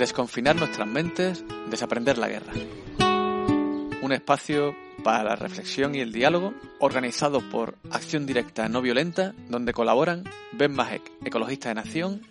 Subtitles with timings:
[0.00, 2.52] desconfinar nuestras mentes, desaprender la guerra.
[4.02, 9.74] Un espacio para la reflexión y el diálogo, organizado por Acción Directa No Violenta, donde
[9.74, 12.22] colaboran Ben Majek, Ecologista de Nación,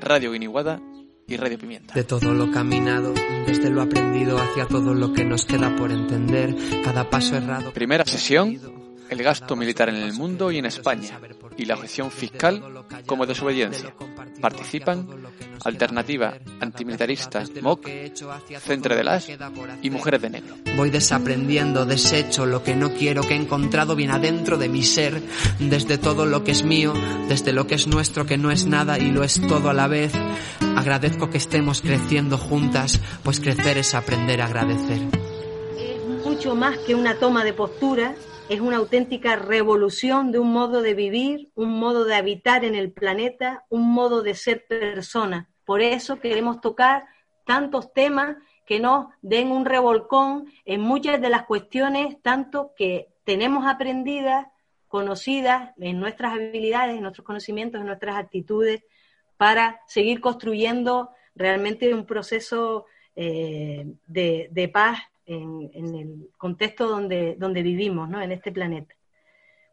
[0.00, 0.80] Radio Guiniguada
[1.26, 1.94] y Radio Pimienta.
[1.94, 3.12] De todo lo caminado,
[3.44, 6.54] desde lo aprendido hacia todo lo que nos queda por entender,
[6.84, 7.72] cada paso errado.
[7.72, 8.60] Primera sesión,
[9.10, 11.20] el gasto militar en el mundo y en España,
[11.56, 13.92] y la objeción fiscal como desobediencia.
[14.40, 15.06] Participan
[15.64, 17.88] Alternativa Antimilitarista MOC,
[18.58, 19.28] Centro de las
[19.82, 20.54] y Mujeres de Negro.
[20.76, 25.22] Voy desaprendiendo, desecho lo que no quiero, que he encontrado bien adentro de mi ser,
[25.58, 26.92] desde todo lo que es mío,
[27.28, 29.88] desde lo que es nuestro, que no es nada y lo es todo a la
[29.88, 30.12] vez.
[30.76, 35.00] Agradezco que estemos creciendo juntas, pues crecer es aprender a agradecer.
[35.78, 38.14] Es mucho más que una toma de postura,
[38.48, 42.92] es una auténtica revolución de un modo de vivir, un modo de habitar en el
[42.92, 45.48] planeta, un modo de ser persona.
[45.64, 47.06] Por eso queremos tocar
[47.44, 53.66] tantos temas que nos den un revolcón en muchas de las cuestiones, tanto que tenemos
[53.66, 54.46] aprendidas,
[54.86, 58.84] conocidas en nuestras habilidades, en nuestros conocimientos, en nuestras actitudes,
[59.36, 62.86] para seguir construyendo realmente un proceso
[63.16, 68.22] eh, de, de paz en, el contexto donde, donde vivimos, ¿no?
[68.22, 68.94] En este planeta.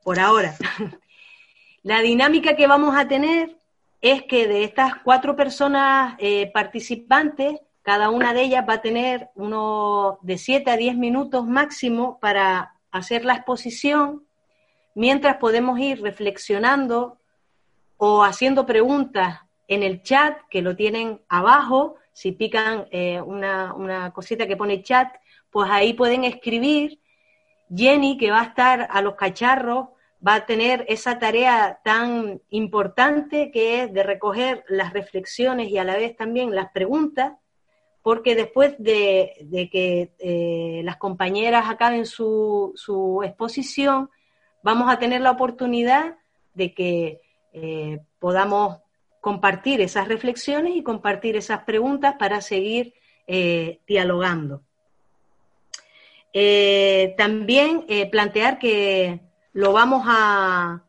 [0.03, 0.55] Por ahora.
[1.83, 3.57] La dinámica que vamos a tener
[4.01, 9.29] es que de estas cuatro personas eh, participantes, cada una de ellas va a tener
[9.35, 14.23] uno de siete a diez minutos máximo para hacer la exposición,
[14.95, 17.17] mientras podemos ir reflexionando
[17.97, 24.11] o haciendo preguntas en el chat, que lo tienen abajo, si pican eh, una, una,
[24.11, 25.13] cosita que pone chat,
[25.53, 26.99] pues ahí pueden escribir.
[27.73, 29.89] Jenny, que va a estar a los cacharros,
[30.25, 35.83] va a tener esa tarea tan importante que es de recoger las reflexiones y a
[35.83, 37.33] la vez también las preguntas,
[38.01, 44.09] porque después de, que eh, las compañeras acaben su, su, exposición,
[44.61, 46.17] vamos a tener la oportunidad
[46.53, 47.21] de que
[47.53, 48.79] eh, podamos
[49.21, 52.93] compartir esas reflexiones y compartir esas preguntas para seguir
[53.25, 54.63] eh, dialogando.
[56.33, 59.21] Eh, también eh, plantear que
[59.53, 60.83] lo vamos a,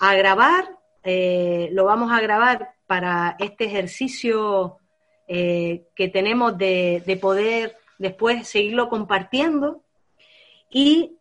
[0.00, 4.78] grabar, eh, lo vamos a grabar para este ejercicio
[5.28, 9.84] que tenemos de, poder después seguirlo compartiendo.
[10.70, 11.16] Y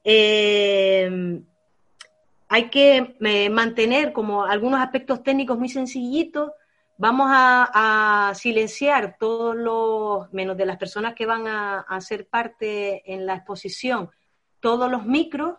[2.50, 3.16] hay que
[3.52, 6.52] mantener como algunos aspectos técnicos muy sencillitos
[7.00, 13.28] Vamos a, silenciar todos los, menos de las personas que van a, hacer parte en
[13.28, 14.10] la exposición,
[14.60, 15.58] todos los micros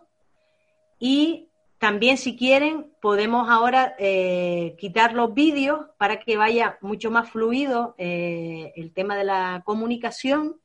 [0.99, 7.29] y también si quieren podemos ahora eh, quitar los vídeos para que vaya mucho más
[7.29, 10.59] fluido eh, el tema de la comunicación.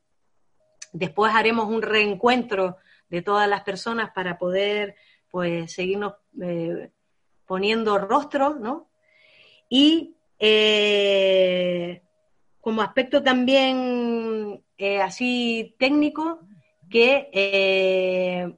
[0.93, 2.79] Después haremos un reencuentro
[3.11, 4.97] de todas las personas para poder
[5.31, 6.91] pues seguirnos eh,
[7.47, 8.89] poniendo rostro, ¿no?
[9.69, 12.03] Y eh,
[12.61, 16.41] como aspecto también eh, así técnico,
[16.91, 18.55] que eh,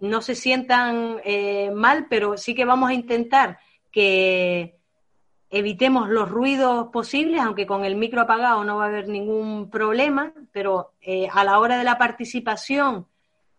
[0.00, 1.20] no se sientan
[1.74, 3.58] mal, pero sí que vamos a intentar
[3.90, 4.78] que
[5.48, 10.32] evitemos los ruidos posibles, aunque con el micro apagado no va a haber ningún problema,
[10.52, 10.92] pero
[11.32, 13.06] a la hora de la participación,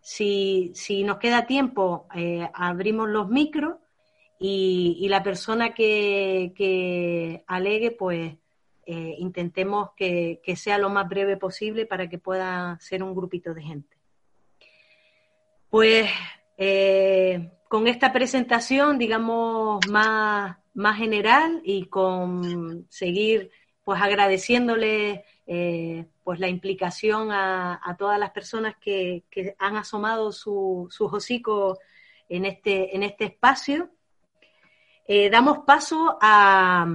[0.00, 2.06] si, si nos queda tiempo,
[2.52, 3.76] abrimos los micros
[4.38, 8.34] y, la persona que, alegue, pues
[8.86, 13.62] eh, intentemos que, sea lo más breve posible para que pueda ser un grupito de
[13.62, 13.96] gente.
[15.70, 16.08] Pues
[16.56, 23.50] eh, con esta presentación, digamos, más, más general y con seguir
[23.84, 29.24] pues agradeciéndole eh, pues la implicación a, todas las personas que,
[29.58, 31.78] han asomado su, su hocico
[32.28, 33.90] en este, en este espacio
[35.08, 36.86] eh, damos paso a,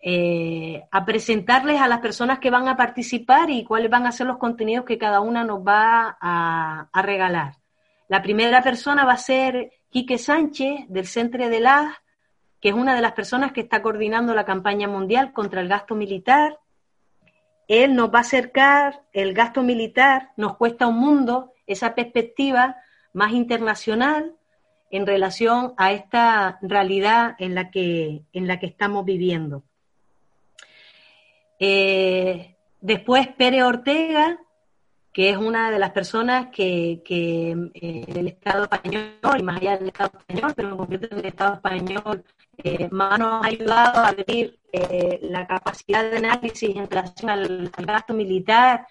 [0.00, 4.26] eh, a presentarles a las personas que van a participar y cuáles van a ser
[4.26, 7.56] los contenidos que cada una nos va a, regalar.
[8.08, 12.02] La primera persona va a ser Quique Sánchez, del Centro de la
[12.58, 15.94] que es una de las personas que está coordinando la campaña mundial contra el gasto
[15.94, 16.58] militar.
[17.68, 22.76] Él nos va a acercar el gasto militar, nos cuesta un mundo, esa perspectiva
[23.12, 24.36] más internacional
[24.90, 29.62] en relación a esta realidad en la que, en la que estamos viviendo.
[31.58, 34.38] Eh, después Pérez Ortega,
[35.16, 39.78] que es una de las personas que, que eh, el Estado español, y más allá
[39.78, 42.24] del Estado español, pero en concreto el Estado español,
[42.62, 47.70] eh, más nos ha ayudado a abrir eh, la capacidad de análisis en relación al,
[47.78, 48.86] gasto militar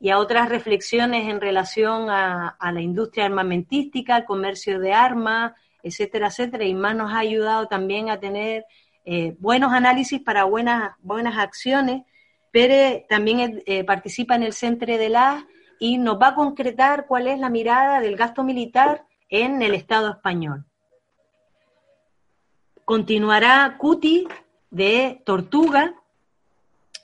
[0.00, 5.52] y a otras reflexiones en relación a, la industria armamentística, al comercio de armas,
[5.82, 8.64] etcétera, etcétera, y más nos ha ayudado también a tener
[9.38, 12.02] buenos análisis para buenas, buenas acciones.
[12.52, 15.46] Pere también participa en el Centro de la
[15.78, 20.10] y nos va a concretar cuál es la mirada del gasto militar en el Estado
[20.10, 20.64] español.
[22.84, 24.26] Continuará Cuti
[24.70, 25.94] de Tortuga,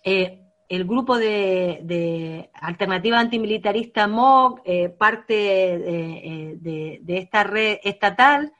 [0.02, 8.52] eh, el grupo de, Alternativa Antimilitarista MOG, eh, parte eh, de, de, esta red estatal,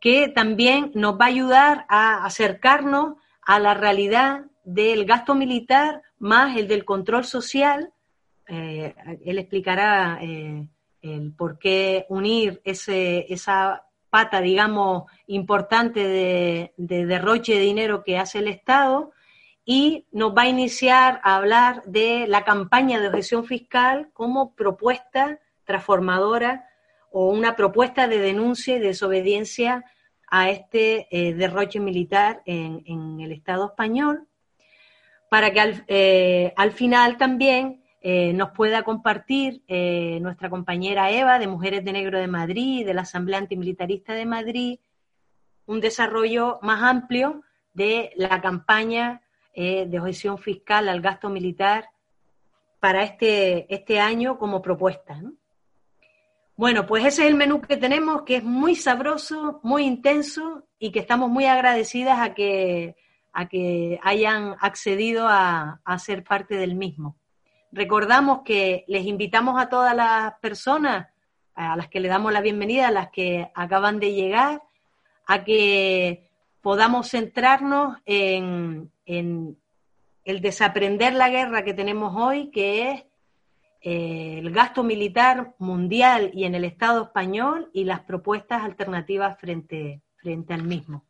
[0.00, 6.56] que también nos va a ayudar a acercarnos a la realidad del gasto militar más
[6.56, 7.92] el del control social.
[8.48, 8.94] Eh,
[9.24, 10.66] él explicará eh,
[11.02, 18.38] el por qué unir ese, esa pata, digamos, importante de, derroche de dinero que hace
[18.38, 19.12] el Estado
[19.64, 25.38] y nos va a iniciar a hablar de la campaña de objeción fiscal como propuesta
[25.64, 26.66] transformadora
[27.10, 29.84] o una propuesta de denuncia y desobediencia
[30.28, 34.28] a este eh, derroche militar en, el Estado español,
[35.28, 35.84] para que al,
[36.56, 42.18] al final también eh, nos pueda compartir eh, nuestra compañera Eva de Mujeres de Negro
[42.18, 44.78] de Madrid, de la Asamblea Antimilitarista de Madrid,
[45.66, 47.42] un desarrollo más amplio
[47.74, 49.20] de la campaña
[49.54, 51.88] eh, de objeción fiscal al gasto militar
[52.78, 55.20] para este, este año como propuesta.
[56.56, 60.92] Bueno, pues ese es el menú que tenemos, que es muy sabroso, muy intenso y
[60.92, 62.96] que estamos muy agradecidas a que,
[63.32, 67.16] a que hayan accedido a ser parte del mismo.
[67.72, 71.08] Recordamos que les invitamos a todas las personas
[71.54, 74.62] a las que le damos la bienvenida, a las que acaban de llegar,
[75.26, 76.30] a que
[76.62, 83.04] podamos centrarnos en, el desaprender la guerra que tenemos hoy, que es
[83.82, 90.02] eh, el gasto militar mundial y en el Estado español y las propuestas alternativas frente,
[90.16, 91.04] frente al mismo.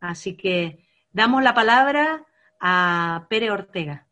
[0.00, 2.24] Así que damos la palabra
[2.60, 4.06] a Pere Ortega.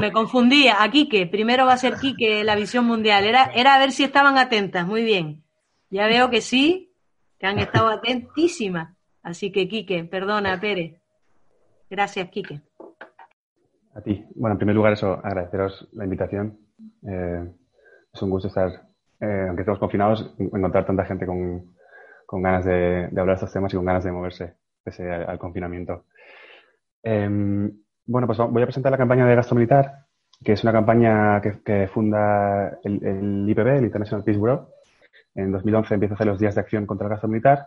[0.00, 0.82] Me confundía.
[0.82, 1.26] A Quique.
[1.26, 3.24] Primero va a ser Quique la visión mundial.
[3.24, 4.86] Era, era a ver si estaban atentas.
[4.86, 5.42] Muy bien.
[5.90, 6.92] Ya veo que sí,
[7.38, 8.96] que han estado atentísimas.
[9.22, 11.00] Así que, Quique, perdona, Pérez.
[11.90, 12.60] Gracias, Quique.
[13.94, 14.24] A ti.
[14.34, 16.58] Bueno, en primer lugar, eso, agradeceros la invitación.
[17.06, 17.48] Eh,
[18.12, 18.70] es un gusto estar,
[19.20, 21.74] eh, aunque estemos confinados, encontrar tanta gente con,
[22.30, 26.04] ganas de, hablar de estos temas y con ganas de moverse pese al, confinamiento.
[27.02, 27.70] Em,
[28.08, 30.06] bueno, pues voy a presentar la campaña de gasto militar,
[30.42, 34.66] que es una campaña que, funda el, IPB, el International Peace Bureau.
[35.34, 37.66] En 2011 empieza a hacer los días de acción contra el gasto militar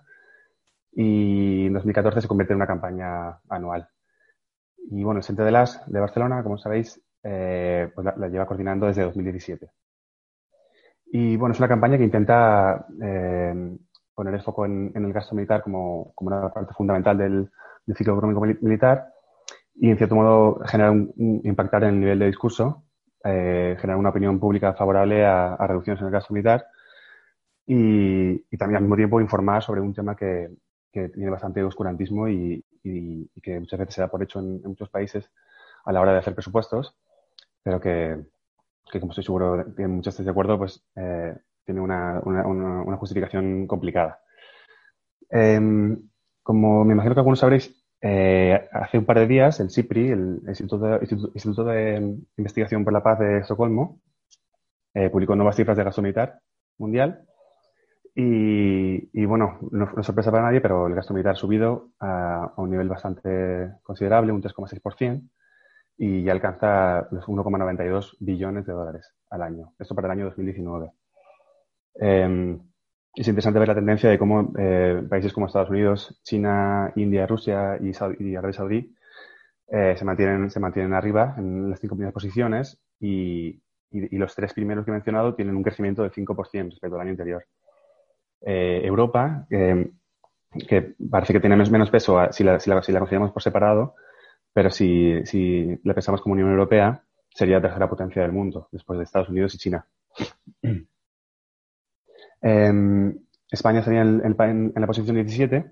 [0.94, 3.88] y en 2014 se convierte en una campaña anual.
[4.90, 8.88] Y bueno, el Centro de las de Barcelona, como sabéis, eh, pues la, lleva coordinando
[8.88, 9.70] desde 2017.
[11.14, 13.78] Y bueno, es una campaña que intenta eh,
[14.16, 17.52] poner el foco en, el gasto militar como, una parte fundamental del
[17.96, 19.14] ciclo económico militar
[19.76, 22.84] y, en cierto modo, generar un, impactar en el nivel de discurso,
[23.24, 26.68] eh, generar una opinión pública favorable a, reducciones en el gasto militar
[27.66, 30.50] y, también al mismo tiempo informar sobre un tema que,
[30.92, 35.30] tiene bastante oscurantismo y, que muchas veces se da por hecho en, muchos países
[35.86, 36.96] a la hora de hacer presupuestos,
[37.64, 38.18] pero que,
[39.00, 44.20] como estoy seguro que muchos de acuerdo, pues eh, tiene una, una, justificación complicada.
[45.30, 45.98] Em,
[46.44, 50.42] como me imagino que algunos sabréis, eh, hace un par de días, el CIPRI, el
[50.48, 54.00] Instituto de, Investigación por la Paz de Estocolmo,
[54.94, 56.40] eh, publicó nuevas cifras de gasto militar
[56.78, 57.26] mundial.
[58.14, 62.70] Y, bueno, no, es sorpresa para nadie, pero el gasto militar ha subido a, un
[62.70, 65.30] nivel bastante considerable, un 3,6%,
[65.98, 69.74] y ya alcanza los 1,92 billones de dólares al año.
[69.80, 70.92] Esto para el año 2019
[73.14, 77.78] es interesante ver la tendencia de cómo eh, países como Estados Unidos, China, India, Rusia
[77.82, 78.96] y, Arabia Saudí
[79.68, 83.60] eh, se, mantienen, arriba en las cinco primeras posiciones y,
[83.94, 87.46] los tres primeros que he mencionado tienen un crecimiento del 5% respecto al año anterior.
[88.40, 93.96] Eh, Europa, que parece que tiene menos peso si la, si, la, consideramos por separado,
[94.54, 98.98] pero si, si la pensamos como Unión Europea, sería la tercera potencia del mundo, después
[98.98, 99.86] de Estados Unidos y China.
[102.42, 103.18] Em,
[103.50, 105.72] España estaría en, la posición 17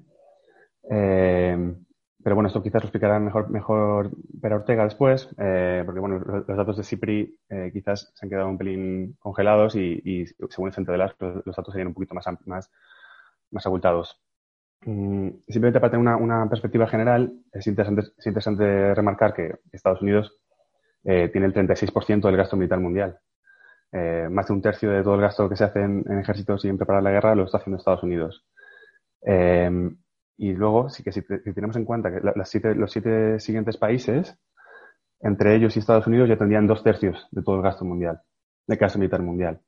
[0.91, 1.75] Eh,
[2.21, 4.11] pero bueno, esto quizás lo explicará mejor, mejor
[4.43, 8.57] Ortega después, eh, porque bueno, los, datos de CIPRI eh, quizás se han quedado un
[8.57, 12.69] pelín congelados y, según el centro de las, los, datos serían un poquito más, más,
[13.51, 14.19] más abultados.
[14.85, 20.01] Mm, simplemente para tener una, una, perspectiva general, es interesante, es interesante remarcar que Estados
[20.01, 20.37] Unidos
[21.05, 23.17] eh, tiene el 36% del gasto militar mundial.
[23.91, 26.77] Más de un tercio de todo el gasto que se hace en, ejércitos y en
[26.77, 28.45] preparar la guerra lo está haciendo Estados Unidos.
[30.41, 32.49] Y luego, sí que si, tenemos en cuenta que los
[32.89, 34.39] siete siguientes países,
[35.19, 38.21] entre ellos y Estados Unidos, ya tendrían dos tercios de todo el gasto mundial,
[38.65, 39.59] de gasto militar mundial.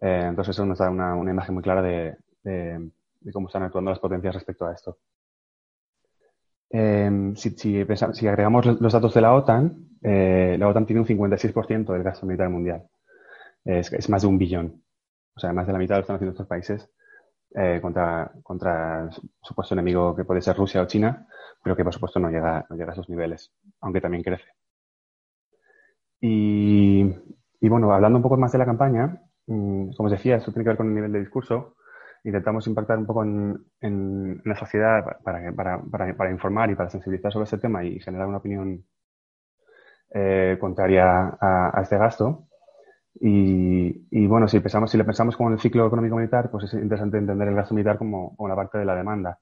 [0.00, 2.16] Eh, entonces, eso nos da una, imagen muy clara de,
[3.34, 4.96] cómo están actuando las potencias respecto a esto.
[6.70, 7.84] Eh, si, si,
[8.14, 12.24] si, agregamos los datos de la OTAN, eh, la OTAN tiene un 56% del gasto
[12.24, 12.88] militar mundial.
[13.64, 14.82] Es, es, más de un billón.
[15.34, 16.90] O sea, más de la mitad lo están haciendo estos países
[17.54, 19.10] eh, contra, contra
[19.42, 21.26] supuesto enemigo que puede ser Rusia o China,
[21.62, 24.48] pero que por supuesto no llega, no llega a esos niveles, aunque también crece.
[26.20, 27.02] Y,
[27.60, 30.64] y bueno, hablando un poco más de la campaña, mm, como os decía, esto tiene
[30.64, 31.76] que ver con el nivel de discurso.
[32.24, 37.32] Intentamos impactar un poco en, la sociedad para, para, para, para, informar y para sensibilizar
[37.32, 38.84] sobre este tema y generar una opinión
[40.14, 42.48] eh, contraria a este gasto.
[43.20, 46.64] Y, y, bueno, si, pensamos, si le pensamos como en el ciclo económico militar, pues
[46.64, 49.38] es interesante entender el gasto militar como, como una parte de la demanda,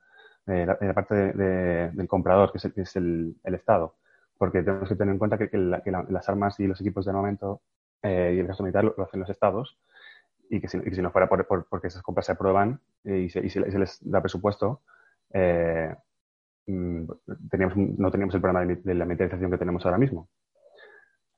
[0.46, 3.96] eh, la, la, parte de, de, del comprador, que es, el, que es el, Estado.
[4.36, 7.62] Porque tenemos que tener en cuenta que, la, las armas y los equipos de armamento
[8.02, 9.78] eh, y el gasto militar lo, lo, hacen los Estados
[10.50, 13.38] y que si, no fuera por, por, porque esas compras se aprueban eh, y, se,
[13.40, 14.82] y, se, se, les da presupuesto,
[15.32, 15.94] eh,
[16.66, 17.04] mm,
[17.98, 20.28] no teníamos el problema de, de la militarización que tenemos ahora mismo.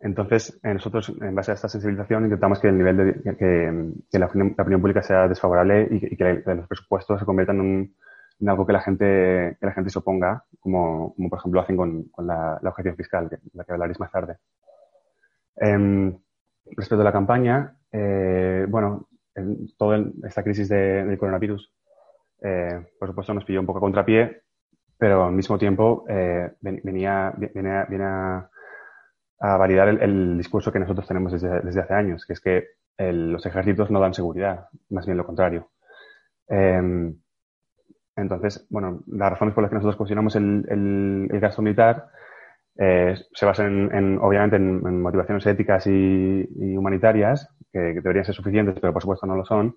[0.02, 4.26] Entonces, eh, nosotros, en base a esta sensibilización, intentamos que el nivel de que, la,
[4.26, 7.94] opinión, pública sea desfavorable y que, los presupuestos se conviertan en,
[8.40, 12.11] un, algo que la gente que la gente se oponga, como, por ejemplo hacen con,
[12.18, 14.38] la, objeción fiscal, de la que hablaréis más tarde.
[15.61, 16.12] Eh,
[16.76, 21.73] respecto a la campaña, eh, bueno, en toda esta crisis de, del coronavirus,
[22.42, 24.42] eh, por supuesto, nos pilló un poco a contrapié,
[24.99, 28.42] pero al mismo tiempo eh, venía, venía, viene
[29.42, 32.68] a validar el, el, discurso que nosotros tenemos desde, desde, hace años, que es que
[32.96, 35.68] el, los ejércitos no dan seguridad, más bien lo contrario.
[36.49, 37.12] Eh,
[38.14, 42.08] entonces, bueno, las razones por las que nosotros cuestionamos el, el, el gasto militar
[42.78, 48.00] eh, se basan en, en obviamente en, en, motivaciones éticas y, y humanitarias, que, que,
[48.00, 49.76] deberían ser suficientes, pero por supuesto no lo son.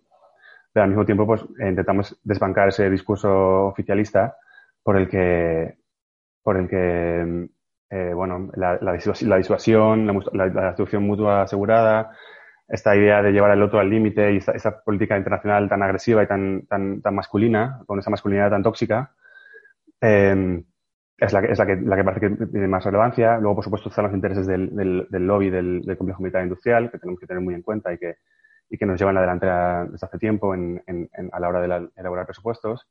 [0.72, 4.38] Pero al mismo tiempo, pues intentamos desbancar ese discurso oficialista
[4.84, 5.79] por el que,
[6.43, 7.50] por el que
[7.96, 12.12] eh, bueno, la, la, disuasión, la, la, destrucción mutua asegurada,
[12.68, 16.28] esta idea de llevar al otro al límite y esta, política internacional tan agresiva y
[16.28, 19.14] tan, tan, tan masculina, con esa masculinidad tan tóxica,
[20.02, 20.62] eh,
[21.18, 23.38] es, la que, es la, que, la que parece que tiene más relevancia.
[23.38, 27.00] Luego, por supuesto, están los intereses del, del, lobby del, del, complejo militar industrial, que
[27.00, 28.16] tenemos que tener muy en cuenta y que,
[28.70, 29.46] y que nos llevan adelante
[29.90, 32.86] desde hace tiempo a la hora de la, elaborar presupuestos.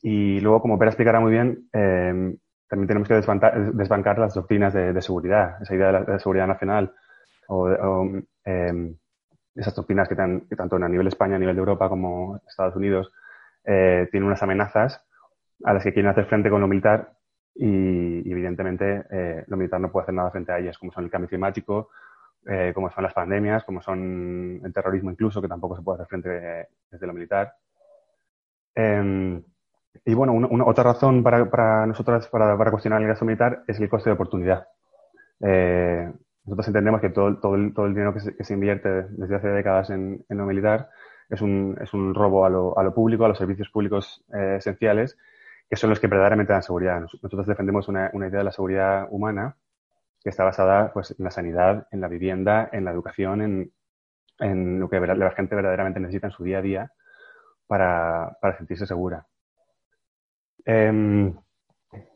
[0.00, 2.36] Y luego, como Pera explicará muy bien, eh,
[2.72, 3.14] también tenemos que
[3.74, 6.94] desbancar, las doctrinas de, de, seguridad, esa idea de, la, de seguridad nacional
[7.48, 8.08] o, o
[8.46, 8.94] eh,
[9.54, 12.74] esas doctrinas que, tan, que, tanto a nivel España, a nivel de Europa como Estados
[12.74, 13.12] Unidos
[13.66, 15.04] eh, tienen unas amenazas
[15.64, 17.12] a las que quieren hacer frente con lo militar
[17.54, 21.10] y, evidentemente eh, lo militar no puede hacer nada frente a ellas, como son el
[21.10, 21.90] cambio climático,
[22.46, 26.06] eh, como son las pandemias, como son el terrorismo incluso, que tampoco se puede hacer
[26.08, 27.52] frente desde lo militar.
[28.74, 29.42] Eh,
[30.04, 33.78] y bueno, una, otra razón para, para nosotros para, para, cuestionar el gasto militar es
[33.78, 34.66] el coste de oportunidad.
[35.40, 36.10] Eh,
[36.44, 39.36] nosotros entendemos que todo, todo, el, todo el dinero que se, que se, invierte desde
[39.36, 40.90] hace décadas en, en lo militar
[41.28, 44.56] es un, es un robo a lo, a lo, público, a los servicios públicos eh,
[44.58, 45.16] esenciales,
[45.68, 47.00] que son los que verdaderamente dan seguridad.
[47.00, 49.56] Nosotros defendemos una, una, idea de la seguridad humana
[50.22, 53.72] que está basada pues, en la sanidad, en la vivienda, en la educación, en,
[54.40, 56.92] en lo que la gente verdaderamente necesita en su día a día
[57.66, 59.26] para, para sentirse segura.
[60.66, 61.32] Eh,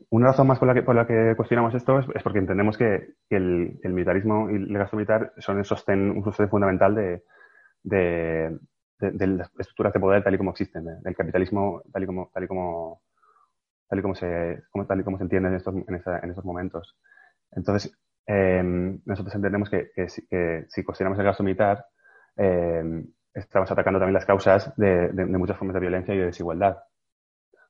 [0.09, 2.77] una razón más por la que, por la que cuestionamos esto es, es porque entendemos
[2.77, 6.95] que, que el, el, militarismo y el gasto militar son el sostén, un sostén fundamental
[6.95, 7.23] de,
[7.83, 8.57] de,
[8.99, 12.31] de, de, las estructuras de poder tal y como existen, del capitalismo tal y como,
[12.33, 13.01] tal y como,
[13.89, 16.45] tal y como, se, como, tal y como se entiende en estos, en, en estos
[16.45, 16.97] momentos.
[17.51, 17.93] Entonces,
[18.25, 18.63] eh,
[19.05, 21.85] nosotros entendemos que, que, que, si cuestionamos el gasto militar,
[22.37, 26.77] eh, estamos atacando también las causas de muchas formas de violencia y de desigualdad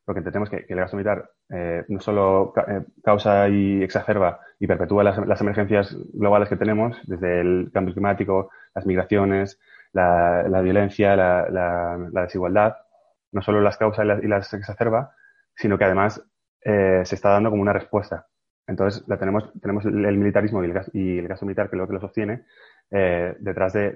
[0.07, 4.65] porque entendemos que, que el gasto militar eh, no solo eh, causa y exacerba y
[4.65, 9.59] perpetúa las, emergencias globales que tenemos, desde el cambio climático, las migraciones,
[9.91, 12.77] la, violencia, la, desigualdad,
[13.33, 15.13] no solo las causa y las, exacerba,
[15.57, 16.23] sino que además
[16.61, 18.27] eh, se está dando como una respuesta.
[18.65, 19.51] Entonces, tenemos,
[19.83, 22.45] el, militarismo y el, y el, gasto militar, que es lo que lo sostiene,
[22.89, 23.93] detrás, de,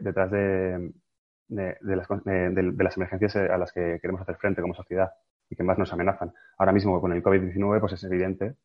[1.47, 5.09] las, emergencias a las que queremos hacer frente como sociedad
[5.51, 6.33] y que más nos amenazan.
[6.57, 8.55] Ahora mismo con el COVID-19 pues es evidente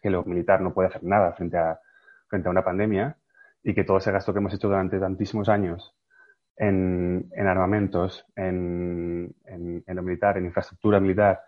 [0.00, 1.80] que lo militar no puede hacer nada frente a,
[2.28, 3.16] frente a una pandemia
[3.62, 5.94] y que todo ese gasto que hemos hecho durante tantísimos años
[6.56, 11.40] en, en armamentos, en, en, lo militar, en infraestructura militar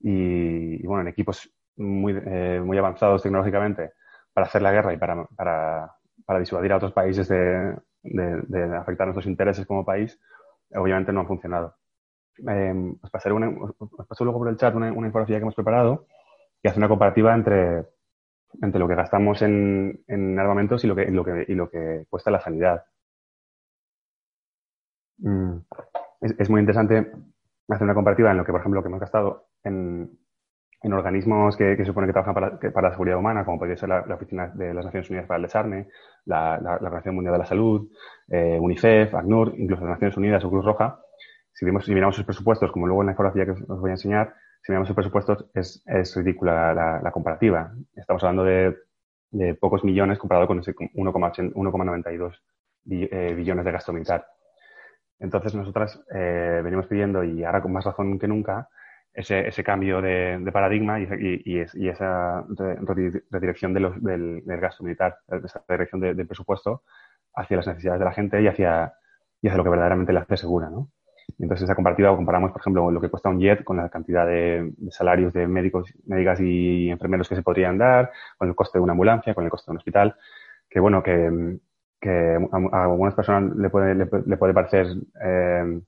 [0.00, 3.92] y, bueno, en equipos muy, eh, muy avanzados tecnológicamente
[4.32, 9.26] para hacer la guerra y para, para, disuadir a otros países de, de, afectar nuestros
[9.26, 10.18] intereses como país,
[10.74, 11.76] obviamente no han funcionado.
[12.38, 16.06] Eh, os, pasaré una, os paso luego por el chat una, infografía que hemos preparado
[16.62, 17.86] que hace una comparativa entre,
[18.62, 22.06] entre lo que gastamos en, en armamentos y lo, que, y, lo que, lo que
[22.08, 22.84] cuesta la sanidad.
[25.18, 25.58] Mm,
[26.20, 27.12] es, muy interesante
[27.68, 30.18] hacer una comparativa en lo que, por ejemplo, lo que hemos gastado en,
[30.82, 33.88] en organismos que, se supone que trabajan para, para, la seguridad humana, como podría ser
[33.88, 35.88] la, Oficina de las Naciones Unidas para el Desarme,
[36.26, 37.88] la, la, Organización Mundial de la Salud,
[38.28, 41.00] eh, UNICEF, ACNUR, incluso las Naciones Unidas o Cruz Roja,
[41.52, 43.94] si, vemos, si miramos sus presupuestos, como luego en la infografía que os, voy a
[43.94, 47.72] enseñar, si miramos sus presupuestos es, es ridícula la, comparativa.
[47.94, 48.76] Estamos hablando de,
[49.30, 52.38] de pocos millones comparado con ese 1,92
[52.90, 54.26] eh, billones de gasto militar.
[55.18, 58.68] Entonces, nosotras eh, venimos pidiendo, y ahora con más razón que nunca,
[59.14, 61.06] ese, ese cambio de, de paradigma y,
[61.44, 62.44] y, esa
[63.30, 66.82] redirección de los, del, del, gasto militar, esa redirección del presupuesto
[67.34, 70.70] hacia las necesidades de la gente y hacia, hacia lo que verdaderamente le hace segura.
[70.70, 70.88] ¿no?
[71.38, 74.72] Entonces, esa comparativa comparamos, por ejemplo, lo que cuesta un jet con la cantidad de,
[74.76, 78.82] de, salarios de médicos, médicas y enfermeros que se podrían dar, con el coste de
[78.82, 80.16] una ambulancia, con el coste de un hospital,
[80.68, 81.58] que bueno, que,
[82.72, 84.86] a, algunas personas le puede, le, puede parecer
[85.24, 85.80] eh,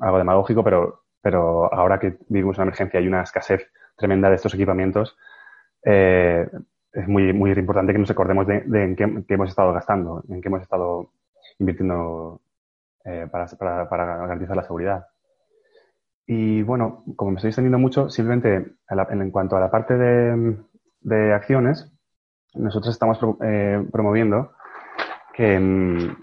[0.00, 4.52] algo demagógico, pero pero ahora que vivimos una emergencia y una escasez tremenda de estos
[4.54, 5.16] equipamientos,
[5.84, 6.46] eh,
[6.92, 10.48] es muy, muy importante que nos acordemos de, en qué, hemos estado gastando, en qué
[10.48, 11.12] hemos estado
[11.58, 12.40] invirtiendo
[13.04, 13.46] eh, para,
[13.86, 15.06] garantizar la seguridad.
[16.24, 21.92] Y bueno, como me estoy extendiendo mucho, simplemente en, cuanto a la parte de, acciones,
[22.54, 24.52] nosotros estamos eh, promoviendo
[25.34, 26.14] que,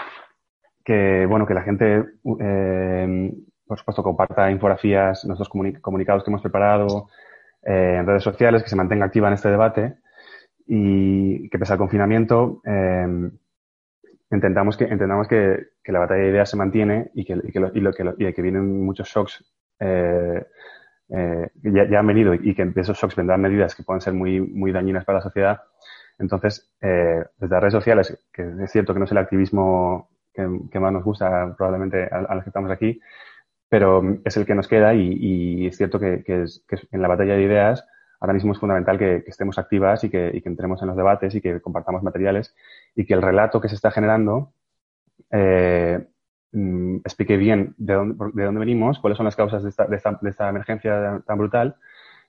[1.27, 2.05] bueno, que la gente
[2.39, 3.33] eh,
[3.67, 7.09] por supuesto, comparta infografías, nuestros comunicados que hemos preparado
[7.61, 9.97] en redes sociales, que se mantenga activa en este debate
[10.65, 12.61] y que pese al confinamiento
[14.31, 17.79] intentamos que, entendamos que, que, la batalla de ideas se mantiene y que, que, y
[17.79, 19.43] lo, que, y que vienen muchos shocks
[19.79, 20.45] eh,
[21.09, 24.39] eh, ya, ya, han venido y que esos shocks vendrán medidas que pueden ser muy,
[24.39, 25.61] muy dañinas para la sociedad.
[26.19, 30.79] Entonces, eh, desde las redes sociales, que es cierto que no es el activismo que,
[30.79, 33.01] más nos gusta probablemente a, los que estamos aquí,
[33.67, 37.85] pero es el que nos queda y, es cierto que, en la batalla de ideas
[38.19, 41.61] ahora mismo es fundamental que, estemos activas y que, entremos en los debates y que
[41.61, 42.53] compartamos materiales
[42.95, 44.53] y que el relato que se está generando
[45.31, 46.07] eh,
[46.51, 49.95] mm, explique bien de dónde, de dónde venimos, cuáles son las causas de esta, de
[49.95, 51.75] esta, de esta emergencia tan brutal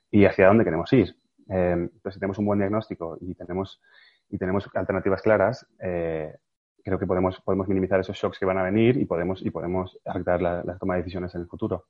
[0.09, 1.15] y hacia dónde queremos ir.
[1.49, 3.81] Eh, entonces, si tenemos un buen diagnóstico y tenemos,
[4.29, 6.35] y tenemos alternativas claras, eh,
[6.83, 9.97] creo que podemos, podemos minimizar esos shocks que van a venir y podemos, y podemos
[10.05, 11.85] afectar la, toma de decisiones en el futuro.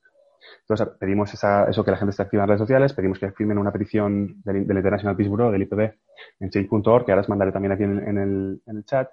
[0.61, 3.59] Entonces, pedimos esa, eso que la gente esté activa en redes sociales, pedimos que firmen
[3.59, 5.93] una petición del, International Peace Bureau, del IPB,
[6.39, 9.09] en change.org, que ahora os mandaré también aquí en, el, en el, chat.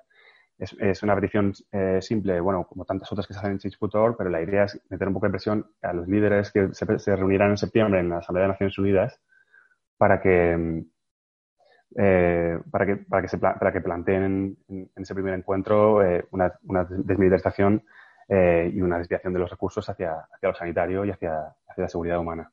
[0.58, 4.28] Es, una petición eh, simple, bueno, como tantas otras que se hacen en change.org, pero
[4.28, 7.56] la idea es meter un poco de presión a los líderes que se, reunirán en
[7.56, 9.20] septiembre en la Asamblea de Naciones Unidas
[9.96, 10.84] para que,
[11.96, 16.52] eh, para, que, para, que se, para que planteen en, ese primer encuentro eh, una,
[16.64, 17.84] una, desmilitarización
[18.28, 21.88] eh, y una desviación de los recursos hacia, hacia lo sanitario y hacia, hacia, la
[21.88, 22.50] seguridad humana.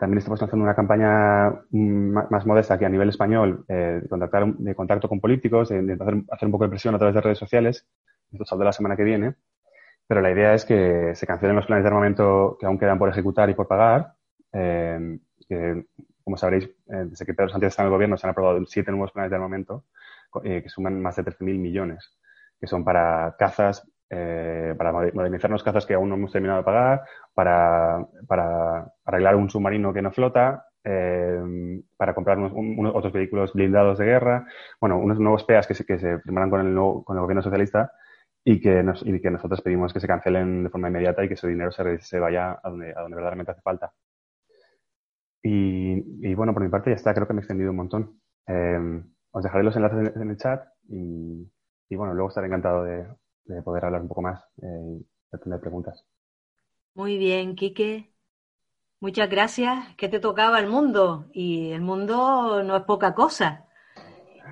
[0.00, 4.74] También estamos lanzando una campaña mm, más, modesta que a nivel español de, contactar, de
[4.74, 7.86] contacto con políticos, de, hacer, un poco de presión a través de redes sociales.
[8.32, 9.34] Esto saldrá la semana que viene.
[10.08, 13.10] Pero la idea es que se cancelen los planes de armamento que aún quedan por
[13.10, 14.14] ejecutar y por pagar,
[14.50, 15.84] que
[16.30, 18.90] como sabréis, eh, desde que Pedro Sánchez está en el gobierno se han aprobado siete
[18.92, 19.84] nuevos planes de armamento
[20.44, 22.08] eh, que suman más de 13.000 millones,
[22.60, 26.64] que son para cazas, eh, para modernizar los cazas que aún no hemos terminado de
[26.64, 31.40] pagar, para, para arreglar un submarino que no flota, eh,
[31.96, 32.52] para comprar unos,
[32.94, 34.46] otros vehículos blindados de guerra,
[34.80, 37.42] bueno, unos nuevos PEAs que se, que se firmarán con el, nuevo, con el gobierno
[37.42, 37.92] socialista
[38.44, 41.48] y que, y que nosotros pedimos que se cancelen de forma inmediata y que ese
[41.48, 43.92] dinero se, se vaya a donde, a donde verdaderamente hace falta.
[45.42, 48.20] Y, bueno, por mi parte ya está, creo que me he extendido un montón.
[48.46, 51.46] Eh, os dejaré los enlaces en, el chat y,
[51.96, 53.06] bueno, luego estaré encantado de,
[53.64, 56.04] poder hablar un poco más eh, y de tener preguntas.
[56.94, 58.10] Muy bien, Quique.
[59.00, 59.94] Muchas gracias.
[59.96, 61.26] ¿Qué te tocaba el mundo?
[61.32, 63.66] Y el mundo no es poca cosa.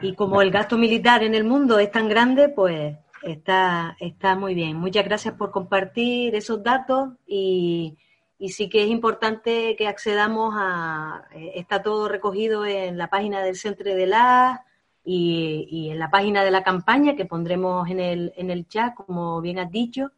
[0.00, 4.54] Y como el gasto militar en el mundo es tan grande, pues está, está muy
[4.54, 4.76] bien.
[4.76, 7.98] Muchas gracias por compartir esos datos y,
[8.38, 11.26] y sí que es importante que accedamos a...
[11.34, 14.64] Eh, está todo recogido en la página del Centro de la
[15.10, 19.40] y, en la página de la campaña que pondremos en el, en el chat, como
[19.40, 20.12] bien has dicho,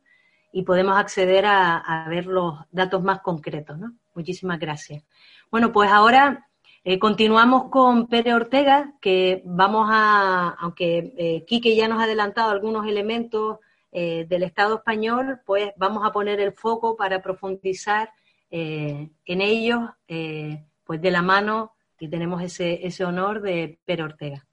[0.52, 3.78] y podemos acceder a, ver los datos más concretos.
[3.78, 3.92] ¿no?
[4.14, 5.04] Muchísimas gracias.
[5.48, 6.48] Bueno, pues ahora
[6.82, 12.50] eh, continuamos con Pere Ortega, que vamos a, aunque eh, Quique ya nos ha adelantado
[12.50, 13.58] algunos elementos
[13.92, 18.10] eh, del Estado español, pues vamos a poner el foco para profundizar
[18.50, 19.82] eh, en ellos,
[20.84, 24.44] pues de la mano, y tenemos ese, ese honor de Pere Ortega.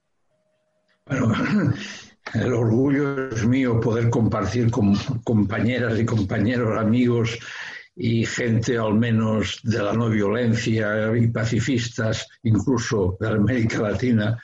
[1.08, 1.34] Bueno,
[2.34, 7.40] el orgullo es mío poder compartir con compañeras y compañeros, amigos
[7.96, 14.42] y gente al menos de la no violencia y pacifistas, incluso de América Latina,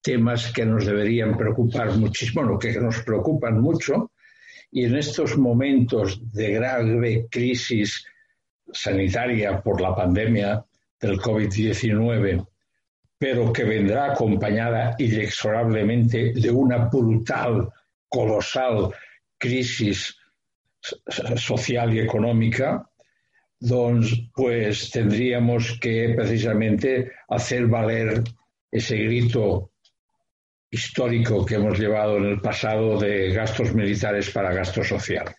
[0.00, 4.12] temas que nos deberían preocupar muchísimo, bueno, que nos preocupan mucho,
[4.70, 8.04] y en estos momentos de grave crisis
[8.72, 10.64] sanitaria por la pandemia
[11.00, 12.46] del COVID-19,
[13.24, 17.70] pero que vendrá acompañada inexorablemente de una brutal,
[18.06, 18.90] colosal
[19.38, 20.14] crisis
[21.34, 22.86] social y económica,
[23.58, 28.22] donde pues tendríamos que precisamente hacer valer
[28.70, 29.72] ese grito
[30.70, 35.36] histórico que hemos llevado en el pasado de gastos militares para gastos sociales.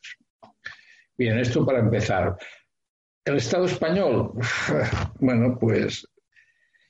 [1.15, 2.35] Bien, esto para empezar.
[3.23, 4.31] El Estado español,
[5.19, 6.03] bueno, pues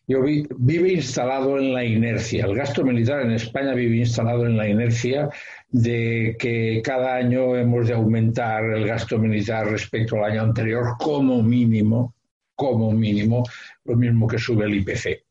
[0.08, 2.46] yo vi, vive instalado en la inercia.
[2.46, 5.30] El gasto militar en España vive instalado en la inercia
[5.70, 11.42] de que cada año hemos de aumentar el gasto militar respecto al año anterior como
[11.42, 12.14] mínimo,
[12.56, 13.44] como mínimo,
[13.84, 15.24] lo mismo que sube el IPC.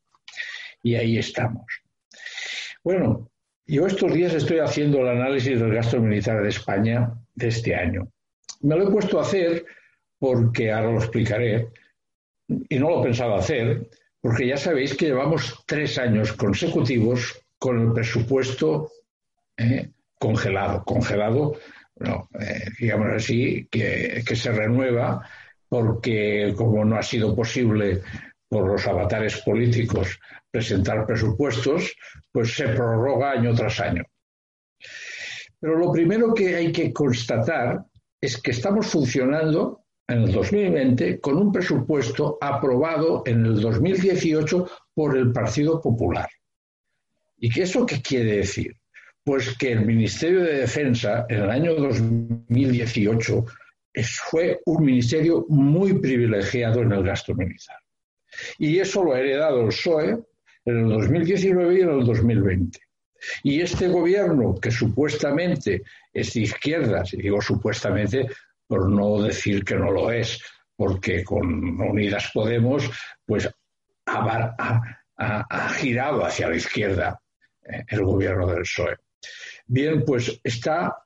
[0.83, 1.65] Y ahí estamos.
[2.83, 3.31] Bueno,
[3.65, 8.07] yo estos días estoy haciendo el análisis del gasto militar de España de este año.
[8.61, 9.65] Me lo he puesto a hacer
[10.19, 11.69] porque, ahora lo explicaré,
[12.47, 13.89] y no lo pensaba hacer,
[14.25, 18.89] porque ya sabéis que llevamos tres años consecutivos con el presupuesto
[19.55, 21.59] eh, congelado, congelado,
[21.97, 25.29] no, eh, digamos así, que, que, se renueva
[25.69, 28.01] porque como no ha sido posible
[28.49, 31.95] por los avatares políticos presentar presupuestos,
[32.31, 34.05] pues se prorroga año tras año.
[35.59, 37.85] Pero lo primero que hay que constatar
[38.19, 45.17] es que estamos funcionando en el 2020 con un presupuesto aprobado en el 2018 por
[45.17, 46.27] el Partido Popular.
[47.37, 48.75] ¿Y qué eso qué quiere decir?
[49.23, 53.45] Pues que el Ministerio de Defensa en el año 2018
[54.03, 57.77] fue un ministerio muy privilegiado en el gasto militar.
[58.59, 60.23] Y eso lo ha heredado el PSOE
[60.65, 62.79] en el 2019 y en el 2020.
[63.43, 68.27] Y este gobierno, que supuestamente es de izquierdas, y digo supuestamente
[68.67, 70.41] por no decir que no lo es,
[70.75, 72.89] porque con Unidas Podemos,
[73.25, 73.49] pues
[74.05, 77.21] ha, girado hacia la izquierda
[77.63, 78.97] eh, el gobierno del PSOE.
[79.67, 80.97] Bien, pues está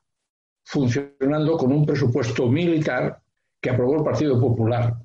[0.64, 3.22] funcionando con un presupuesto militar
[3.62, 4.96] que aprobó el Partido Popular.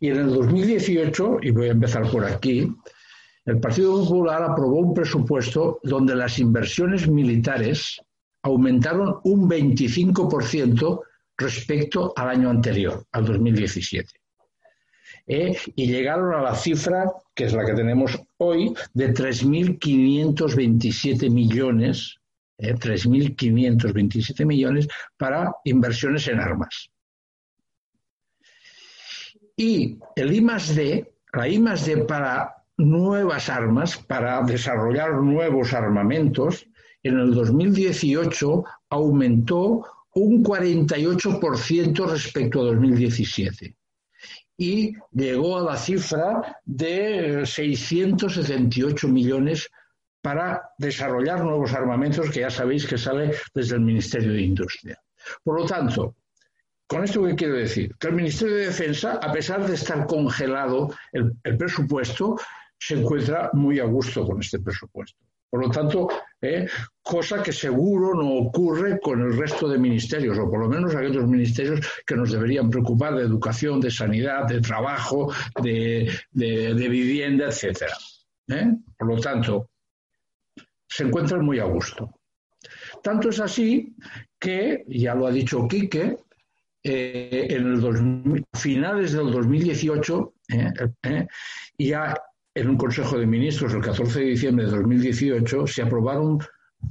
[0.00, 2.68] Y en el 2018, y voy a empezar por aquí,
[3.44, 8.00] el Partido Popular aprobó un presupuesto donde las inversiones militares
[8.42, 11.00] aumentaron un 25%
[11.36, 14.10] respecto al año anterior, al 2017.
[15.28, 15.56] ¿Eh?
[15.74, 22.20] Y llegaron a la cifra, que es la que tenemos hoy, de 3.527 millones,
[22.58, 22.74] ¿eh?
[22.74, 26.92] 3.527 millones para inversiones en armas.
[29.56, 36.68] Y el I D, la I D para nuevas armas, para desarrollar nuevos armamentos,
[37.02, 39.82] en el 2018 aumentó
[40.16, 43.76] un 48% respecto a 2017
[44.56, 49.70] y llegó a la cifra de 678 millones
[50.22, 54.98] para desarrollar nuevos armamentos que ya sabéis que sale desde el Ministerio de Industria.
[55.44, 56.16] Por lo tanto,
[56.86, 57.94] ¿con esto qué quiero decir?
[57.98, 62.36] Que el Ministerio de Defensa, a pesar de estar congelado el, el presupuesto,
[62.78, 65.18] se encuentra muy a gusto con este presupuesto.
[65.50, 66.08] Por lo tanto,
[66.42, 66.68] ¿eh?
[67.02, 71.26] cosa que seguro no ocurre con el resto de ministerios, o por lo menos aquellos
[71.26, 77.82] ministerios que nos deberían preocupar de educación, de sanidad, de trabajo, de, vivienda, etc.
[78.48, 78.72] ¿eh?
[78.98, 79.70] Por lo tanto,
[80.88, 82.10] se encuentran muy a gusto.
[83.02, 83.94] Tanto es así
[84.38, 86.16] que, ya lo ha dicho Quique,
[86.82, 90.34] eh, en el finales del 2018,
[91.02, 91.26] eh,
[91.78, 92.14] ya
[92.56, 96.38] en un Consejo de Ministros el 14 de diciembre de 2018 se aprobaron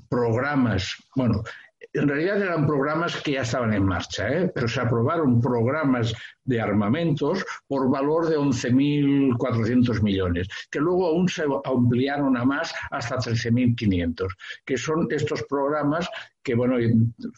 [0.08, 1.44] programas, bueno,
[1.92, 4.52] en realidad eran programas que ya estaban en marcha, ¿eh?
[4.54, 11.46] pero se aprobaron programas de armamentos por valor de 11.400 millones, que luego aún se
[11.64, 14.28] ampliaron a más hasta 13.500,
[14.64, 16.08] que son estos programas
[16.44, 16.76] que, bueno,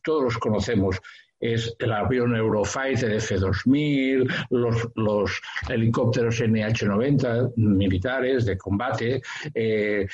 [0.04, 1.00] todos los conocemos
[1.40, 9.22] es el avión Eurofighter F-2000, los, los, helicópteros NH-90 militares de combate,
[9.54, 10.08] eh,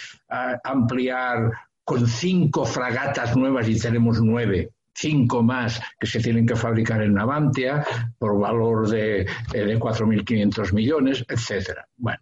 [0.64, 1.52] ampliar
[1.84, 7.14] con cinco fragatas nuevas y tenemos nueve, cinco más que se tienen que fabricar en
[7.14, 7.86] Navantia
[8.18, 11.88] por valor de, eh, de 4.500 millones, etcétera.
[11.98, 12.20] Bueno,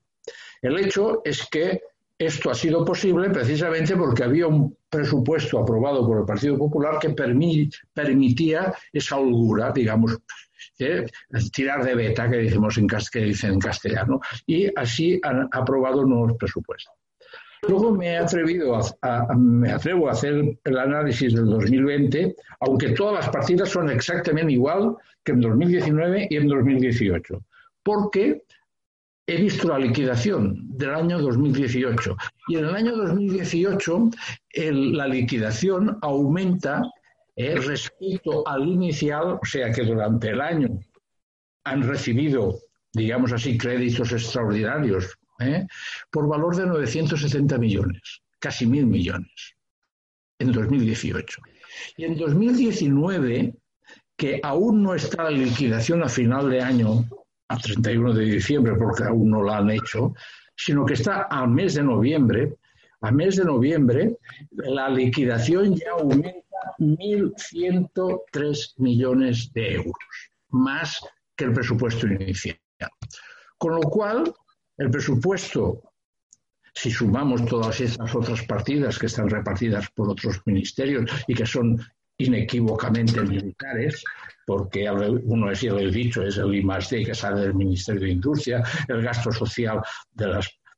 [0.61, 1.81] el hecho es que
[2.25, 7.09] esto ha sido posible precisamente porque había un presupuesto aprobado por el Partido Popular que
[7.09, 10.19] permitía esa holgura, digamos,
[10.79, 11.05] eh,
[11.53, 16.93] tirar de beta, que, dicen en castellano, y así han aprobado nuevos presupuestos.
[17.67, 23.13] Luego me he atrevido a, me atrevo a hacer el análisis del 2020, aunque todas
[23.25, 27.43] las partidas son exactamente igual que en 2019 y en 2018,
[27.83, 28.43] porque
[29.31, 32.17] he visto la liquidación del año 2018
[32.49, 34.09] y en el año 2018
[34.53, 36.81] la liquidación aumenta
[37.35, 40.79] eh, respecto al inicial, o sea que durante el año
[41.63, 42.59] han recibido,
[42.91, 45.65] digamos así, créditos extraordinarios ¿eh?
[46.11, 49.55] por valor de 970 millones, casi mil millones,
[50.39, 51.41] en 2018.
[51.97, 53.55] Y en 2019,
[54.17, 57.05] que aún no está la liquidación a final de año,
[57.51, 60.13] a 31 de diciembre, porque aún no la han hecho,
[60.55, 62.57] sino que está al mes de noviembre,
[63.01, 64.17] a mes de noviembre,
[64.51, 66.39] la liquidación ya aumenta
[66.79, 71.01] 1.103 millones de euros, más
[71.35, 72.57] que el presupuesto inicial.
[73.57, 74.33] Con lo cual,
[74.77, 75.81] el presupuesto,
[76.73, 81.79] si sumamos todas esas otras partidas que están repartidas por otros ministerios y que son
[82.27, 84.03] inequívocamente militares,
[84.45, 88.11] porque uno es, ya lo he dicho, es el I+D que sale del Ministerio de
[88.11, 89.81] Industria, el gasto social
[90.11, 90.27] de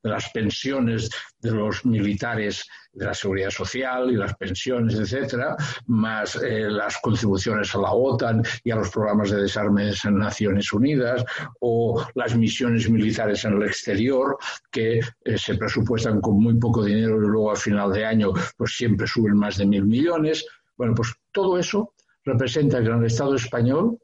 [0.03, 5.55] las pensiones de los militares de la seguridad social y las pensiones, etcétera,
[5.87, 10.71] más eh, las contribuciones a la OTAN y a los programas de desarme de Naciones
[10.71, 11.25] Unidas
[11.59, 14.37] o las misiones militares en el exterior
[14.71, 18.75] que eh, se presupuestan con muy poco dinero y luego al final de año pues
[18.77, 20.45] siempre suben más de mil millones.
[20.77, 23.99] Bueno, pues todo eso representa que en el Estado español,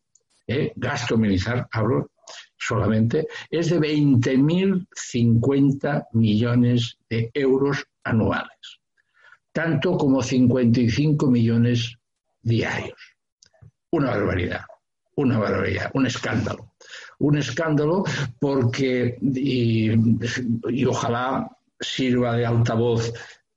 [0.48, 2.12] eh, gasto militar, hablo,
[2.58, 8.80] solamente, es de 20.050 millones de euros anuales,
[9.52, 11.96] tanto como 55 millones
[12.42, 13.00] diarios.
[13.92, 14.66] Una barbaridad,
[15.16, 16.74] una barbaridad, un escándalo.
[17.20, 18.04] Un escándalo
[18.40, 19.92] porque, y,
[20.70, 23.12] y ojalá sirva de altavoz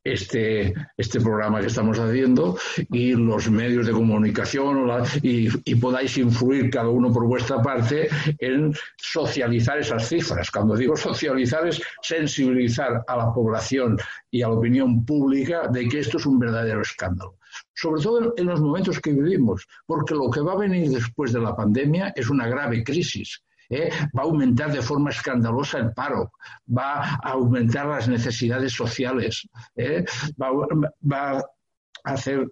[0.05, 2.59] este, este programa que estamos haciendo
[2.91, 4.89] y los medios de comunicación
[5.23, 10.51] y, podáis influir cada uno por vuestra parte en socializar esas cifras.
[10.51, 13.99] Cuando digo socializar es sensibilizar a la población
[14.31, 17.37] y a la opinión pública de que esto es un verdadero escándalo.
[17.75, 21.41] Sobre todo en los momentos que vivimos, porque lo que va a venir después de
[21.41, 23.91] la pandemia es una grave crisis ¿eh?
[24.17, 26.31] va a aumentar de forma escandalosa el paro,
[26.69, 30.05] va a aumentar las necesidades sociales, ¿eh?
[30.41, 31.43] va, a
[32.05, 32.47] hacer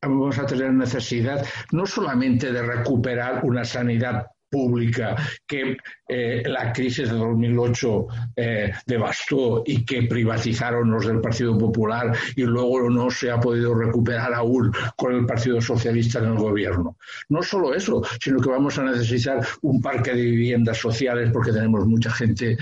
[0.00, 7.08] vamos a tener necesidad no solamente de recuperar una sanidad pública que eh, la crisis
[7.08, 13.30] de 2008 eh, devastó y que privatizaron los del Partido Popular y luego no se
[13.30, 16.98] ha podido recuperar aún con el Partido Socialista en el gobierno.
[17.30, 21.86] No solo eso, sino que vamos a necesitar un parque de viviendas sociales porque tenemos
[21.86, 22.58] mucha gente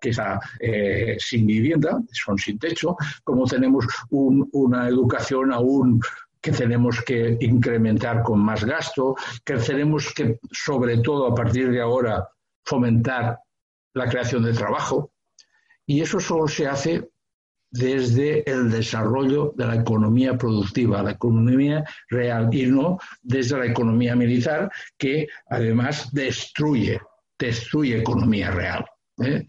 [0.00, 6.00] que está eh, sin vivienda, son sin techo, como tenemos una educación aún
[6.40, 11.80] que tenemos que incrementar con más gasto, que tenemos que, sobre todo a partir de
[11.80, 12.28] ahora,
[12.64, 13.38] fomentar
[13.94, 15.12] la creación de trabajo.
[15.86, 17.08] Y eso solo se hace
[17.70, 24.16] desde el desarrollo de la economía productiva, la economía real, y no desde la economía
[24.16, 27.00] militar, que además destruye,
[27.38, 28.84] destruye economía real.
[29.22, 29.46] ¿eh?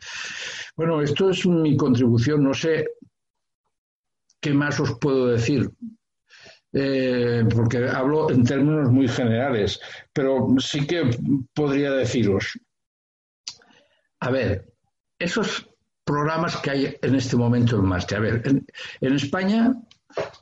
[0.76, 2.44] Bueno, esto es mi contribución.
[2.44, 2.88] No sé
[4.42, 5.70] qué más os puedo decir.
[6.72, 9.80] Eh, porque hablo en términos muy generales,
[10.14, 11.10] pero sí que
[11.54, 12.60] podría deciros,
[14.20, 14.72] a ver,
[15.18, 15.68] esos
[16.04, 19.74] programas que hay en este momento en marcha, a ver, en, España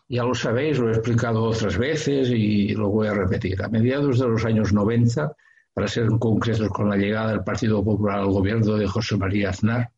[0.09, 3.61] ya lo sabéis, lo he explicado otras veces y lo voy a repetir.
[3.61, 5.33] A mediados de los años 90,
[5.73, 9.91] para ser concretos con la llegada del Partido Popular al gobierno de José María Aznar,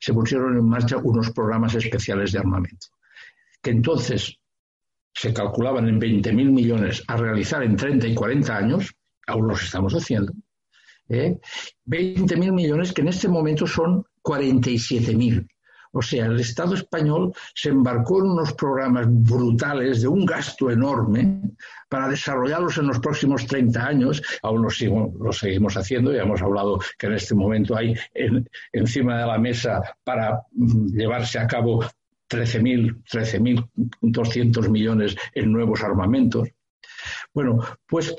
[0.00, 2.88] se pusieron en marcha unos programas especiales de armamento,
[3.62, 4.38] que entonces
[5.16, 8.94] se calculaban en 20.000 millones a realizar en 30 y 40 años,
[9.26, 10.32] aún los estamos haciendo,
[11.08, 11.38] ¿eh?
[11.86, 15.48] 20.000 millones que en este momento son 47.000.
[15.92, 21.40] O sea, el Estado español se embarcó en unos programas brutales de un gasto enorme
[21.88, 24.22] para desarrollarlos en los próximos 30 años.
[24.42, 27.94] Aún lo, seguimos haciendo, ya hemos hablado que en este momento hay
[28.74, 31.82] encima de la mesa para mm, llevarse a cabo
[32.28, 36.48] 13.000, 13.200 millones en nuevos armamentos.
[37.32, 38.14] Bueno, pues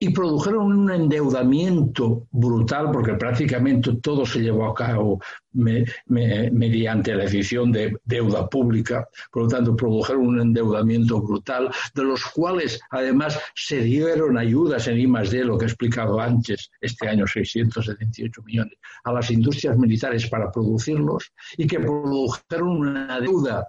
[0.00, 5.20] y produjeron un endeudamiento brutal porque prácticamente todo se llevó a cabo
[5.52, 12.24] mediante la decisión de deuda pública, por lo tanto produjeron un endeudamiento brutal, de los
[12.26, 18.42] cuales además se dieron ayudas en I+D, lo que he explicado antes, este año 678
[18.42, 23.66] millones, a las industrias militares para producirlos y que produjeron una deuda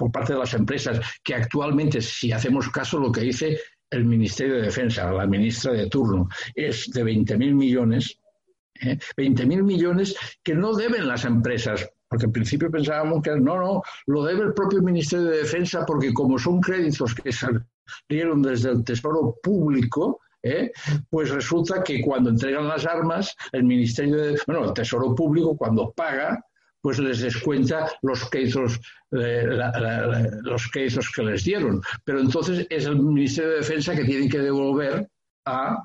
[0.00, 3.58] por parte de las empresas que actualmente, si hacemos caso, lo que dice
[3.90, 8.18] el Ministerio de Defensa, la ministra de turno, es de 20.000 millones,
[8.80, 8.98] ¿eh?
[9.16, 14.24] 20.000 millones que no deben las empresas, porque en principio pensábamos que no, no, lo
[14.24, 19.36] debe el propio Ministerio de Defensa, porque como son créditos que salieron desde el Tesoro
[19.42, 20.70] Público, ¿eh?
[21.08, 25.92] pues resulta que cuando entregan las armas, el Ministerio de, bueno, el Tesoro Público cuando
[25.92, 26.44] paga,
[26.80, 28.80] pues les descuenta los créditos,
[29.12, 29.46] eh,
[30.42, 31.80] los créditos que les dieron.
[32.04, 35.08] Pero entonces es el Ministerio de Defensa que tiene que devolver
[35.44, 35.84] a,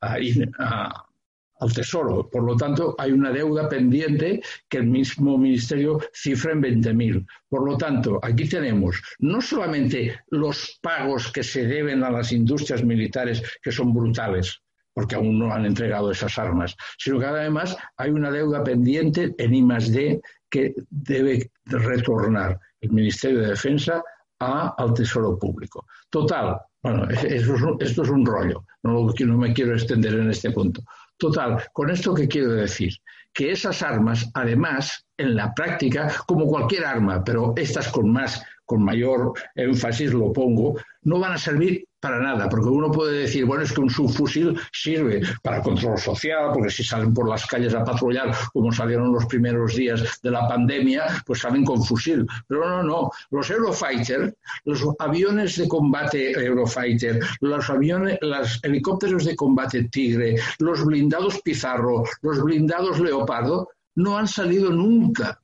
[0.00, 2.28] al Tesoro.
[2.30, 7.26] Por lo tanto, hay una deuda pendiente que el mismo Ministerio cifra en 20.000.
[7.48, 12.84] Por lo tanto, aquí tenemos no solamente los pagos que se deben a las industrias
[12.84, 14.62] militares, que son brutales,
[14.96, 19.54] porque aún no han entregado esas armas, sino que además hay una deuda pendiente en
[19.54, 24.02] I que debe retornar el Ministerio de Defensa
[24.38, 25.86] al Tesoro Público.
[26.08, 30.82] Total, bueno, esto es un rollo, no, no me quiero extender en este punto.
[31.18, 32.94] Total, con esto que quiero decir,
[33.34, 38.82] que esas armas, además, en la práctica, como cualquier arma, pero estas con más, con
[38.82, 43.64] mayor énfasis lo pongo, no van a servir para nada, porque uno puede decir, bueno,
[43.64, 47.82] es que un subfusil sirve para control social, porque si salen por las calles a
[47.82, 52.24] patrullar, como salieron los primeros días de la pandemia, pues salen con fusil.
[52.46, 59.34] Pero no, no, los Eurofighter, los aviones de combate Eurofighter, los aviones, los helicópteros de
[59.34, 65.40] combate Tigre, los blindados Pizarro, los blindados Leopardo, no han salido nunca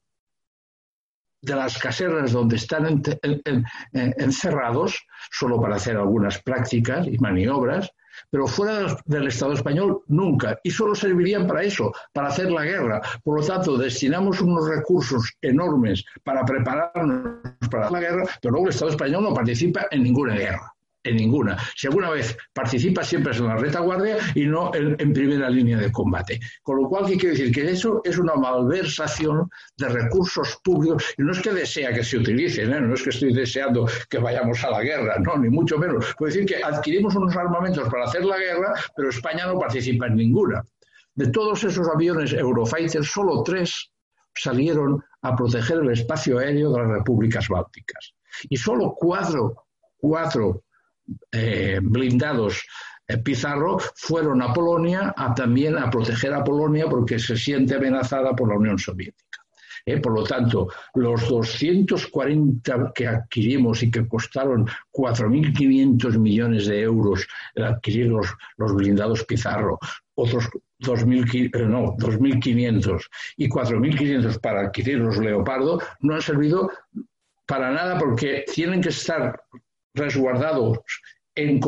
[1.43, 3.03] de las casernas donde están
[3.93, 7.91] encerrados, solo para hacer algunas prácticas y maniobras,
[8.31, 10.59] pero fuera del Estado español nunca.
[10.63, 13.01] Y solo servirían para eso, para hacer la guerra.
[13.25, 18.75] Por lo tanto, destinamos unos recursos enormes para prepararnos para la guerra, pero luego el
[18.75, 20.72] Estado español no participa en ninguna guerra
[21.05, 21.57] en ninguna.
[21.77, 25.91] Si alguna vez participa, siempre es en la retaguardia y no en, primera línea de
[25.91, 26.41] combate.
[26.63, 27.53] Con lo cual, ¿qué quiere decir?
[27.53, 32.19] Que eso es una malversación de recursos públicos y no es que desea que se
[32.19, 32.81] utilicen, ¿eh?
[32.81, 36.15] no es que estoy deseando que vayamos a la guerra, no, ni mucho menos.
[36.17, 40.17] Puede decir que adquirimos unos armamentos para hacer la guerra, pero España no participa en
[40.17, 40.63] ninguna.
[41.15, 43.91] De todos esos aviones Eurofighter, solo tres
[44.35, 48.15] salieron a proteger el espacio aéreo de las repúblicas bálticas.
[48.49, 49.67] Y solo cuatro,
[49.99, 50.65] cuatro
[51.31, 52.63] eh, blindados
[53.09, 58.35] eh, Pizarro fueron a Polonia a también a proteger a Polonia porque se siente amenazada
[58.35, 59.33] por la Unión Soviética.
[59.85, 67.27] Eh, por lo tanto, los 240 que adquirimos y que costaron 4.500 millones de euros
[67.57, 68.29] adquirir los,
[68.75, 69.81] blindados Pizarro,
[70.15, 70.49] otros
[70.81, 73.03] 2.500 no, 2.500
[73.39, 76.71] y 4.500 para adquirir los Leopardo, no han servido
[77.47, 79.43] para nada porque tienen que estar
[79.95, 80.79] resguardados
[81.35, 81.61] en,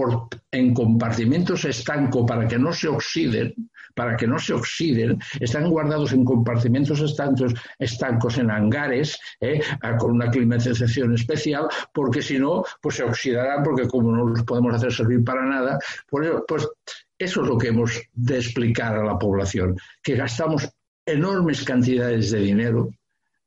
[0.52, 3.54] en, compartimentos estancos para que no se oxiden,
[3.94, 9.60] para que no se oxiden, están guardados en compartimentos estancos, estancos en hangares, eh,
[9.98, 14.74] con una climatización especial, porque si no, pues se oxidarán, porque como no los podemos
[14.74, 15.78] hacer servir para nada,
[16.10, 16.68] pues, pues
[17.18, 20.68] eso es lo que hemos de explicar a la población, que gastamos
[21.06, 22.90] enormes cantidades de dinero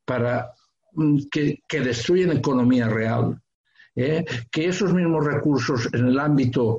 [0.05, 0.51] para
[0.93, 3.39] mm, que, que destruyen economía real,
[3.97, 4.23] ¿eh?
[4.49, 6.77] que esos mismos recursos en el ámbito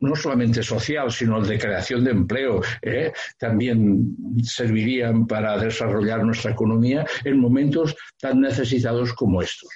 [0.00, 3.12] no solamente social, sino el de creación de empleo, ¿eh?
[3.38, 9.68] también servirían para desarrollar nuestra economía en momentos tan necesitados como estos.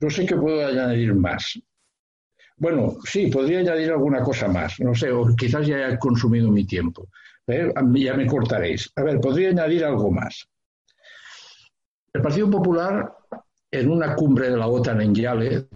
[0.00, 1.60] No sé qué puedo añadir más.
[2.58, 4.80] Bueno, sí, podría añadir alguna cosa más.
[4.80, 7.08] No sé, o quizás ya he consumido mi tiempo.
[7.46, 7.72] ¿eh?
[7.92, 8.90] Ya me cortaréis.
[8.96, 10.48] A ver, podría añadir algo más.
[12.12, 13.12] El Partido Popular,
[13.70, 15.66] en una cumbre de la OTAN en Yale,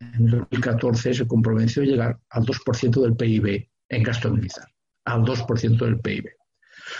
[0.00, 4.68] en 2014, se comprometió a llegar al 2% del PIB en gasto militar.
[5.04, 6.30] Al 2% del PIB.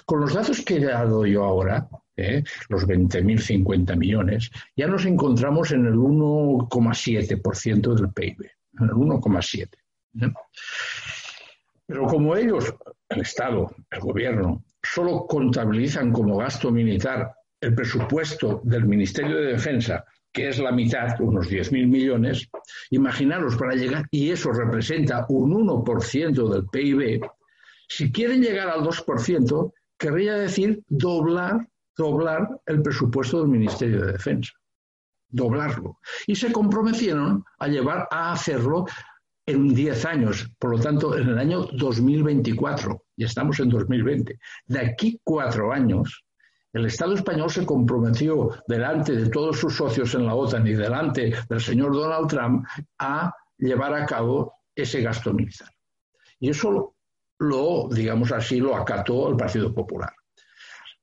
[0.04, 2.42] Con los datos que he dado yo ahora, ¿eh?
[2.68, 9.68] los 20.000, 50 millones, ya nos encontramos en el 1,7% del PIB el 1,7.
[11.86, 12.74] Pero como ellos,
[13.08, 20.04] el Estado, el gobierno, solo contabilizan como gasto militar el presupuesto del Ministerio de Defensa,
[20.36, 22.46] que es la mitad, unos 10.000 millones,
[22.90, 27.22] imaginaros para llegar, y eso representa un 1% del PIB,
[27.88, 31.66] si quieren llegar al 2%, querría decir doblar,
[31.96, 34.52] doblar el presupuesto del Ministerio de Defensa
[35.28, 35.98] doblarlo.
[36.26, 38.86] Y se comprometieron a llevar a hacerlo
[39.44, 44.38] en 10 años, por lo tanto, en el año 2024, y estamos en 2020.
[44.66, 46.25] De aquí cuatro años,
[46.76, 51.34] el Estado español se comprometió delante de todos sus socios en la OTAN y delante
[51.48, 52.66] del señor Donald Trump
[52.98, 55.70] a llevar a cabo ese gasto militar.
[56.38, 56.94] Y eso
[57.38, 60.12] lo, digamos así, lo acató el Partido Popular.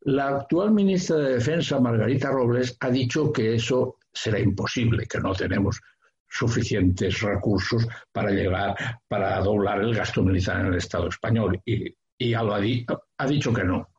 [0.01, 5.33] La actual ministra de Defensa, Margarita Robles, ha dicho que eso será imposible, que no
[5.33, 5.81] tenemos
[6.29, 8.75] suficientes recursos para llegar,
[9.07, 11.59] para doblar el gasto militar en el Estado español.
[11.65, 13.89] Y, ya lo ha, ha dicho que no.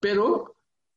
[0.00, 0.56] Pero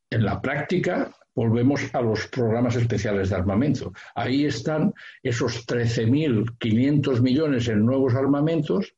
[0.10, 3.92] en la práctica volvemos a los programas especiales de armamento.
[4.16, 8.96] Ahí están esos 13.500 millones en nuevos armamentos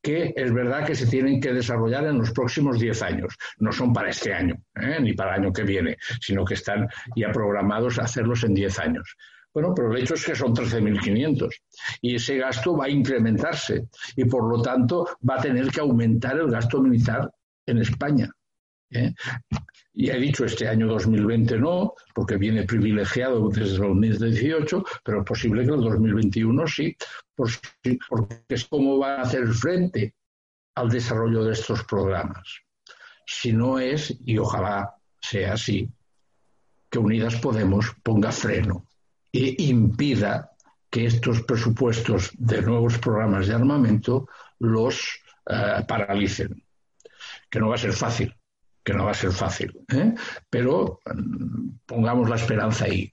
[0.00, 3.34] que es verdad que se tienen que desarrollar en los próximos 10 años.
[3.58, 4.98] No son para este año, ¿eh?
[5.00, 8.78] ni para el año que viene, sino que están ya programados a hacerlos en 10
[8.78, 9.16] años.
[9.52, 11.48] Bueno, pero el hecho es que son 13.500
[12.02, 16.36] y ese gasto va a incrementarse y por lo tanto va a tener que aumentar
[16.36, 17.30] el gasto militar
[17.66, 18.30] en España.
[18.94, 19.14] ¿Eh?
[19.92, 25.24] Y he dicho este año 2020 no, porque viene privilegiado desde el 2018, pero es
[25.24, 26.96] posible que el 2021 sí,
[27.34, 27.98] porque
[28.48, 30.14] es como va a hacer frente
[30.74, 32.60] al desarrollo de estos programas.
[33.26, 35.88] Si no es, y ojalá sea así,
[36.90, 38.86] que Unidas Podemos ponga freno
[39.32, 40.50] e impida
[40.90, 44.28] que estos presupuestos de nuevos programas de armamento
[44.60, 46.62] los eh, paralicen.
[47.50, 48.32] Que no va a ser fácil,
[48.84, 50.14] que no va a ser fácil, ¿eh?
[50.50, 53.10] pero mm, pongamos la esperanza ahí.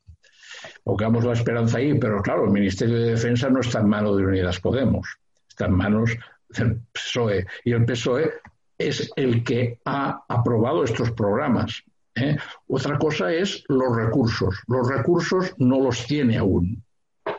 [0.83, 4.25] Pongamos la esperanza ahí, pero claro, el Ministerio de Defensa no está en manos de
[4.25, 5.07] Unidas Podemos,
[5.47, 6.11] está en manos
[6.49, 7.45] del PSOE.
[7.63, 8.31] Y el PSOE
[8.77, 11.81] es el que ha aprobado estos programas.
[12.15, 12.35] ¿eh?
[12.67, 14.61] Otra cosa es los recursos.
[14.67, 16.83] Los recursos no los tiene aún.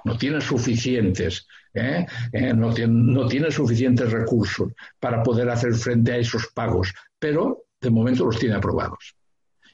[0.05, 1.47] No tiene suficientes.
[1.75, 2.07] ¿eh?
[2.55, 6.95] no, tiene, no tiene suficientes recursos para poder hacer frente a esos pagos.
[7.19, 9.15] Pero de momento los tiene aprobados.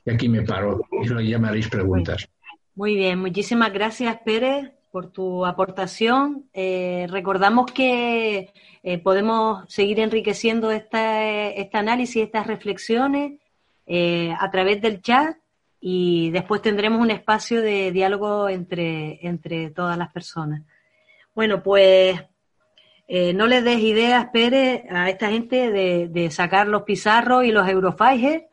[0.05, 2.29] Y aquí me paro y me haréis preguntas.
[2.75, 6.49] Muy bien, muchísimas gracias Pérez por tu aportación.
[6.55, 8.53] Eh, recordamos que
[8.83, 13.39] eh, podemos seguir enriqueciendo este análisis, estas reflexiones
[13.87, 15.37] eh, a través del chat
[15.81, 20.63] y después tendremos un espacio de diálogo entre, entre todas las personas.
[21.35, 22.21] Bueno, pues
[23.09, 27.67] eh, no les des ideas, Pérez, a esta gente de, sacar los pizarros y los
[27.69, 28.45] eurofighters,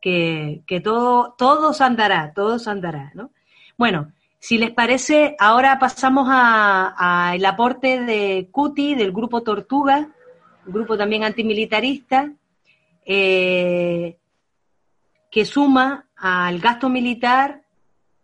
[0.00, 3.30] que, que todo, todos andará, todos andará, ¿no?
[3.78, 10.08] Bueno, si les parece, ahora pasamos al aporte de Cuti, del grupo Tortuga,
[10.66, 12.32] grupo también antimilitarista,
[13.04, 14.16] eh,
[15.30, 17.62] que suma al gasto militar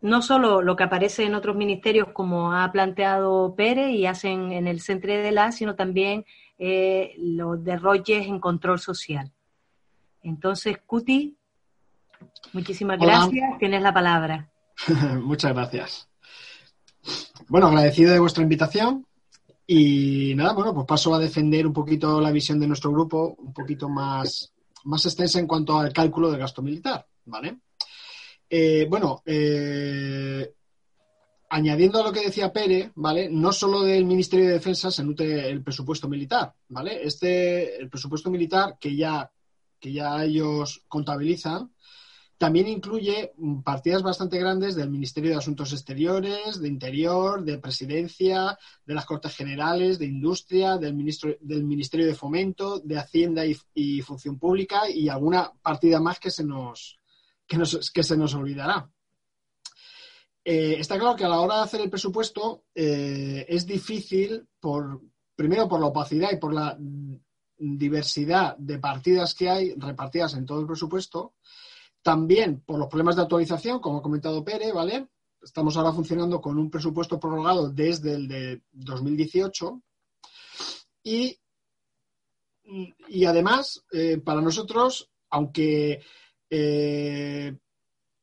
[0.07, 4.68] no solo lo que aparece en otros ministerios como ha planteado Pérez y hacen en
[4.68, 6.24] el Centro de la, sino también
[6.59, 9.32] eh, los derroches en control social.
[10.22, 11.36] Entonces, Cuti,
[12.52, 13.59] muchísimas gracias.
[13.59, 14.48] Tienes la palabra.
[15.22, 16.09] Muchas gracias.
[17.48, 19.04] Bueno, agradecido de vuestra invitación
[19.66, 23.52] y nada, bueno, pues paso a defender un poquito la visión de nuestro grupo, un
[23.52, 24.52] poquito más,
[24.84, 27.59] más extensa en cuanto al cálculo del gasto militar, ¿vale?
[28.49, 30.53] Eh, bueno, eh,
[31.49, 33.28] añadiendo a lo que decía Pérez, ¿vale?
[33.28, 37.03] No solo del Ministerio de Defensa se nutre el presupuesto militar, ¿vale?
[37.03, 39.30] Este, el presupuesto militar que ya,
[39.80, 41.72] que ya ellos contabilizan,
[42.38, 43.32] también incluye
[43.64, 49.34] partidas bastante grandes del Ministerio de Asuntos Exteriores, de Interior, de Presidencia, de las Cortes
[49.34, 50.94] Generales, de Industria, del,
[51.40, 56.44] del Ministerio de Fomento, de Hacienda y Función Pública y alguna partida más que se
[56.44, 56.99] nos,
[57.47, 58.88] que, se nos olvidará.
[60.44, 65.01] eh, está claro que a la hora de hacer el presupuesto eh, es difícil, por,
[65.34, 66.76] primero por la opacidad y por la
[67.59, 71.34] diversidad de partidas que hay repartidas en todo el presupuesto,
[72.03, 75.09] también por los problemas de actualización, como ha comentado Pere, ¿vale?
[75.42, 79.82] Estamos ahora funcionando con un presupuesto prorrogado desde el de 2018
[81.03, 81.38] y,
[83.09, 86.03] y además, eh, para nosotros, aunque
[86.51, 87.57] eh,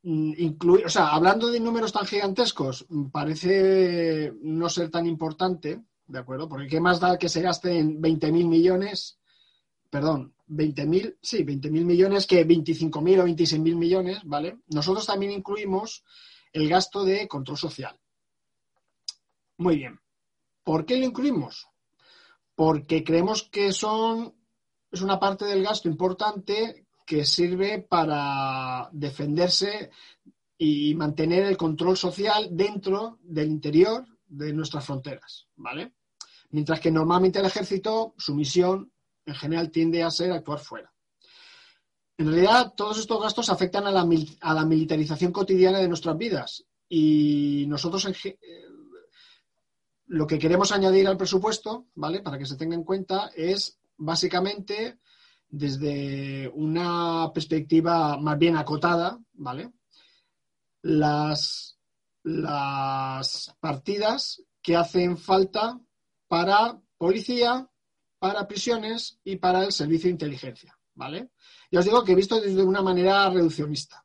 [0.04, 6.50] incluir, o sea, hablando de números tan gigantescos, parece no ser tan importante, ¿de acuerdo?
[6.50, 9.20] Porque ¿qué más da que se gasten 20.000 millones?
[9.90, 14.60] Perdón, 20.000, sí, 20.000 millones que 25.000 o 26.000 millones, ¿vale?
[14.68, 16.04] Nosotros también incluimos
[16.52, 17.98] el gasto de control social.
[19.58, 20.00] Muy bien.
[20.64, 21.68] ¿Por qué lo incluimos?
[22.56, 24.36] Porque creemos que son,
[24.92, 29.92] es una parte del gasto importante que sirve para defenderse
[30.58, 35.94] y mantener el control social dentro del interior de nuestras fronteras, ¿vale?
[36.52, 38.92] Mientras que normalmente el ejército, su misión
[39.26, 40.94] en general tiende a ser actuar fuera.
[42.18, 44.08] En realidad, todos estos gastos afectan a la,
[44.42, 48.38] a la militarización cotidiana de nuestras vidas y nosotros eh,
[50.08, 52.22] lo que queremos añadir al presupuesto, ¿vale?
[52.22, 55.00] Para que se tenga en cuenta, es básicamente
[55.54, 59.72] desde una perspectiva más bien acotada, ¿vale?
[60.82, 61.78] Las,
[62.24, 65.80] las partidas que hacen falta
[66.28, 67.70] para policía,
[68.18, 71.30] para prisiones y para el servicio de inteligencia, ¿vale?
[71.72, 74.04] Ya os digo que he visto desde una manera reduccionista.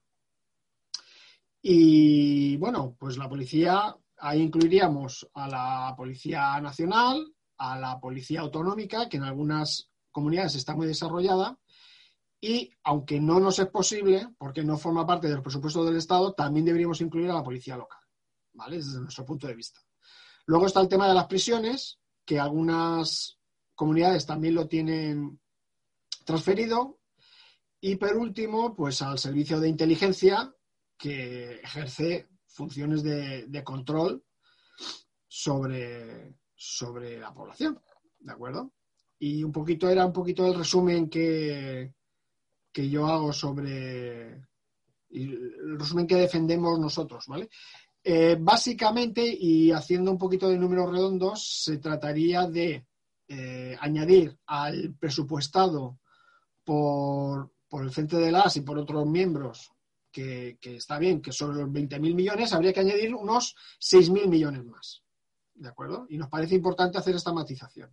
[1.62, 7.26] Y bueno, pues la policía, ahí incluiríamos a la Policía Nacional,
[7.56, 11.58] a la Policía Autonómica, que en algunas comunidades está muy desarrollada
[12.40, 16.64] y, aunque no nos es posible, porque no forma parte del presupuesto del Estado, también
[16.64, 18.00] deberíamos incluir a la policía local,
[18.52, 18.76] ¿vale?
[18.76, 19.80] Desde nuestro punto de vista.
[20.46, 23.38] Luego está el tema de las prisiones, que algunas
[23.74, 25.40] comunidades también lo tienen
[26.24, 27.00] transferido.
[27.80, 30.54] Y por último, pues al servicio de inteligencia,
[30.96, 34.24] que ejerce funciones de, de control
[35.26, 37.80] sobre, sobre la población.
[38.18, 38.72] ¿De acuerdo?
[39.20, 41.92] Y un poquito era un poquito el resumen que,
[42.72, 44.48] que yo hago sobre
[45.10, 47.48] el resumen que defendemos nosotros, ¿vale?
[48.02, 52.86] Eh, básicamente, y haciendo un poquito de números redondos, se trataría de
[53.26, 55.98] eh, añadir al presupuestado
[56.64, 59.72] por, por el Frente de las y por otros miembros,
[60.10, 64.64] que, que está bien, que son los 20.000 millones, habría que añadir unos 6.000 millones
[64.64, 65.02] más.
[65.54, 66.06] ¿De acuerdo?
[66.08, 67.90] Y nos parece importante hacer esta matización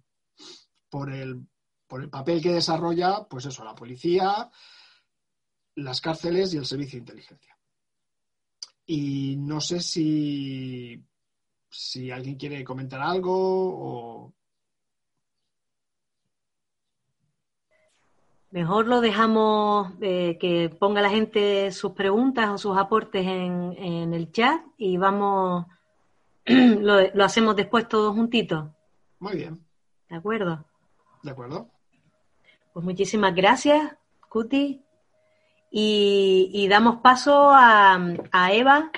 [0.96, 1.46] por el,
[1.88, 4.50] por el papel que desarrolla, pues eso, la policía,
[5.76, 7.58] las cárceles y el servicio de inteligencia.
[8.86, 11.04] Y no sé si,
[11.70, 14.34] si alguien quiere comentar algo o...
[18.52, 24.14] Mejor lo dejamos eh, que ponga la gente sus preguntas o sus aportes en, en
[24.14, 25.66] el chat y vamos,
[26.46, 28.70] lo, lo hacemos después todos juntitos.
[29.20, 29.60] Muy bien.
[30.08, 30.66] ¿De acuerdo?
[31.26, 31.72] ¿De acuerdo?
[32.72, 33.98] Pues muchísimas gracias,
[34.30, 34.84] Cuti.
[35.72, 37.98] Y, damos paso a,
[38.52, 38.92] Eva,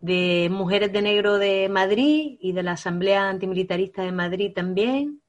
[0.00, 5.22] de Mujeres de Negro de Madrid y de la Asamblea Antimilitarista de Madrid también,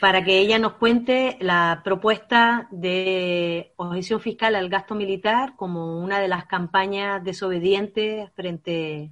[0.00, 6.20] para que ella nos cuente la propuesta de objeción fiscal al gasto militar como una
[6.20, 9.10] de las campañas desobedientes frente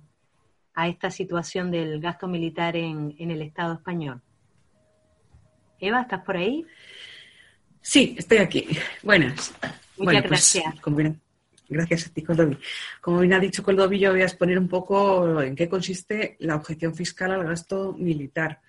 [0.75, 4.23] a esta situación del gasto militar en el Estado español.
[5.81, 6.67] Eva, ¿estás por ahí?
[7.81, 8.69] Sí, estoy aquí.
[9.03, 9.53] Buenas.
[9.63, 10.81] Muchas bueno, pues, gracias.
[10.81, 11.21] Como bien,
[11.69, 12.59] gracias a ti, Coldovi.
[13.01, 16.57] Como bien ha dicho Coldovi, yo voy a exponer un poco en qué consiste la
[16.57, 18.61] objeción fiscal al gasto militar.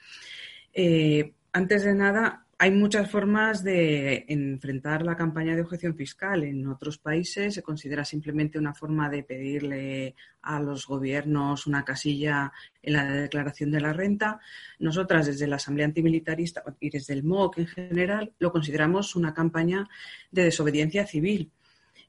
[0.74, 6.44] Eh, antes de nada, hay muchas formas de enfrentar la campaña de objeción fiscal.
[6.44, 12.54] En otros países se considera simplemente una forma de pedirle a los gobiernos una casilla
[12.84, 14.40] en la declaración de la renta.
[14.78, 19.90] Nosotras, desde la Asamblea Antimilitarista y desde el MOC en general, lo consideramos una campaña
[20.30, 21.50] de desobediencia civil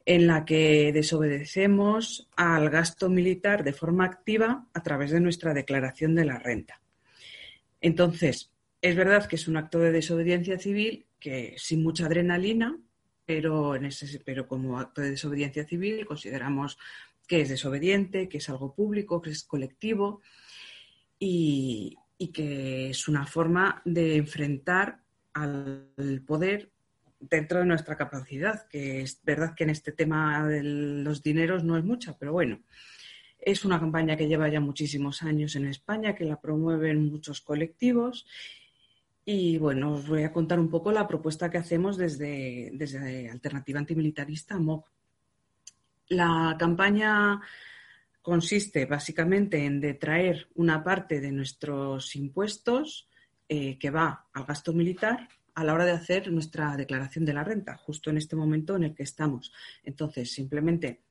[0.04, 6.14] en la que desobedecemos al gasto militar de forma activa a través de nuestra declaración
[6.14, 6.78] de la renta.
[7.80, 8.52] Entonces,
[8.82, 12.76] es verdad que es un acto de desobediencia civil que sin mucha adrenalina,
[13.24, 13.78] pero,
[14.48, 16.76] como acto de desobediencia civil consideramos
[17.26, 20.20] que es desobediente, que es algo público, que es colectivo
[21.18, 25.00] y, y que es una forma de enfrentar
[25.32, 26.72] al poder
[27.20, 31.78] dentro de nuestra capacidad, que es verdad que en este tema de los dineros no
[31.78, 32.60] es mucha, pero bueno,
[33.38, 38.26] es una campaña que lleva ya muchísimos años en España, que la promueven muchos colectivos.
[39.24, 43.78] Y bueno, os voy a contar un poco la propuesta que hacemos desde, desde Alternativa
[43.78, 44.90] Antimilitarista MOC.
[46.08, 47.40] La campaña
[48.20, 53.08] consiste básicamente en detraer una parte de nuestros impuestos
[53.48, 57.44] eh, que va al gasto militar a la hora de hacer nuestra declaración de la
[57.44, 59.52] renta, justo en este momento en el que estamos.
[59.84, 61.02] Entonces, simplemente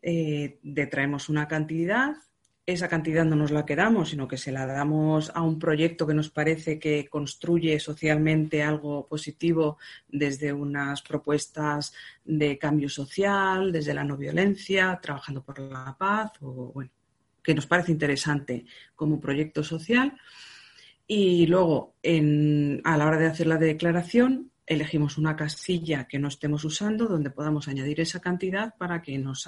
[0.00, 2.14] eh, detraemos una cantidad,
[2.64, 6.14] esa cantidad no nos la quedamos, sino que se la damos a un proyecto que
[6.14, 11.92] nos parece que construye socialmente algo positivo desde unas propuestas
[12.24, 16.90] de cambio social, desde la no violencia, trabajando por la paz, o bueno,
[17.42, 20.16] que nos parece interesante como proyecto social.
[21.04, 26.64] Y luego, a la hora de hacer la declaración, elegimos una casilla que no estemos
[26.64, 29.46] usando donde podamos añadir esa cantidad para que nos,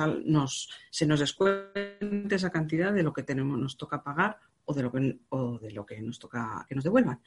[0.90, 4.92] se nos descuente esa cantidad de lo que tenemos, nos toca pagar o de lo
[4.92, 5.00] que,
[5.60, 7.20] de lo que nos toca que nos devuelvan.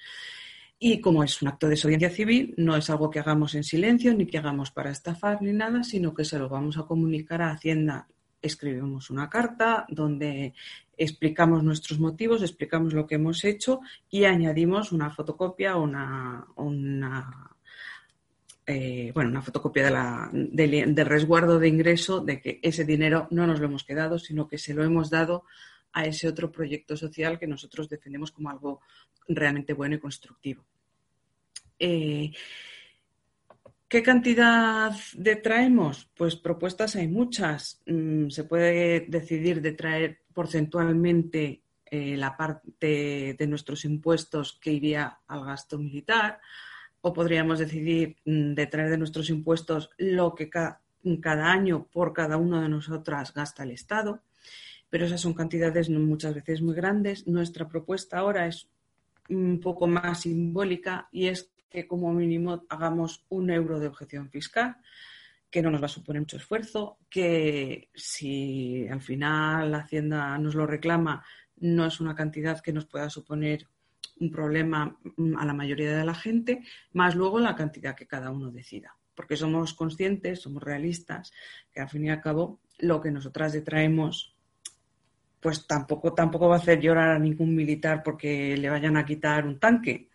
[0.79, 4.13] Y como es un acto de desobediencia civil, no es algo que hagamos en silencio
[4.13, 7.51] ni que hagamos para estafar ni nada, sino que se lo vamos a comunicar a
[7.51, 8.07] Hacienda.
[8.39, 10.53] Escribimos una carta donde
[10.95, 13.79] explicamos nuestros motivos, explicamos lo que hemos hecho
[14.09, 17.46] y añadimos una fotocopia o una, una
[18.69, 23.47] eh, bueno, una fotocopia de la, del, resguardo de ingreso de que ese dinero no
[23.47, 25.45] nos lo hemos quedado, sino que se lo hemos dado
[25.93, 28.81] a ese otro proyecto social que nosotros defendemos como algo
[29.29, 30.65] realmente bueno y constructivo.
[31.79, 32.33] Eh,
[33.87, 36.11] ¿Qué cantidad detraemos?
[36.13, 37.81] Pues propuestas hay muchas.
[37.85, 45.45] Mm, se puede decidir detraer porcentualmente eh, la parte de nuestros impuestos que iría al
[45.45, 46.41] gasto militar
[47.07, 52.61] o podríamos decidir mm, detraer de nuestros impuestos lo que cada año por cada una
[52.61, 54.23] de nosotras gasta el Estado,
[54.89, 57.25] pero esas son cantidades muchas veces muy grandes.
[57.25, 58.69] Nuestra propuesta ahora es
[59.29, 64.77] un poco más simbólica y es que como mínimo hagamos un euro de objeción fiscal,
[65.49, 70.55] que no nos va a suponer mucho esfuerzo, que si al final la Hacienda nos
[70.55, 71.23] lo reclama,
[71.57, 73.65] no es una cantidad que nos pueda suponer
[74.19, 76.63] un problema mm, a la mayoría de la gente,
[76.93, 78.95] más luego la cantidad que cada uno decida.
[79.15, 81.31] Porque somos conscientes, somos realistas,
[81.71, 84.35] que al fin y al cabo lo que nosotras detraemos,
[85.39, 89.45] pues tampoco, tampoco va a hacer llorar a ningún militar porque le vayan a quitar
[89.45, 90.09] un tanque.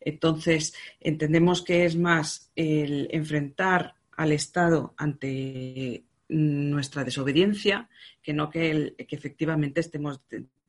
[0.00, 7.88] Entonces, entendemos que es más el enfrentar al Estado ante nuestra desobediencia
[8.22, 10.20] que no que, que efectivamente estemos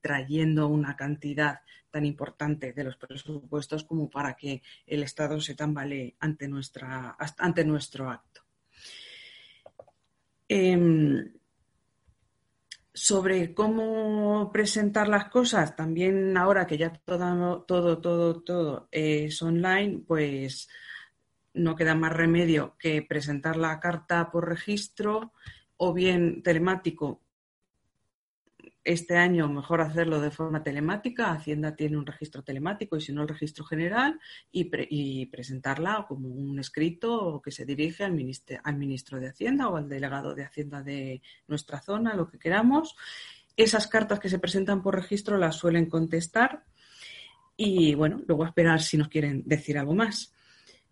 [0.02, 1.62] trayendo una cantidad
[1.96, 7.64] tan importante de los presupuestos como para que el Estado se tambalee ante, nuestra, ante
[7.64, 8.41] nuestro acto.
[10.50, 11.32] Em,
[12.93, 20.04] sobre cómo presentar las cosas, también ahora que ya todo, todo, todo, todo es online,
[20.06, 20.68] pues
[21.54, 25.32] no queda más remedio que presentar la carta por registro
[25.78, 27.22] o bien telemático
[28.86, 31.32] este año mejor hacerlo de forma telemática.
[31.32, 34.20] Hacienda tiene un registro telemático y si no el registro general
[34.52, 40.36] y, presentarla como un escrito que se dirige al, ministro de Hacienda o al delegado
[40.36, 42.96] de Hacienda de nuestra zona, lo que queramos.
[43.58, 46.64] Esas cartas que se presentan por registro las suelen contestar
[47.58, 50.32] y bueno, luego esperar si nos quieren decir algo más.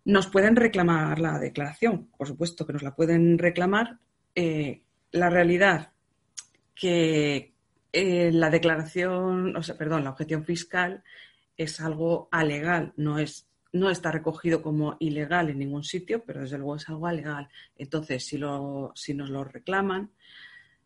[0.04, 4.00] Nos pueden reclamar la declaración, por supuesto que nos la pueden reclamar.
[4.34, 4.82] Eh,
[5.12, 5.92] la realidad
[6.74, 7.53] que,
[7.94, 11.02] eh, la declaración, o sea, perdón, la objeción fiscal
[11.56, 16.58] es algo alegal, no es no está recogido como ilegal en ningún sitio, pero desde
[16.58, 17.48] luego es algo alegal.
[17.76, 20.12] Entonces, si, lo, si nos lo reclaman,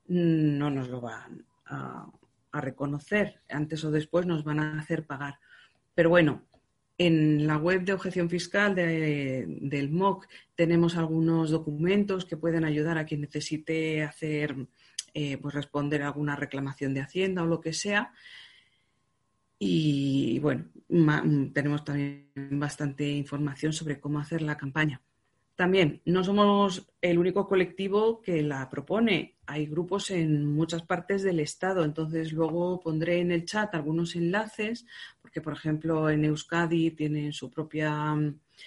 [0.07, 2.11] no nos lo van a,
[2.51, 3.43] reconocer.
[3.51, 5.39] Antes o después nos van a hacer pagar.
[5.95, 6.47] Pero bueno,
[6.97, 13.05] en la web de objeción fiscal del MOC tenemos algunos documentos que pueden ayudar a
[13.05, 14.57] quien necesite hacer
[15.15, 18.13] eh, pues responder a alguna reclamación de Hacienda o lo que sea.
[19.59, 20.67] Y bueno,
[21.53, 25.01] tenemos también bastante información sobre cómo hacer la campaña.
[25.59, 29.39] También, no somos el único colectivo que la propone.
[29.45, 31.85] Hay grupos en muchas partes del Estado.
[31.85, 34.87] Entonces, luego pondré en el chat algunos enlaces,
[35.21, 38.15] porque, por ejemplo, en Euskadi tienen su propia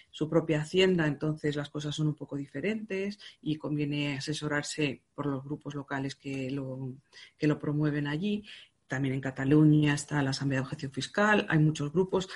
[0.10, 5.44] su propia hacienda, entonces las cosas son un poco diferentes y conviene asesorarse por los
[5.44, 6.94] grupos locales que lo,
[7.38, 8.44] que lo promueven allí.
[8.88, 12.30] También en Cataluña está la Asamblea de Objeción Fiscal, hay muchos grupos.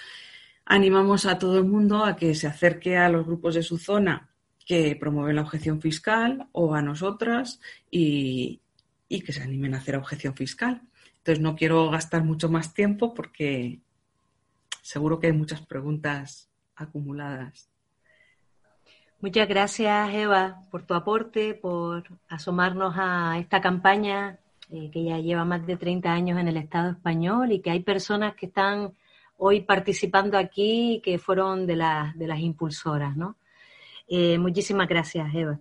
[0.66, 4.30] Animamos a todo el mundo a que se acerque a los grupos de su zona
[4.66, 7.60] que promueven la objeción fiscal o a nosotras
[7.92, 8.62] y,
[9.08, 10.82] y que se animen a hacer objeción fiscal.
[11.18, 13.82] Entonces no quiero gastar mucho más tiempo porque
[14.82, 17.70] seguro que hay muchas preguntas acumuladas.
[19.22, 24.38] Muchas gracias, Eva, por tu aporte, por asomarnos a esta campaña
[24.72, 27.82] eh, que ya lleva más de 30 años en el Estado español y que hay
[27.82, 28.94] personas que están
[29.38, 33.36] hoy participando aquí que fueron de, las de las impulsoras, ¿no?
[34.08, 35.60] Eh, muchísimas gracias, Eva.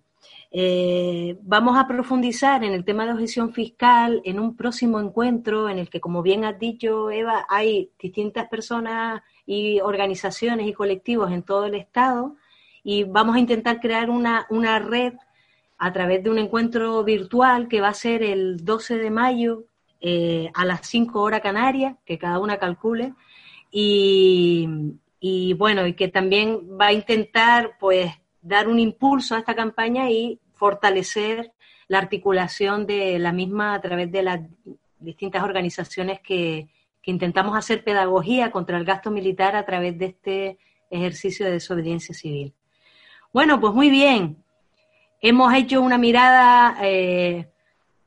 [0.57, 5.81] Eh, vamos a profundizar en el tema de objeción fiscal en un próximo encuentro en
[5.81, 11.43] el que, como bien has dicho, Eva, hay distintas personas y organizaciones y colectivos en
[11.43, 12.37] todo el Estado
[12.85, 15.15] y vamos a intentar crear una, una red
[15.77, 19.65] a través de un encuentro virtual que va a ser el 12 de mayo
[20.01, 23.15] eh, a las 5 horas canarias, que cada una calcule,
[23.73, 24.69] y,
[25.19, 30.11] y bueno, y que también va a intentar pues dar un impulso a esta campaña
[30.11, 31.53] y fortalecer
[31.89, 34.41] la articulación de la misma a través de las
[34.99, 36.69] distintas organizaciones que,
[37.07, 42.55] intentamos hacer pedagogía contra el gasto militar a través de este ejercicio de desobediencia civil.
[43.31, 44.43] Bueno, pues muy bien.
[45.21, 47.51] Hemos hecho una mirada eh,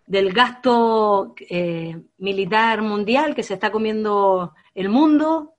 [0.07, 5.53] del gasto eh, militar mundial que se está comiendo el mundo,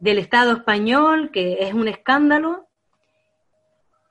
[0.00, 2.66] del Estado español, que es un escándalo,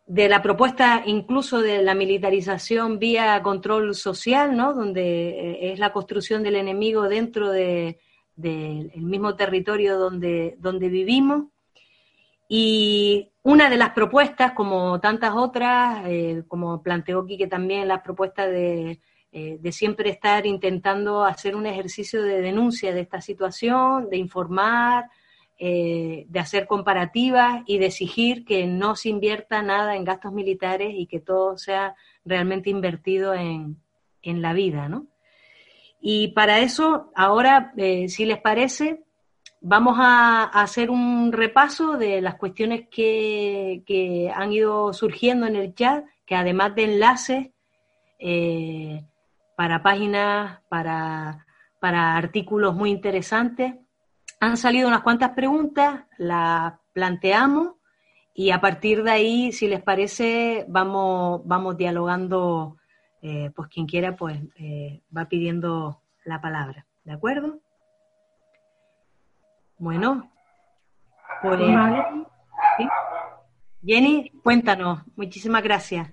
[0.10, 4.74] de la propuesta incluso de la militarización vía control social, ¿no?
[4.74, 7.96] donde eh, es la construcción del enemigo dentro del
[8.96, 11.46] mismo territorio donde, donde vivimos.
[12.48, 18.48] Y una de las propuestas, como tantas otras, eh, como planteó Quique también, la propuesta
[18.48, 19.00] de,
[19.32, 25.06] eh, de siempre estar intentando hacer un ejercicio de denuncia de esta situación, de informar,
[25.62, 30.94] eh, de hacer comparativas y de exigir que no se invierta nada en gastos militares
[30.96, 33.78] y que todo sea realmente invertido en,
[34.24, 35.08] la vida, ¿no?
[36.00, 39.04] Y para eso, ahora, eh, si les parece,
[39.60, 46.06] vamos a, hacer un repaso de las cuestiones que, han ido surgiendo en el chat,
[46.26, 47.48] que además de enlaces
[48.18, 49.04] eh,
[49.58, 51.46] para páginas, para,
[51.82, 53.74] para artículos muy interesantes,
[54.40, 57.74] han salido unas cuantas preguntas, las planteamos
[58.34, 62.78] y a partir de ahí, si les parece, vamos, vamos dialogando,
[63.22, 67.60] eh, pues quien quiera, pues eh, va pidiendo la palabra, ¿de acuerdo?
[69.78, 70.32] Bueno,
[71.42, 71.60] pues,
[73.84, 76.10] Jenny, cuéntanos, muchísimas gracias.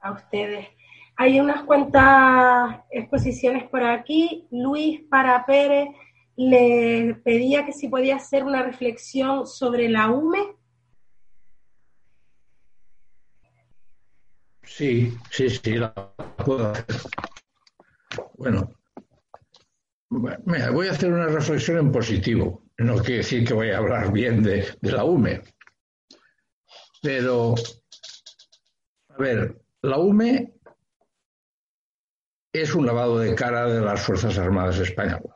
[0.00, 0.68] A ustedes.
[1.16, 4.46] Hay unas cuantas exposiciones por aquí.
[4.50, 5.88] Luis para Pérez
[6.36, 10.56] le pedía que si podía hacer una reflexión sobre la UME.
[14.62, 15.92] Sí, sí, sí, la
[16.44, 16.86] puedo hacer.
[18.36, 18.74] Bueno,
[20.08, 22.64] voy a hacer una reflexión en positivo.
[22.78, 25.42] No quiere decir que voy a hablar bien de, de la UME.
[27.00, 27.54] Pero,
[29.10, 30.54] a ver, la UME
[32.52, 35.33] es un lavado de cara de las Fuerzas Armadas Españolas.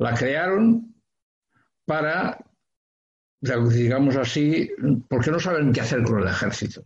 [0.00, 0.94] La crearon
[1.84, 2.42] para,
[3.38, 4.70] digamos así,
[5.06, 6.82] porque no saben qué hacer con el ejército.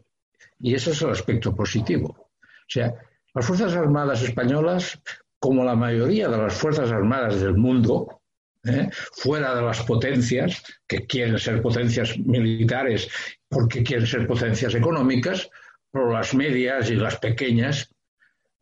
[0.58, 2.08] Y ese es el aspecto positivo.
[2.08, 2.92] O sea,
[3.32, 5.00] las Fuerzas Armadas españolas,
[5.38, 8.20] como la mayoría de las Fuerzas Armadas del mundo,
[8.64, 8.90] ¿eh?
[9.12, 13.08] fuera de las potencias, que quieren ser potencias militares
[13.48, 15.48] porque quieren ser potencias económicas,
[15.92, 17.88] pero las medias y las pequeñas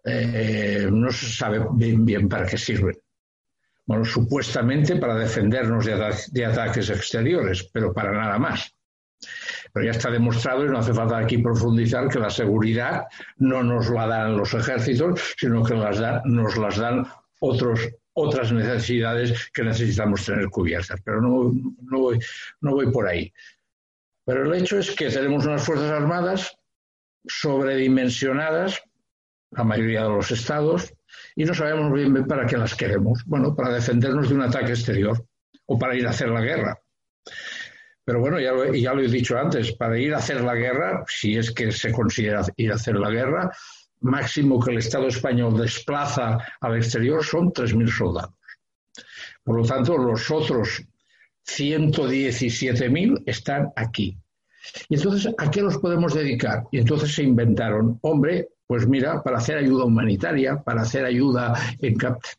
[0.04, 2.98] eh, no se sabe bien, bien para qué sirven
[3.84, 8.74] bueno, supuestamente para defendernos de, ataques exteriores, pero para nada más.
[9.72, 13.04] Pero ya está demostrado, y no hace falta aquí profundizar, que la seguridad
[13.38, 15.98] no nos la dan los ejércitos, sino que nos
[16.58, 17.06] las dan
[17.40, 21.00] otros, otras necesidades que necesitamos tener cubiertas.
[21.04, 21.52] Pero no,
[21.82, 22.10] no,
[22.60, 23.32] no voy por ahí.
[24.24, 26.56] Pero el hecho es que tenemos unas Fuerzas Armadas
[27.26, 28.80] sobredimensionadas,
[29.50, 30.92] la mayoría de los estados,
[31.36, 33.22] y no sabemos bien para qué las queremos.
[33.26, 35.24] Bueno, para defendernos de un ataque exterior
[35.66, 36.78] o para ir a hacer la guerra.
[38.04, 41.04] Pero bueno, ya lo, ya lo he dicho antes, para ir a hacer la guerra,
[41.06, 43.50] si es que se considera ir a hacer la guerra,
[44.00, 48.34] máximo que el Estado español desplaza al exterior son 3.000 soldados.
[49.44, 50.82] Por lo tanto, los otros
[51.46, 54.18] 117.000 están aquí.
[54.88, 56.64] Y entonces, ¿a qué los podemos dedicar?
[56.70, 61.52] Y entonces se inventaron, hombre, pues mira, para hacer ayuda humanitaria, para hacer ayuda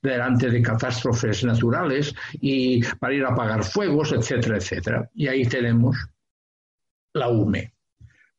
[0.01, 5.07] delante de catástrofes naturales y para ir a apagar fuegos, etcétera, etcétera.
[5.13, 5.95] Y ahí tenemos
[7.13, 7.71] la UME.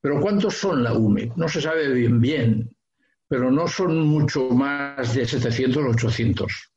[0.00, 1.30] Pero ¿cuántos son la UME?
[1.36, 2.76] No se sabe bien bien,
[3.28, 6.72] pero no son mucho más de 700 o 800,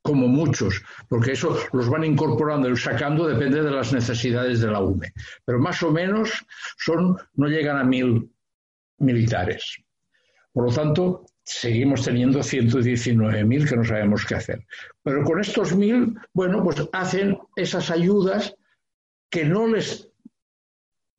[0.00, 4.80] como muchos, porque eso los van incorporando y sacando depende de las necesidades de la
[4.80, 5.12] UME.
[5.44, 6.42] Pero más o menos
[6.78, 8.32] son, no llegan a mil
[8.96, 9.84] militares.
[10.58, 14.66] Por lo tanto, seguimos teniendo 119.000 que no sabemos qué hacer.
[15.04, 18.56] Pero con estos mil, bueno, pues hacen esas ayudas
[19.30, 20.10] que no les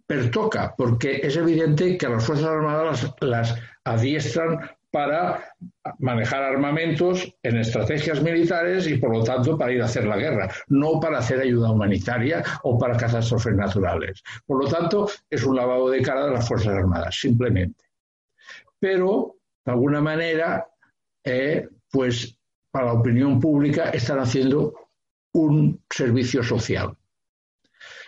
[0.05, 4.59] pertoca, porque es evidente que las Fuerzas Armadas las, adiestran
[4.91, 5.55] para
[5.99, 10.49] manejar armamentos en estrategias militares y, por lo tanto, para ir a hacer la guerra,
[10.67, 14.21] no para hacer ayuda humanitaria o para catástrofes naturales.
[14.45, 17.88] Por lo tanto, es un lavado de cara de las Fuerzas Armadas, simplemente.
[18.79, 20.67] Pero de alguna manera,
[21.23, 22.37] eh, pues
[22.71, 24.73] para la opinión pública están haciendo
[25.33, 26.95] un servicio social.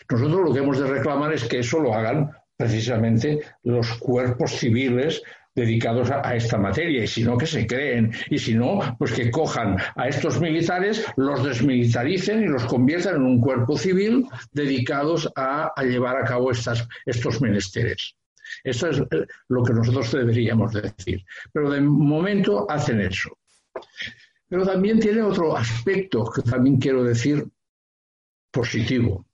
[0.10, 5.22] Nosotros lo que hemos de reclamar es que eso lo hagan precisamente los cuerpos civiles
[5.56, 9.30] dedicados a, esta materia, y si no, que se creen, y si no, pues que
[9.32, 15.74] cojan a estos militares, los desmilitaricen y los conviertan en un cuerpo civil dedicados a,
[15.84, 18.16] llevar a cabo estos menesteres.
[18.64, 21.24] Eso es eh, lo que nosotros deberíamos decir.
[21.52, 23.38] Pero de momento hacen eso.
[24.48, 27.48] Pero también tiene otro aspecto que también quiero decir
[28.52, 29.26] positivo.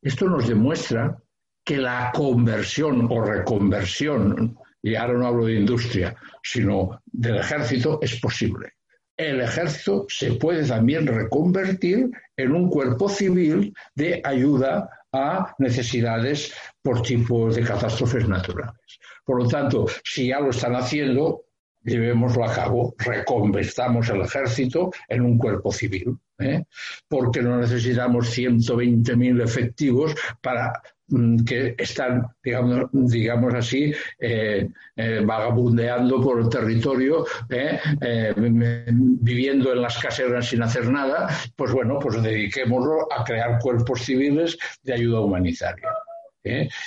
[0.00, 1.16] Esto nos demuestra
[1.64, 8.20] que la conversión o reconversión, y ahora no hablo de industria, sino del ejército, es
[8.20, 8.74] posible.
[9.16, 16.52] El ejército se puede también reconvertir en un cuerpo civil de ayuda a necesidades
[16.82, 18.98] por tipo de catástrofes naturales.
[19.24, 21.46] Por lo tanto, si ya lo están haciendo,
[21.82, 26.64] llevémoslo a cabo, reconvertamos el ejército en un cuerpo civil, ¿eh?
[27.08, 30.72] porque no necesitamos 120.000 efectivos para
[31.46, 37.78] que están, digamos, digamos así, eh, eh, vagabundeando por el territorio, eh,
[38.36, 44.58] viviendo en las caseras sin hacer nada, pues bueno, pues dediquémoslo a crear cuerpos civiles
[44.82, 45.88] de ayuda humanitaria.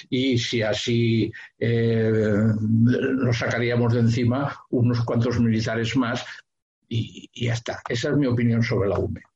[0.10, 6.26] Y si así nos sacaríamos de encima unos cuantos militares más
[6.88, 7.82] y, y ya está.
[7.90, 9.29] Esa es mi opinión sobre la UME.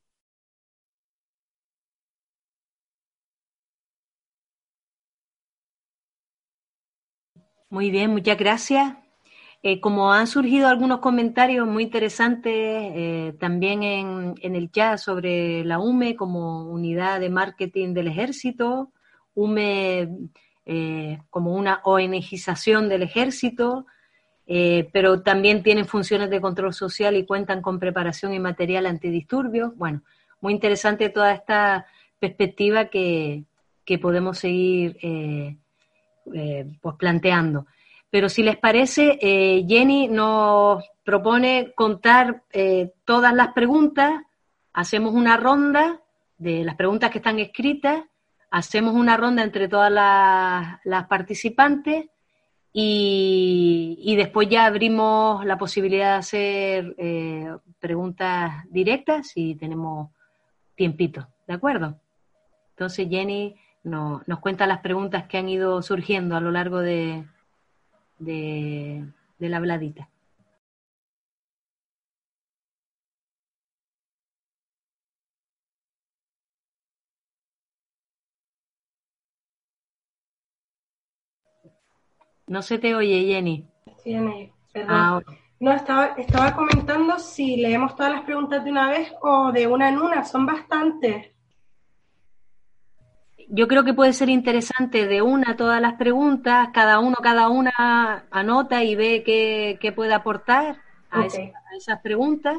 [7.73, 8.93] Muy bien, muchas gracias.
[9.63, 15.79] Eh, como han surgido algunos comentarios muy interesantes eh, también en, el chat sobre la
[15.79, 18.91] UME como unidad de marketing del ejército,
[19.33, 20.07] UME
[20.67, 23.87] eh, como una ONGización del ejército,
[24.45, 29.75] pero también tienen funciones de control social y cuentan con preparación y material antidisturbios.
[29.75, 30.03] Bueno,
[30.41, 31.87] muy interesante toda esta
[32.19, 33.45] perspectiva que,
[33.83, 34.95] que podemos seguir
[36.33, 37.65] eh, pues planteando.
[38.09, 44.21] Pero si les parece, eh, Jenny nos propone contar eh, todas las preguntas,
[44.71, 45.99] hacemos una ronda
[46.37, 48.03] de las preguntas que están escritas,
[48.51, 52.05] hacemos una ronda entre todas las, participantes
[52.71, 56.95] y, y, después ya abrimos la posibilidad de hacer
[57.79, 60.09] preguntas directas si tenemos
[60.75, 61.99] tiempito, ¿de acuerdo?
[62.69, 67.25] Entonces, Jenny, nos cuenta las preguntas que han ido surgiendo a lo largo de,
[68.19, 69.05] de,
[69.39, 70.09] la bladita.
[82.47, 83.67] No se te oye, Jenny.
[84.87, 85.21] Ah,
[85.59, 89.89] no, estaba, estaba comentando si leemos todas las preguntas de una vez o de una
[89.89, 91.32] en una, son bastantes
[93.49, 98.25] yo creo que puede ser interesante de una todas las preguntas, cada uno, cada una
[98.31, 100.77] anota y ve qué, puede aportar
[101.09, 102.57] a, esas preguntas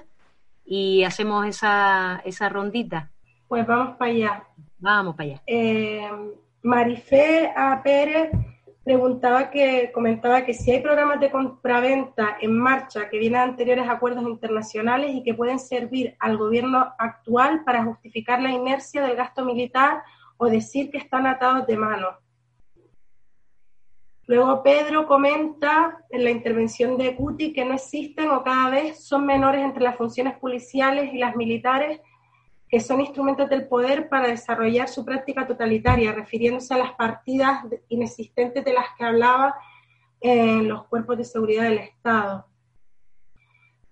[0.64, 3.10] y hacemos esa, esa rondita.
[3.48, 4.44] Pues vamos para allá.
[4.78, 5.42] Vamos para allá.
[5.46, 6.08] Eh,
[6.62, 7.82] Marifé A.
[7.82, 8.30] Pérez
[8.84, 14.24] preguntaba que, comentaba que si hay programas de compraventa en marcha que vienen anteriores acuerdos
[14.24, 20.02] internacionales y que pueden servir al gobierno actual para justificar la inercia del gasto militar
[20.44, 22.08] o decir que están atados de mano.
[24.26, 29.26] Luego Pedro comenta en la intervención de Cuti que no existen o cada vez son
[29.26, 32.00] menores entre las funciones policiales y las militares
[32.68, 38.64] que son instrumentos del poder para desarrollar su práctica totalitaria, refiriéndose a las partidas inexistentes
[38.64, 39.54] de las que hablaba
[40.20, 42.46] en los cuerpos de seguridad del Estado.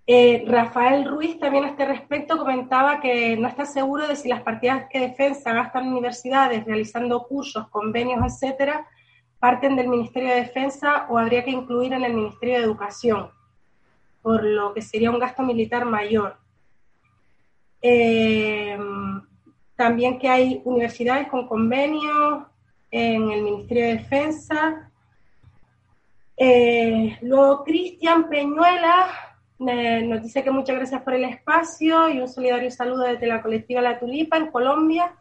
[0.05, 4.41] Eh, Rafael Ruiz también a este respecto comentaba que no está seguro de si las
[4.41, 8.85] partidas que defensa gastan universidades realizando cursos, convenios, etcétera,
[9.39, 13.29] parten del Ministerio de Defensa o habría que incluir en el Ministerio de Educación,
[14.21, 16.37] por lo que sería un gasto militar mayor.
[17.81, 18.77] Eh,
[19.75, 22.43] también que hay universidades con convenios
[22.91, 24.91] en el Ministerio de Defensa.
[26.35, 32.69] Eh, luego Cristian Peñuela nos dice que muchas gracias por el espacio y un solidario
[32.71, 35.13] saludo desde la colectiva La Tulipa en Colombia,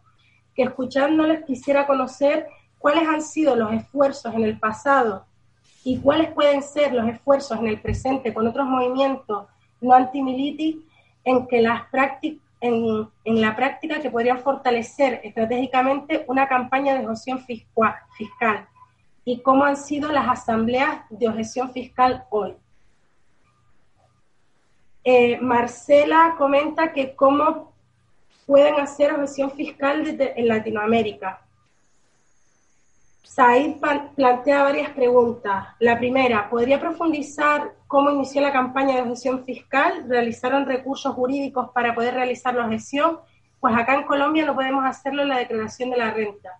[0.54, 2.46] que escuchándoles quisiera conocer
[2.78, 5.26] cuáles han sido los esfuerzos en el pasado
[5.84, 9.46] y cuáles pueden ser los esfuerzos en el presente con otros movimientos
[9.80, 10.84] no antimiliti
[11.24, 17.04] en que las prácticas en, en, la práctica que podrían fortalecer estratégicamente una campaña de
[17.04, 18.68] objeción fiscal
[19.24, 22.54] y cómo han sido las asambleas de objeción fiscal hoy.
[25.04, 27.72] Eh, Marcela comenta que cómo
[28.46, 31.40] pueden hacer objeción fiscal en Latinoamérica.
[33.22, 33.76] Said
[34.14, 35.68] plantea varias preguntas.
[35.78, 40.04] La primera, ¿podría profundizar cómo inició la campaña de objeción fiscal?
[40.06, 43.18] ¿Realizaron recursos jurídicos para poder realizar la objeción?
[43.58, 46.58] Pues acá en Colombia no podemos hacerlo en la declaración de la renta.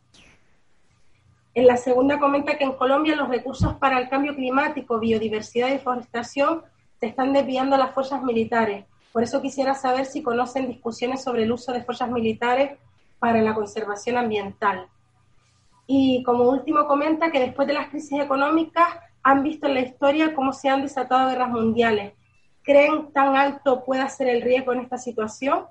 [1.55, 5.73] En la segunda comenta que en Colombia los recursos para el cambio climático, biodiversidad y
[5.73, 6.63] deforestación
[7.03, 8.85] se están desviando las fuerzas militares.
[9.13, 12.79] Por eso quisiera saber si conocen discusiones sobre el uso de fuerzas militares
[13.19, 14.87] para la conservación ambiental.
[15.89, 18.87] Y como último comenta que después de las crisis económicas
[19.25, 22.13] han visto en la historia cómo se han desatado guerras mundiales.
[22.63, 25.65] ¿Creen tan alto puede ser el riesgo en esta situación?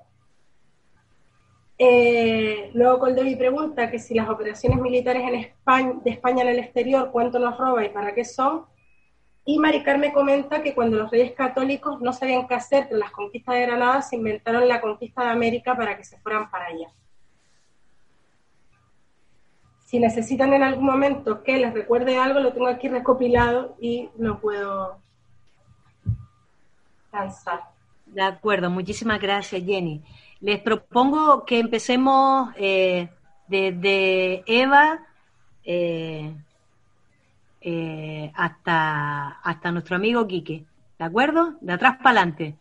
[1.78, 7.08] Eh, luego Coldevi pregunta que si las operaciones militares España, de España en el exterior,
[7.10, 8.70] cuánto nos roba y para qué son.
[9.44, 13.10] Y Maricar me comenta que cuando los reyes católicos no sabían qué hacer tras las
[13.10, 16.88] conquistas de Granada, se inventaron la conquista de América para que se fueran para allá.
[19.84, 24.40] Si necesitan en algún momento que les recuerde algo, lo tengo aquí recopilado y lo
[24.40, 24.96] puedo
[27.12, 27.60] lanzar.
[28.06, 30.02] De acuerdo, muchísimas gracias, Jenny.
[30.40, 33.08] Les propongo que empecemos eh,
[33.48, 35.00] desde Eva
[35.64, 36.34] eh,
[37.62, 40.64] eh, hasta, hasta nuestro amigo Quique.
[40.98, 41.56] ¿De acuerdo?
[41.60, 42.56] De atrás para adelante.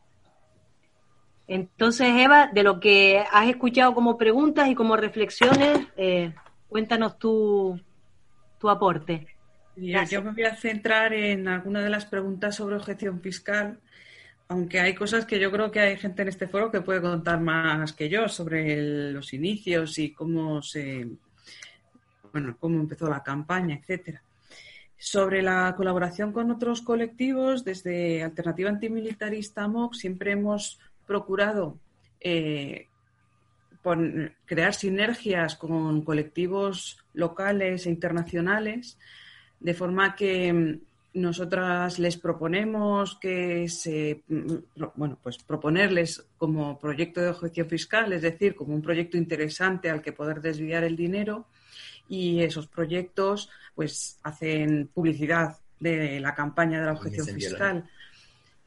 [1.47, 5.87] Entonces, Eva, de lo que has escuchado como preguntas y como reflexiones,
[6.71, 7.77] Cuéntanos tu,
[8.57, 9.27] tu aporte.
[9.75, 13.77] yo me voy a centrar en alguna de las preguntas sobre objeción fiscal,
[14.47, 17.41] aunque hay cosas que yo creo que hay gente en este foro que puede contar
[17.41, 21.09] más que yo sobre los inicios y cómo se
[22.31, 24.23] bueno, cómo empezó la campaña, etcétera.
[25.03, 30.77] Sobre la colaboración con otros colectivos, desde Alternativa Antimilitarista MOC siempre hemos
[31.07, 31.79] procurado
[32.19, 32.85] eh,
[34.45, 38.99] crear sinergias con colectivos locales e internacionales,
[39.59, 40.79] de forma que mm,
[41.15, 44.53] nosotras les proponemos que se, mm,
[44.93, 50.03] bueno, pues proponerles como proyecto de objeción fiscal, es decir, como un proyecto interesante al
[50.03, 51.47] que poder desviar el dinero
[52.11, 57.89] y esos proyectos pues hacen publicidad de la campaña de la objeción fiscal.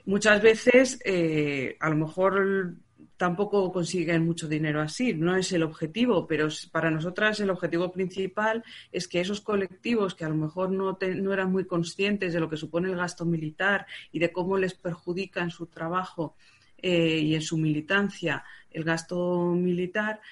[0.06, 2.74] Muchas veces, eh, a lo mejor
[3.18, 8.64] tampoco consiguen mucho dinero así, no es el objetivo, pero para nosotras el objetivo principal
[8.90, 12.48] es que esos colectivos que a lo mejor no, no eran muy conscientes de lo
[12.48, 16.34] que supone el gasto militar y de cómo les perjudica en su trabajo
[16.78, 20.22] eh, y en su militancia el gasto militar,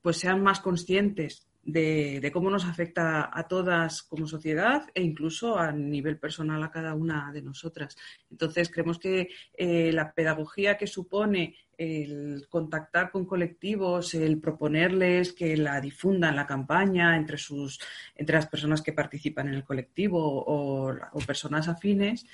[0.00, 5.72] pues sean más conscientes de, cómo nos afecta a todas como sociedad e incluso a
[5.72, 7.96] nivel personal a cada una de nosotras.
[8.30, 15.56] Entonces, creemos que eh, la pedagogía que supone el contactar con colectivos, el proponerles que
[15.56, 17.80] la difundan la campaña entre sus,
[18.14, 20.94] entre las personas que participan en el colectivo o,
[21.26, 22.26] personas afines,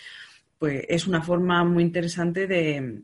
[0.58, 3.02] pues es una forma muy interesante de,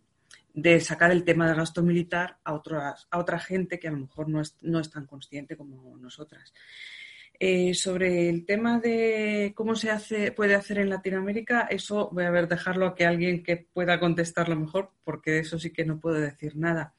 [0.81, 4.29] sacar el tema del gasto militar a, otras, a otra gente que a lo mejor
[4.29, 6.53] no es, no es tan consciente como nosotras.
[7.39, 12.31] Eh, sobre el tema de cómo se hace, puede hacer en Latinoamérica, eso voy a
[12.31, 15.99] ver dejarlo a que alguien que pueda contestarlo mejor, porque de eso sí que no
[15.99, 16.95] puedo decir nada.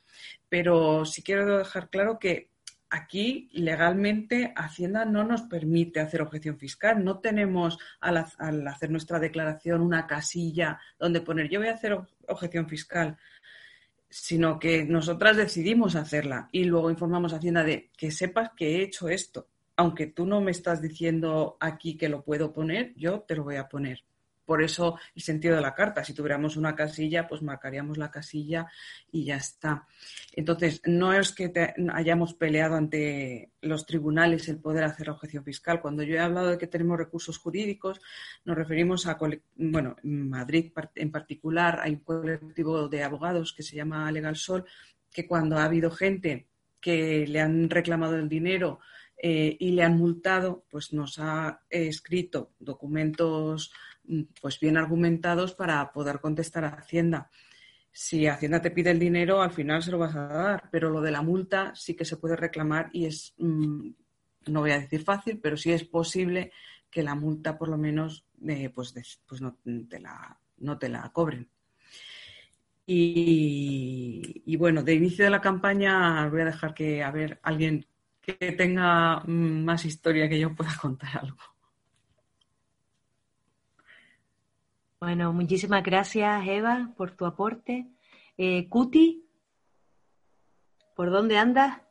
[0.50, 2.50] Pero sí quiero dejar claro que
[2.94, 7.04] aquí legalmente Hacienda no nos permite hacer objeción fiscal.
[7.04, 8.18] No tenemos al,
[8.68, 11.98] hacer nuestra declaración una casilla donde poner yo voy a hacer
[12.28, 13.18] objeción fiscal
[14.14, 18.84] sino que nosotras decidimos hacerla y luego informamos a Hacienda de que sepas que he
[18.84, 23.36] hecho esto aunque tú no me estás diciendo aquí que lo puedo poner, yo te
[23.36, 24.04] lo voy a poner.
[24.46, 26.04] Por eso el sentido de la carta.
[26.04, 28.68] Si tuviéramos una casilla, pues marcaríamos la casilla
[29.12, 29.88] y ya está.
[30.34, 31.52] Entonces, no es que
[31.94, 35.82] hayamos peleado ante los tribunales el poder hacer la objeción fiscal.
[35.82, 38.02] Cuando yo he hablado de que tenemos recursos jurídicos,
[38.46, 39.18] nos referimos a,
[39.56, 44.66] bueno, en Madrid en particular hay un colectivo de abogados que se llama Legal Sol,
[45.12, 46.48] que cuando ha habido gente
[46.82, 48.80] que le han reclamado el dinero
[49.18, 53.72] eh, y le han multado, pues nos ha escrito documentos
[54.42, 57.30] pues bien argumentados para poder contestar a Hacienda.
[57.92, 61.02] Si Hacienda te pide el dinero, al final se lo vas a dar, pero lo
[61.02, 63.90] de la multa sí que se puede reclamar y es, mm,
[64.48, 66.52] no voy a decir fácil, pero sí es posible
[66.90, 68.94] que la multa por lo menos eh, pues,
[69.26, 69.58] pues no,
[69.90, 71.50] te la, no te la cobren.
[72.86, 77.86] Y, y, bueno, de inicio de la campaña voy a dejar que a ver alguien
[78.22, 81.53] que tenga más historia que yo pueda contar algo.
[85.04, 87.90] Bueno, muchísimas gracias Eva por tu aporte.
[88.38, 89.26] Eh, Cuti,
[90.96, 91.82] ¿por dónde andas?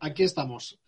[0.00, 0.80] Aquí estamos,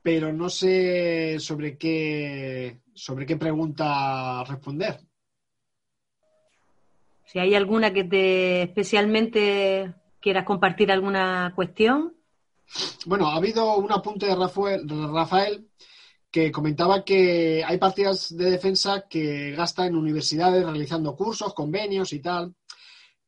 [0.00, 4.98] pero no sé sobre qué sobre qué pregunta responder.
[7.26, 12.14] Si hay alguna que te especialmente quieras compartir alguna cuestión.
[13.04, 15.68] Bueno, ha habido un apunte de Rafael,
[16.30, 22.20] que comentaba que hay partidas de defensa que gastan en universidades realizando cursos, convenios y
[22.20, 22.54] tal.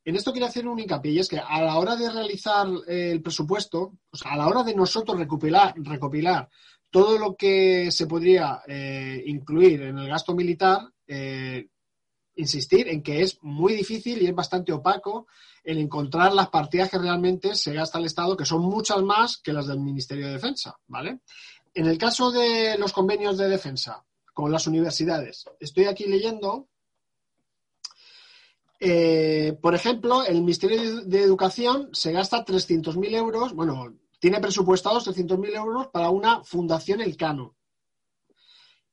[0.04, 3.22] En esto quiero hacer un hincapié y es que a la hora de realizar el
[3.22, 6.48] presupuesto, o sea, a la hora de nosotros recopilar, recopilar
[6.90, 11.68] todo lo que se podría eh, incluir en el gasto militar, eh,
[12.34, 15.26] insistir en que es muy difícil y es bastante opaco
[15.62, 19.52] el encontrar las partidas que realmente se gasta el Estado, que son muchas más que
[19.52, 21.20] las del Ministerio de Defensa, ¿vale?
[21.72, 24.04] En el caso de los convenios de defensa
[24.34, 26.68] con las universidades, estoy aquí leyendo,
[28.80, 35.56] eh, por ejemplo, el Ministerio de Educación se gasta 300.000 euros, bueno, tiene presupuestados 300.000
[35.56, 37.56] euros para una fundación Elcano.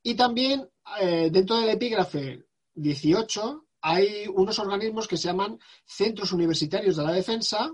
[0.03, 0.69] Y también
[1.01, 7.11] eh, dentro del epígrafe 18 hay unos organismos que se llaman Centros Universitarios de la
[7.11, 7.73] Defensa,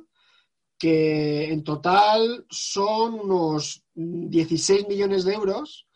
[0.77, 5.87] que en total son unos 16 millones de euros,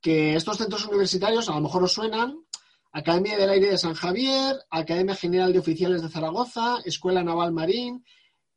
[0.00, 2.44] que estos centros universitarios a lo mejor os suenan,
[2.92, 8.04] Academia del Aire de San Javier, Academia General de Oficiales de Zaragoza, Escuela Naval Marín,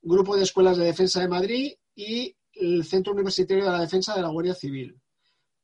[0.02, 4.22] Grupo de Escuelas de Defensa de Madrid y el Centro Universitario de la Defensa de
[4.22, 5.02] la Guardia Civil.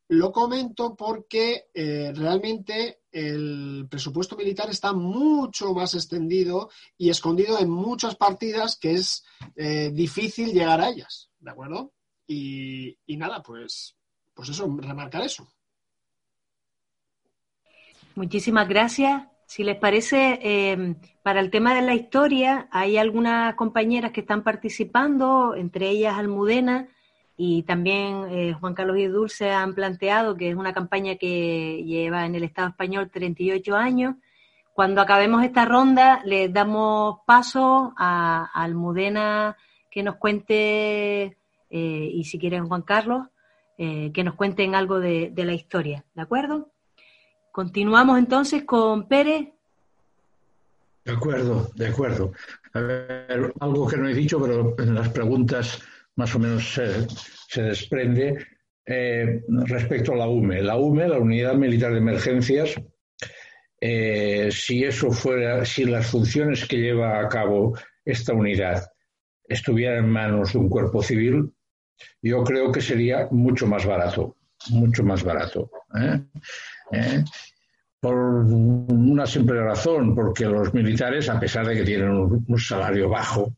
[0.09, 7.69] Lo comento porque eh, realmente el presupuesto militar está mucho más extendido y escondido en
[7.69, 9.23] muchas partidas que es
[9.55, 11.93] eh, difícil llegar a ellas, ¿de acuerdo?
[12.25, 13.95] Y, nada, pues,
[14.33, 15.47] pues eso, remarcar eso.
[18.15, 19.23] Muchísimas gracias.
[19.45, 24.43] Si les parece, eh, para el tema de la historia, hay algunas compañeras que están
[24.43, 26.87] participando, entre ellas Almudena,
[27.35, 32.25] y también eh, Juan Carlos y Dulce han planteado que es una campaña que lleva
[32.25, 34.15] en el Estado español 38 años.
[34.73, 39.55] Cuando acabemos esta ronda, les damos paso a, Almudena
[39.89, 41.37] que nos cuente,
[41.75, 43.25] eh, y si quieren Juan Carlos,
[43.79, 46.05] eh, que nos cuenten algo de, de la historia.
[46.13, 46.71] ¿De acuerdo?
[47.51, 49.47] Continuamos entonces con Pérez.
[51.03, 52.31] De acuerdo, de acuerdo.
[52.73, 55.81] A ver, algo que no he dicho, pero en las preguntas
[56.15, 58.45] más o menos se, desprende
[58.85, 60.61] eh, respecto a la UME.
[60.61, 62.75] La UME, la Unidad Militar de Emergencias,
[64.51, 68.91] si eso fuera, si las funciones que lleva a cabo esta unidad
[69.47, 71.51] estuvieran en manos de un cuerpo civil,
[72.21, 74.35] yo creo que sería mucho más barato,
[74.69, 75.69] mucho más barato.
[75.95, 77.23] ¿eh?
[77.99, 83.55] Por una simple razón, porque los militares, a pesar de que tienen un, salario bajo,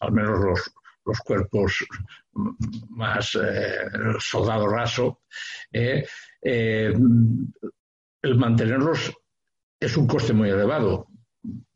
[0.00, 0.74] al menos los,
[1.04, 1.84] los cuerpos
[2.90, 3.86] más eh,
[4.18, 5.20] soldado raso,
[5.72, 6.06] eh,
[6.42, 6.92] eh,
[8.22, 9.12] el mantenerlos
[9.78, 11.08] es un coste muy elevado,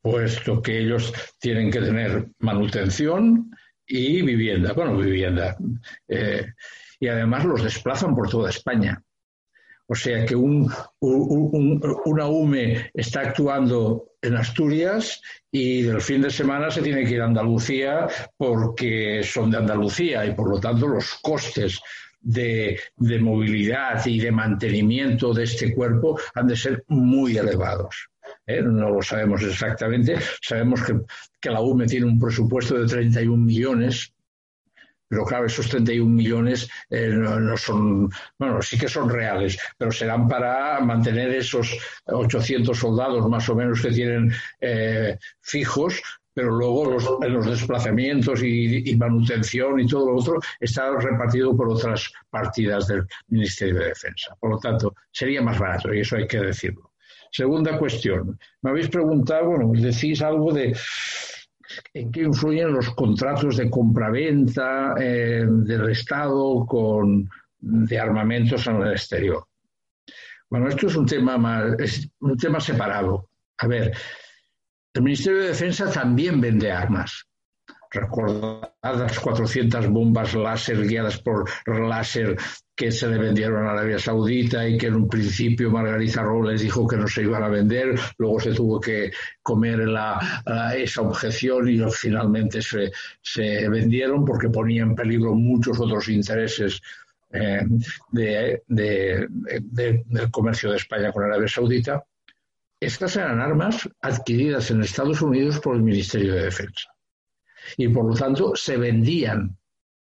[0.00, 3.50] puesto que ellos tienen que tener manutención
[3.88, 5.56] y vivienda, bueno, vivienda.
[7.00, 9.02] y además los desplazan por toda España.
[9.90, 10.70] O sea que un,
[11.00, 17.22] una UME está actuando en Asturias y del fin de semana se tiene que ir
[17.22, 18.06] a Andalucía
[18.36, 21.80] porque son de Andalucía y por lo tanto los costes
[22.20, 22.78] de,
[23.20, 28.08] movilidad y de mantenimiento de este cuerpo han de ser muy elevados.
[28.46, 28.62] ¿eh?
[28.62, 30.16] No lo sabemos exactamente.
[30.42, 31.00] Sabemos que,
[31.40, 34.12] que la UME tiene un presupuesto de 31 millones
[35.08, 40.28] Pero claro, esos 31 millones eh, no, son, bueno, sí que son reales, pero serán
[40.28, 44.30] para mantener esos 800 soldados más o menos que tienen
[44.60, 46.02] eh, fijos,
[46.38, 52.12] pero luego los, los desplazamientos y, manutención y todo lo otro está repartido por otras
[52.30, 54.36] partidas del Ministerio de Defensa.
[54.38, 56.92] Por lo tanto, sería más barato y eso hay que decirlo.
[57.32, 58.38] Segunda cuestión.
[58.62, 60.76] Me habéis preguntado, bueno, decís algo de
[61.94, 67.28] en qué influyen los contratos de compraventa eh, del Estado con,
[67.58, 69.44] de armamentos en el exterior.
[70.48, 73.28] Bueno, esto es un tema más, es un tema separado.
[73.58, 73.92] A ver,
[74.94, 77.24] el Ministerio de Defensa también vende armas.
[77.90, 82.36] Recordad las 400 bombas láser guiadas por láser
[82.78, 86.86] que se le vendieron a Arabia Saudita y que en un principio Margarita Robles dijo
[86.86, 89.10] que no se iban a vender, luego se tuvo que
[89.42, 89.80] comer
[90.76, 96.80] esa objeción y finalmente se, vendieron porque ponía en peligro muchos otros intereses
[97.30, 97.62] eh,
[98.12, 102.04] de, del comercio de España con Arabia Saudita.
[102.80, 106.88] Estas eran armas adquiridas en Estados Unidos por el Ministerio de Defensa
[107.76, 109.56] y por lo tanto se vendían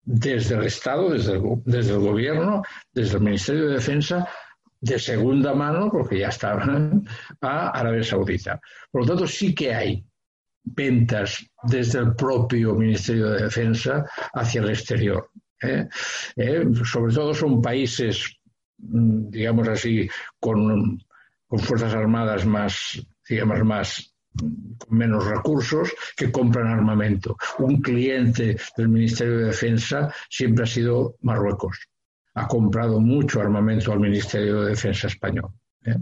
[0.03, 2.61] desde el Estado, desde el, gobierno,
[2.93, 4.27] desde el Ministerio de Defensa,
[4.79, 7.07] de segunda mano, porque ya estaban,
[7.41, 8.61] a Arabia Saudita.
[8.91, 10.05] Por lo tanto, sí que hay
[10.63, 15.27] ventas desde el propio Ministerio de Defensa hacia el exterior.
[15.63, 15.87] ¿eh?
[16.35, 16.65] ¿Eh?
[16.83, 18.37] Sobre todo son países,
[18.77, 20.07] mm, digamos así,
[20.39, 20.99] con,
[21.47, 27.37] con fuerzas armadas más, digamos, más con menos recursos que compran armamento.
[27.59, 31.87] Un cliente del Ministerio de Defensa siempre ha sido Marruecos.
[32.33, 35.51] Ha comprado mucho armamento al Ministerio de Defensa español.
[35.85, 35.95] ¿eh?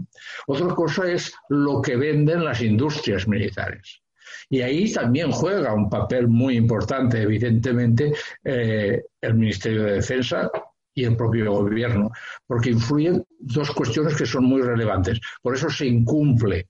[0.48, 4.00] Otra cosa es lo que venden las industrias militares.
[4.48, 8.12] Y ahí también juega un papel muy importante, evidentemente,
[8.42, 10.50] eh, el Ministerio de Defensa
[10.94, 12.10] y el propio gobierno,
[12.46, 15.20] porque influyen dos cuestiones que son muy relevantes.
[15.42, 16.68] Por eso se incumple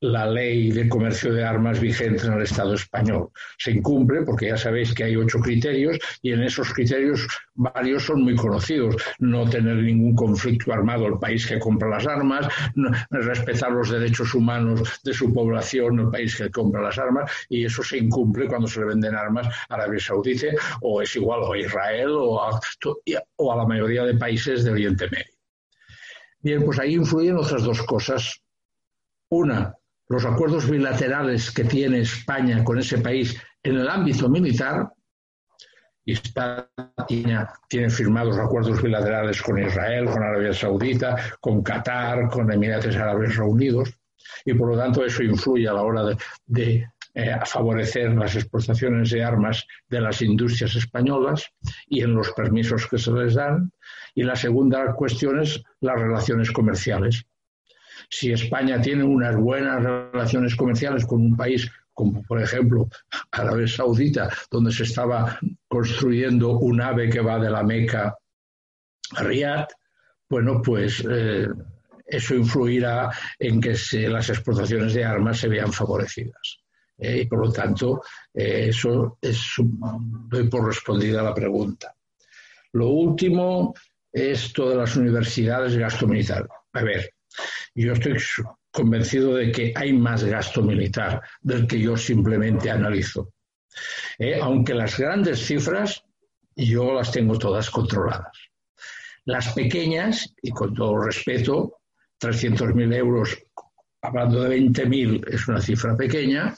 [0.00, 3.30] la ley de comercio de armas vigente en el Estado español.
[3.58, 8.22] Se incumple porque ya sabéis que hay ocho criterios y en esos criterios varios son
[8.22, 8.96] muy conocidos.
[9.18, 12.46] No tener ningún conflicto armado el país que compra las armas,
[13.10, 17.82] respetar los derechos humanos de su población el país que compra las armas y eso
[17.82, 20.48] se incumple cuando se le venden armas a Arabia Saudita
[20.82, 22.60] o es igual a Israel o a,
[23.36, 25.38] o a la mayoría de países de Oriente Medio.
[26.40, 28.40] Bien, pues ahí influyen otras dos cosas.
[29.30, 29.77] Una,
[30.08, 34.88] los acuerdos bilaterales que tiene España con ese país en el ámbito militar,
[36.12, 36.66] España
[37.06, 43.92] tiene, firmados acuerdos bilaterales con Israel, con Arabia Saudita, con Qatar, con Emiratos Árabes Reunidos,
[44.44, 46.16] y por lo tanto eso influye a la hora
[46.46, 51.50] de, eh, favorecer las exportaciones de armas de las industrias españolas
[51.86, 53.72] y en los permisos que se les dan.
[54.14, 57.26] Y la segunda cuestión es las relaciones comerciales
[58.08, 62.88] si España tiene unas buenas relaciones comerciales con un país como por ejemplo
[63.32, 65.36] Arabia Saudita, donde se estaba
[65.66, 68.16] construyendo un ave que va de la Meca
[69.16, 69.66] a Riyadh,
[70.30, 71.48] bueno, pues eh,
[72.06, 73.74] eso influirá en que
[74.08, 76.60] las exportaciones de armas se vean favorecidas.
[76.96, 78.02] Eh, y por lo tanto,
[78.32, 81.94] eh, eso es, doy por respondida la pregunta.
[82.72, 83.74] Lo último
[84.12, 86.48] es todas las universidades y gasto militar.
[86.72, 87.10] A ver,
[87.74, 88.16] yo estoy
[88.70, 93.32] convencido de que hay más gasto militar del que yo simplemente analizo.
[94.18, 96.02] Eh, aunque las grandes cifras
[96.56, 98.36] yo las tengo todas controladas.
[99.24, 101.80] Las pequeñas, y con todo respeto,
[102.20, 103.38] 300.000 euros,
[104.02, 106.56] hablando de 20.000, es una cifra pequeña,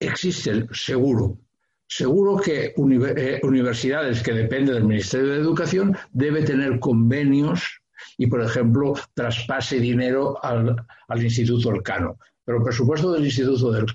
[0.00, 1.38] existen seguro.
[1.86, 7.77] Seguro que eh, universidades que dependen del Ministerio de Educación debe tener convenios
[8.16, 10.76] y, por ejemplo, traspase dinero al,
[11.16, 12.18] Instituto Elcano.
[12.44, 13.86] Pero el presupuesto del Instituto del,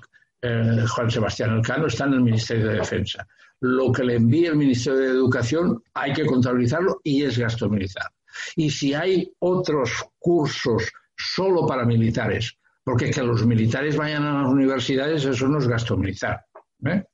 [0.42, 3.26] eh, Juan Sebastián Elcano está en el Ministerio de Defensa.
[3.60, 8.10] Lo que le envíe el Ministerio de Educación hay que contabilizarlo y es gasto militar.
[8.56, 14.50] Y si hay otros cursos solo para militares, porque que los militares vayan a las
[14.50, 16.44] universidades, eso no es gasto militar.
[16.84, 17.04] ¿eh?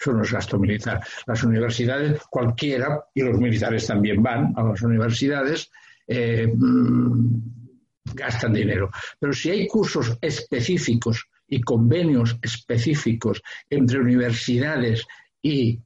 [0.00, 1.00] Eso no es gasto militar.
[1.26, 5.70] Las universidades, cualquiera, y los militares también van a las universidades,
[6.12, 8.90] eh, mm, gastan dinero.
[9.18, 15.06] Pero si hay cursos específicos y convenios específicos entre universidades
[15.40, 15.80] y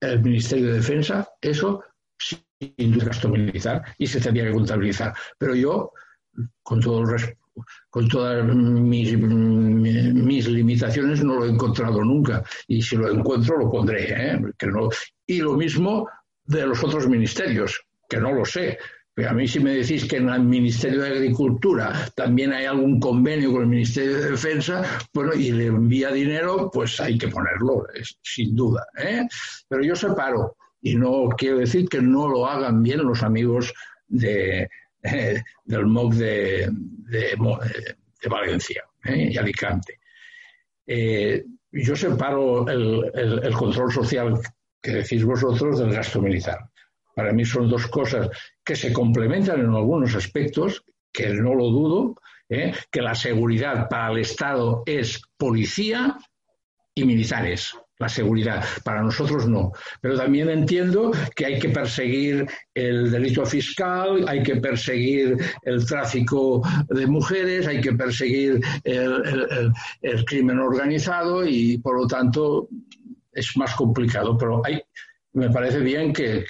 [0.00, 1.82] el Ministerio de Defensa, eso
[2.18, 5.14] sí es gasto militar y se tendría que contabilizar.
[5.38, 5.92] Pero yo,
[6.62, 7.36] con todo el
[7.88, 9.12] con todas mis,
[10.48, 12.42] limitaciones, no lo he encontrado nunca.
[12.66, 14.08] Y si lo encuentro, lo pondré.
[14.10, 14.40] ¿eh?
[15.26, 16.08] Y lo mismo
[16.44, 18.76] de los otros ministerios, que no lo sé.
[19.16, 23.52] A mí si me decís que en el Ministerio de Agricultura también hay algún convenio
[23.52, 24.82] con el Ministerio de Defensa,
[25.12, 27.86] bueno, y le envía dinero, pues hay que ponerlo,
[28.22, 28.84] sin duda.
[28.98, 29.22] ¿eh?
[29.68, 33.72] Pero yo separo, y no quiero decir que no lo hagan bien los amigos
[34.20, 34.66] eh,
[35.64, 36.72] del MOC de,
[38.28, 39.30] Valencia ¿eh?
[39.30, 40.00] y Alicante.
[41.70, 44.40] Yo separo el, control social
[44.82, 46.68] que decís vosotros del gasto militar.
[47.14, 48.28] Para mí son dos cosas
[48.64, 52.16] que se complementan en algunos aspectos, que no lo dudo,
[52.48, 56.18] que la seguridad para el Estado es policía
[56.94, 58.64] y militares la seguridad.
[58.82, 59.72] Para nosotros no.
[60.00, 66.62] Pero también entiendo que hay que perseguir el delito fiscal, hay que perseguir el tráfico
[66.88, 69.72] de mujeres, hay que perseguir el,
[70.26, 72.68] crimen organizado y, por lo tanto,
[73.32, 74.36] es más complicado.
[74.36, 74.82] Pero hay,
[75.34, 76.44] me parece bien que,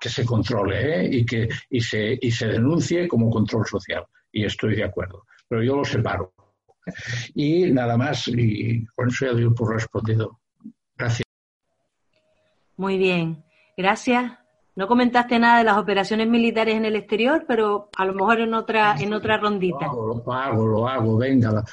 [0.00, 1.08] se controle ¿eh?
[1.10, 4.04] y que y se, y se denuncie como control social.
[4.30, 5.24] Y estoy de acuerdo.
[5.48, 6.32] Pero yo lo separo.
[7.34, 10.38] Y nada más, y con eso ya doy por respondido.
[10.96, 11.24] Gracias.
[12.76, 13.42] Muy bien,
[13.76, 14.32] gracias.
[14.76, 18.52] No comentaste nada de las operaciones militares en el exterior, pero a lo mejor en
[18.52, 19.86] otra en otra rondita.
[19.86, 21.64] Lo hago, lo hago, venga.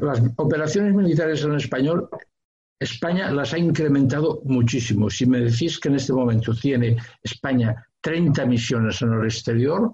[0.00, 2.08] las operaciones militares en español,
[2.82, 5.08] España las ha incrementado muchísimo.
[5.08, 9.92] Si me decís que en este momento tiene España 30 misiones en el exterior,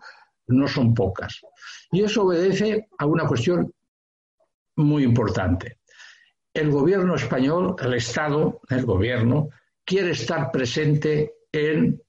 [0.49, 1.41] no son pocas.
[1.93, 3.73] Y eso obedece a una cuestión
[4.77, 5.79] muy importante
[6.59, 9.51] el gobierno español, el Estado, el gobierno,
[9.85, 12.03] quiere estar presente en,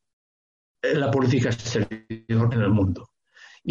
[0.81, 3.08] la política exterior en el mundo.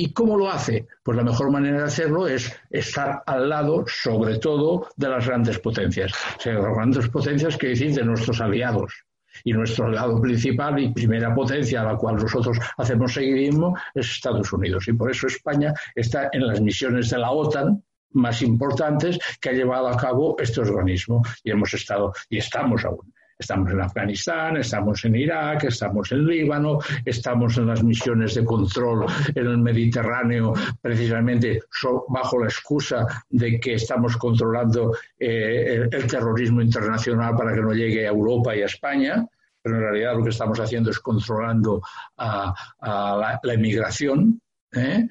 [0.01, 0.87] ¿Y cómo lo hace?
[1.03, 5.59] Pues la mejor manera de hacerlo es estar al lado, sobre todo, de las grandes
[5.59, 6.13] potencias.
[6.39, 8.95] O sea, las grandes potencias que decir de nuestros aliados.
[9.43, 14.53] Y nuestro aliado principal y primera potencia a la cual nosotros hacemos seguidismo es Estados
[14.53, 14.87] Unidos.
[14.87, 19.53] Y por eso España está en las misiones de la OTAN, más importantes que ha
[19.53, 21.23] llevado a cabo este organismo.
[21.43, 23.13] Y hemos estado, y estamos aún.
[23.39, 29.07] Estamos en Afganistán, estamos en Irak, estamos en Líbano, estamos en las misiones de control
[29.33, 31.63] en el Mediterráneo, precisamente
[32.09, 38.09] bajo la excusa de que estamos controlando eh, el, terrorismo internacional para que no llegue
[38.09, 39.25] a Europa y a España,
[39.63, 41.81] pero en realidad lo que estamos haciendo es controlando
[42.17, 44.41] a, la, emigración.
[44.73, 45.07] ¿eh?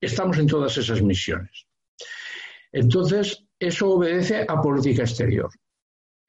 [0.00, 1.66] Estamos en todas esas misiones.
[2.70, 5.50] Entonces, eso obedece a política exterior.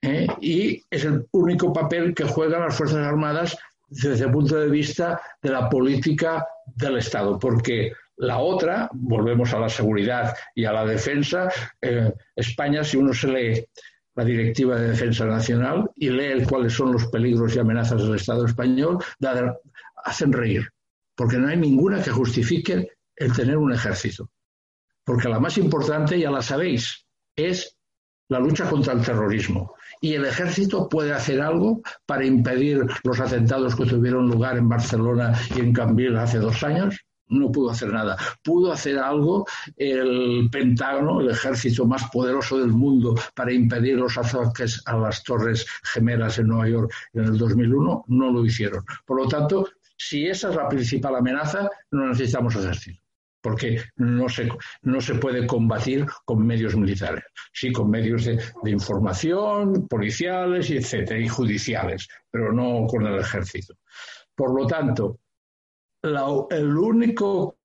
[0.04, 0.28] ¿Eh?
[0.40, 3.58] Y es el único papel que juegan las Fuerzas Armadas
[3.88, 9.60] desde el punto de vista de la política del Estado, porque la otra, volvemos a
[9.60, 11.50] la seguridad y a la defensa,
[11.82, 13.66] eh, España, si uno se lee
[14.16, 18.46] la Directiva de Defensa Nacional y lee cuáles son los peligros y amenazas del Estado
[18.46, 19.00] español,
[20.06, 20.70] hacen reír,
[21.16, 24.30] porque no hay ninguna que justifique el tener un ejército
[25.04, 27.06] porque la más importante, ya la sabéis,
[27.36, 27.78] es
[28.30, 29.76] la lucha contra el terrorismo.
[30.04, 35.32] Y el ejército puede hacer algo para impedir los atentados que tuvieron lugar en Barcelona
[35.56, 37.00] y en Cambil hace dos años.
[37.30, 38.18] No pudo hacer nada.
[38.44, 39.48] Pudo hacer algo
[39.78, 45.66] el Pentágono, el ejército más poderoso del mundo, para impedir los ataques a las Torres
[45.94, 48.04] Gemelas en Nueva York en el 2001.
[48.10, 48.84] No lo hicieron.
[49.06, 53.03] Por lo tanto, si esa es la principal amenaza, no necesitamos ejército
[53.44, 54.50] porque no se,
[54.84, 58.40] no se puede combatir con medios militares, sí con medios de,
[58.72, 63.76] información, policiales, y etcétera, y judiciales, pero no con el ejército.
[64.34, 65.20] Por lo tanto,
[66.02, 67.58] el único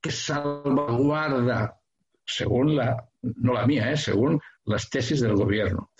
[0.00, 1.78] que salvaguarda,
[2.24, 3.96] según la, no la mía, ¿eh?
[3.96, 5.90] según las tesis del gobierno,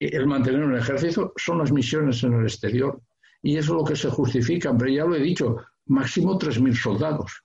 [0.00, 3.00] el mantener un ejército son las misiones en el exterior.
[3.42, 5.56] Y eso es lo que se justifica, pero ya lo he dicho,
[5.86, 7.42] máximo 3.000 soldados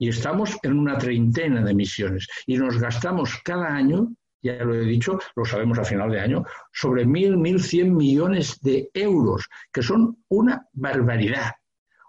[0.00, 2.26] y estamos en una treintena de misiones.
[2.46, 4.08] Y nos gastamos cada año,
[4.42, 8.58] ya lo he dicho, lo sabemos a final de año, sobre mil, mil cien millones
[8.62, 11.52] de euros, que son una barbaridad,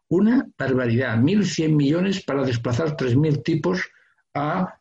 [0.08, 3.82] una barbaridad, mil cien millones para desplazar tres mil tipos
[4.34, 4.74] a,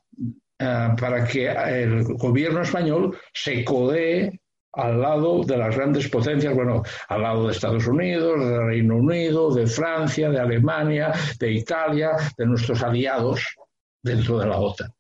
[0.56, 4.40] para que el gobierno español se codee
[4.72, 9.52] al lado de las grandes potencias, bueno, al lado de Estados Unidos, del Reino Unido,
[9.52, 13.44] de Francia, de Alemania, de Italia, de nuestros aliados
[14.02, 14.92] dentro de la OTAN.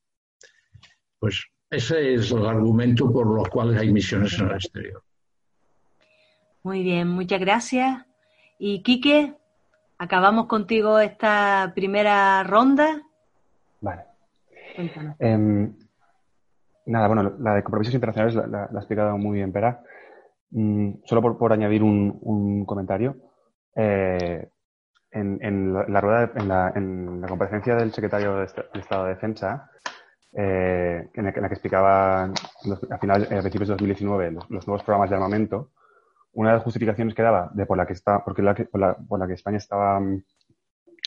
[1.18, 5.02] Pues ese es el argumento por los cuales hay misiones en el exterior.
[6.62, 8.04] Muy bien, muchas gracias.
[8.58, 9.34] Y Quique,
[9.98, 13.02] acabamos contigo esta primera ronda.
[13.80, 14.02] Vale.
[15.18, 15.74] Em,
[16.90, 19.82] nada, bueno, la de compromisos internacionales la, ha explicado muy bien Pera.
[20.50, 23.16] Mm, solo por, añadir un, comentario.
[23.76, 24.48] Eh,
[25.12, 29.70] en, la, rueda, en la, en la, comparecencia del secretario de Estado de Defensa,
[30.32, 35.16] eh, en, la, que explicaba a, final, a principios de 2019 los, nuevos programas de
[35.16, 35.70] armamento,
[36.32, 38.94] una de las justificaciones que daba de por la que está, porque la, por, la,
[38.94, 40.22] por la que España estaba mm,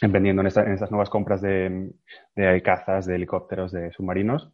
[0.01, 1.93] emprendiendo en, en, estas nuevas compras de,
[2.35, 4.51] de, cazas, de helicópteros, de submarinos,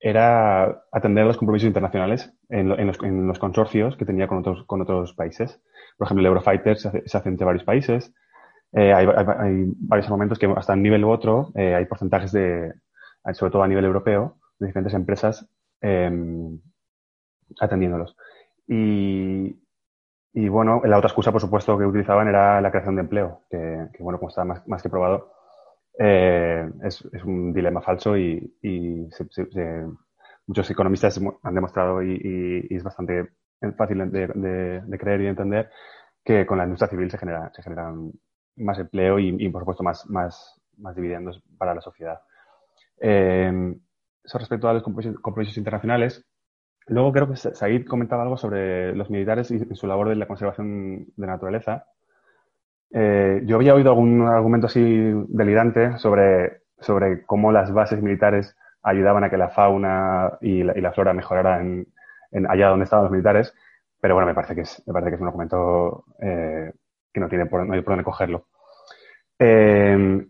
[0.00, 4.80] era atender los compromisos internacionales en, los, en, los, consorcios que tenía con otros, con
[4.80, 5.60] otros países.
[5.98, 8.12] Por ejemplo, el Eurofighter se hace, se hace entre varios países.
[8.72, 12.72] Eh, hay, hay, varios momentos que hasta un nivel u otro eh, hay porcentajes de,
[13.32, 15.46] sobre todo a nivel europeo, de diferentes empresas
[15.82, 16.10] eh,
[17.60, 18.16] atendiéndolos.
[18.66, 19.60] Y,
[20.32, 23.88] y bueno, la otra excusa, por supuesto, que utilizaban era la creación de empleo, que,
[23.98, 25.32] bueno, como está más, más que probado,
[25.98, 28.52] eh, es, un dilema falso y,
[30.46, 33.30] muchos economistas han demostrado y, es bastante
[33.76, 35.70] fácil de, creer y de entender
[36.24, 38.12] que con la industria civil se genera, se generan
[38.56, 42.20] más empleo y, por supuesto más, más, más dividendos para la sociedad.
[43.00, 43.74] Eh,
[44.22, 46.26] eso respecto a los compromisos internacionales,
[46.90, 51.06] Luego creo que Said comentaba algo sobre los militares y su labor de la conservación
[51.16, 51.86] de naturaleza.
[52.92, 59.24] Eh, yo había oído algún argumento así delirante sobre, sobre cómo las bases militares ayudaban
[59.24, 61.86] a que la fauna y la, flora mejoraran
[62.32, 63.54] en, allá donde estaban los militares,
[64.00, 66.72] pero bueno, me parece que es, me parece que es un argumento eh,
[67.12, 68.46] que no, tiene por, no hay por dónde cogerlo.
[69.38, 70.26] Eh,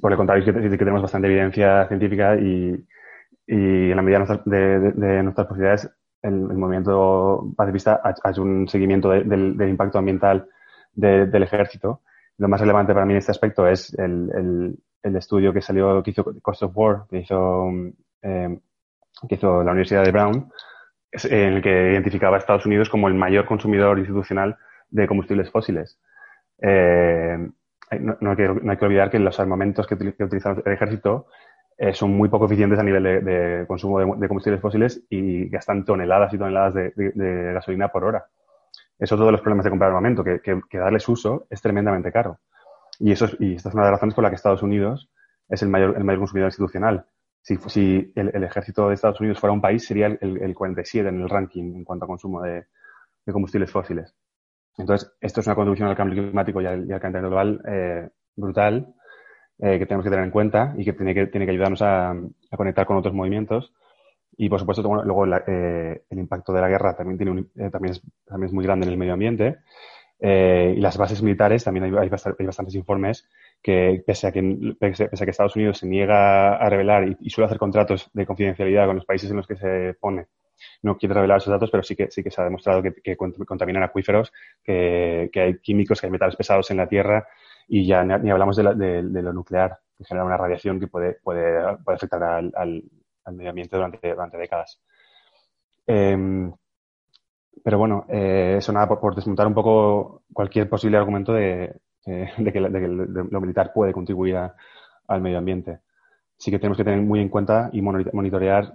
[0.00, 2.86] por el contrario, que, tenemos bastante evidencia científica y,
[3.46, 5.90] y en la medida de, nuestras posibilidades,
[6.22, 10.48] el, movimiento pacifista ha, hecho un seguimiento del, impacto ambiental
[10.96, 12.02] del ejército.
[12.38, 16.24] Lo más relevante para mí en este aspecto es el, estudio que salió, que hizo
[16.42, 17.70] Cost of War, que hizo,
[18.22, 18.58] eh,
[19.28, 20.50] que hizo la Universidad de Brown,
[21.12, 24.56] en el que identificaba a Estados Unidos como el mayor consumidor institucional
[24.90, 25.98] de combustibles fósiles.
[26.60, 27.38] Eh,
[28.00, 31.28] no, hay que, no, hay que, olvidar que los armamentos que, que utiliza el ejército
[31.78, 36.32] eh, son muy poco eficientes a nivel de, consumo de, combustibles fósiles y gastan toneladas
[36.32, 38.26] y toneladas de, gasolina por hora.
[38.98, 42.38] Es todos los problemas de comprar armamento, que, que, darles uso es tremendamente caro.
[42.98, 45.10] Y, eso y esta es una de las razones por la que Estados Unidos
[45.48, 47.06] es el mayor, el mayor consumidor institucional.
[47.42, 51.28] Si, el, ejército de Estados Unidos fuera un país, sería el, el 47 en el
[51.28, 52.66] ranking en cuanto a consumo de,
[53.30, 54.14] combustibles fósiles.
[54.78, 58.94] Entonces, esto es una contribución al cambio climático y al, y calentamiento global eh, brutal
[59.58, 62.14] eh, que tenemos que tener en cuenta y que tiene que, tiene que ayudarnos a,
[62.56, 63.72] conectar con otros movimientos.
[64.36, 68.02] Y, por supuesto, luego eh, el impacto de la guerra también, tiene eh, también, es,
[68.26, 69.58] también es muy grande en el medio ambiente.
[70.20, 73.28] y las bases militares, también hay, hay, bastantes informes
[73.62, 77.46] que, pese a que, pese, a que Estados Unidos se niega a revelar y, suele
[77.46, 80.26] hacer contratos de confidencialidad con los países en los que se pone,
[80.82, 83.82] no quiere revelar esos datos, pero sí que, sí que se ha demostrado que, contaminan
[83.82, 84.32] acuíferos,
[84.62, 87.26] que, que, hay químicos, que hay metales pesados en la tierra
[87.68, 88.62] y ya ni, hablamos de,
[89.02, 92.84] lo nuclear, que genera una radiación que puede, puede, afectar al, al,
[93.34, 94.80] medio ambiente durante, durante décadas.
[95.86, 96.52] Em,
[97.64, 101.74] pero bueno, eh, eso nada por, desmontar un poco cualquier posible argumento de,
[102.04, 105.80] que, lo militar puede contribuir al medio ambiente.
[106.36, 108.74] Sí que tenemos que tener muy en cuenta y monitorear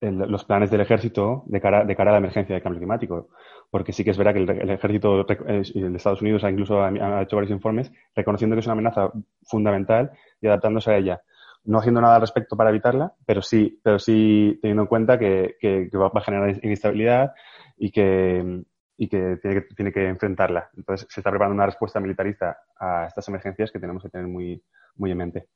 [0.00, 3.28] los planes del ejército de cara, de cara a la emergencia de cambio climático
[3.70, 7.36] porque sí que es verdad que el, ejército de Estados Unidos ha incluso ha, hecho
[7.36, 9.10] varios informes reconociendo que es una amenaza
[9.44, 10.10] fundamental
[10.40, 11.22] y adaptándose a ella.
[11.64, 15.56] No haciendo nada al respecto para evitarla, pero sí, pero sí teniendo en cuenta que,
[15.94, 17.32] va a generar inestabilidad
[17.76, 18.64] y que,
[18.96, 20.70] y que tiene, que tiene que enfrentarla.
[20.76, 24.62] Entonces se está preparando una respuesta militarista a estas emergencias que tenemos que tener muy,
[24.96, 25.48] muy en mente.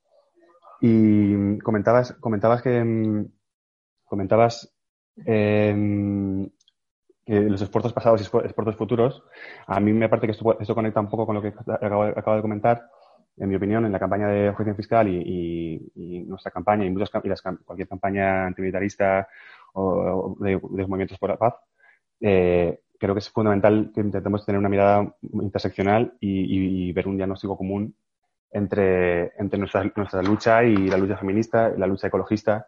[0.81, 3.25] Y comentabas, comentabas que
[4.05, 4.75] comentabas
[5.25, 5.73] eh,
[7.27, 9.23] los esfuerzos pasados y esfuerzos futuros,
[9.67, 12.87] a mí me parece que esto conecta un poco con lo que acabo, de comentar,
[13.37, 17.87] en mi opinión, en la campaña de objeción fiscal y, nuestra campaña y, muchas, cualquier
[17.87, 19.27] campaña antimilitarista
[19.73, 21.55] o, de, movimientos por la paz,
[22.21, 27.57] eh, creo que es fundamental que intentemos tener una mirada interseccional y, ver un diagnóstico
[27.57, 27.95] común
[28.51, 32.67] entre, entre nuestra, nuestra, lucha y la lucha feminista, la lucha ecologista,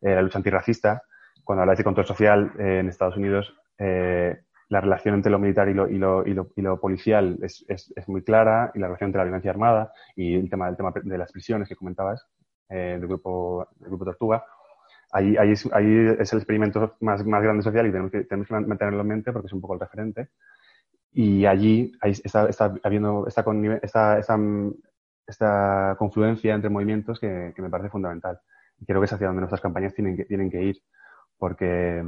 [0.00, 1.02] eh, la lucha antirracista.
[1.44, 5.68] Cuando habláis de control social eh, en Estados Unidos, eh, la relación entre lo militar
[5.68, 8.78] y lo, y lo, y lo, y lo policial es, es, es, muy clara y
[8.78, 11.76] la relación entre la violencia armada y el tema, el tema de las prisiones que
[11.76, 12.26] comentabas
[12.68, 14.44] eh, del, grupo, del grupo Tortuga.
[15.12, 18.48] Ahí, ahí, es, ahí es el experimento más, más grande social y tenemos que, tenemos
[18.48, 20.30] que mantenerlo en mente porque es un poco el referente.
[21.12, 24.36] Y allí está, está, habiendo, está, con, está, está
[25.26, 28.38] esta confluencia entre movimientos que, me parece fundamental.
[28.78, 30.82] Y creo que es hacia donde nuestras campañas tienen que, tienen que ir,
[31.38, 32.02] porque,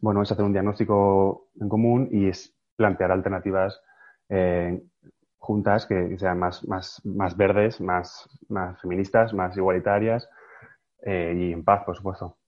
[0.00, 3.80] bueno, es hacer un diagnóstico en común y es plantear alternativas
[4.28, 4.82] eh,
[5.38, 10.28] juntas que sean más, más, más verdes, más, más feministas, más igualitarias
[11.02, 12.38] eh, y en paz, por supuesto.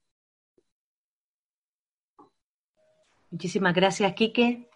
[3.29, 4.67] Muchísimas gracias, Quique.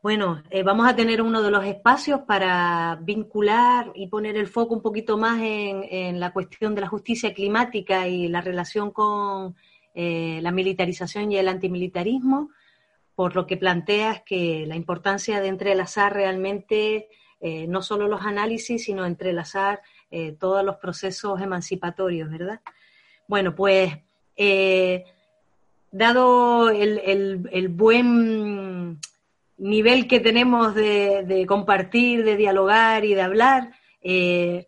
[0.00, 4.74] Bueno, eh, vamos a tener uno de los espacios para vincular y poner el foco
[4.74, 9.56] un poquito más en, la cuestión de la justicia climática y la relación con
[9.94, 12.50] eh, la militarización y el antimilitarismo,
[13.14, 17.08] por lo que planteas que la importancia de entrelazar realmente
[17.40, 19.80] eh, no solo los análisis, sino entrelazar
[20.38, 22.60] todos los procesos emancipatorios, ¿verdad?
[23.26, 23.92] Bueno, pues
[25.92, 28.98] dado el buen
[29.58, 33.72] nivel que tenemos de, compartir, de dialogar y de hablar.
[34.00, 34.67] Eh,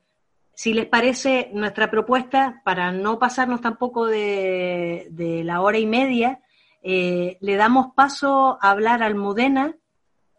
[0.61, 5.09] si les parece, nuestra propuesta, para no pasarnos tampoco de,
[5.43, 6.41] la hora y media,
[6.82, 9.74] eh, le damos paso a hablar a Almudena,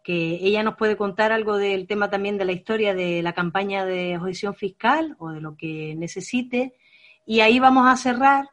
[0.04, 3.84] que ella nos puede contar algo del tema también de la historia de la campaña
[3.84, 6.76] de objeción fiscal o de lo que necesite.
[7.26, 8.48] Y ahí vamos a cerrar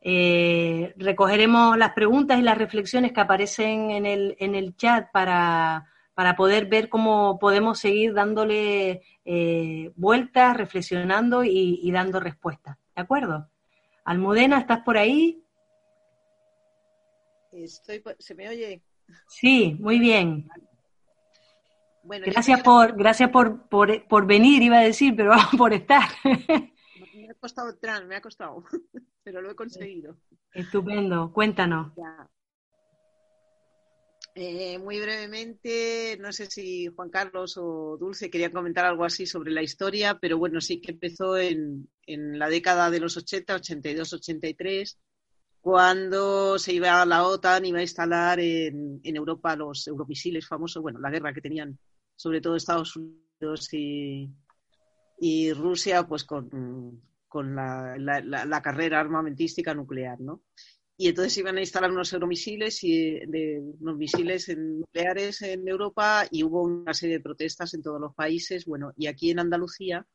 [0.00, 5.86] eh, recogeremos las preguntas y las reflexiones que aparecen en el, en el chat para,
[6.36, 12.76] poder ver cómo podemos seguir dándole eh, vueltas, reflexionando y, dando respuestas.
[12.94, 13.48] ¿De acuerdo?
[14.04, 15.42] Almudena, ¿estás por ahí?
[17.52, 18.82] Estoy, ¿Se me oye?
[19.28, 20.48] Sí, muy bien.
[22.02, 26.08] gracias por, gracias por, por, por, venir, iba a decir, pero por estar.
[26.24, 28.64] Me ha costado entrar, me ha costado.
[29.24, 30.16] pero lo he conseguido.
[30.52, 31.92] Estupendo, cuéntanos.
[34.36, 39.52] Eh, muy brevemente, no sé si Juan Carlos o Dulce querían comentar algo así sobre
[39.52, 44.98] la historia, pero bueno, sí que empezó en, la década de los 80, 82, 83,
[45.60, 50.98] cuando se iba a la OTAN, iba a instalar en, Europa los euromisiles famosos, bueno,
[50.98, 51.78] la guerra que tenían
[52.16, 54.28] sobre todo Estados Unidos y,
[55.20, 60.42] y Rusia, pues con, con la, la, carrera armamentística nuclear, ¿no?
[60.96, 66.44] Y entonces iban a instalar unos euromisiles y de, unos misiles nucleares en Europa y
[66.44, 68.64] hubo una serie de protestas en todos los países.
[68.64, 70.06] Bueno, y aquí en Andalucía,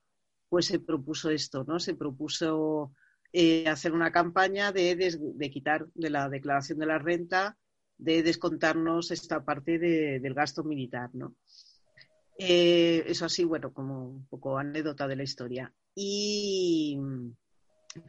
[0.47, 1.79] pues se propuso esto, ¿no?
[1.79, 2.93] Se propuso
[3.33, 7.57] eh, hacer una campaña de, de, quitar de la declaración de la renta,
[7.97, 11.35] de descontarnos esta parte del gasto militar, ¿no?
[12.37, 16.97] Eh, eso así, bueno, como un poco anécdota de la historia y,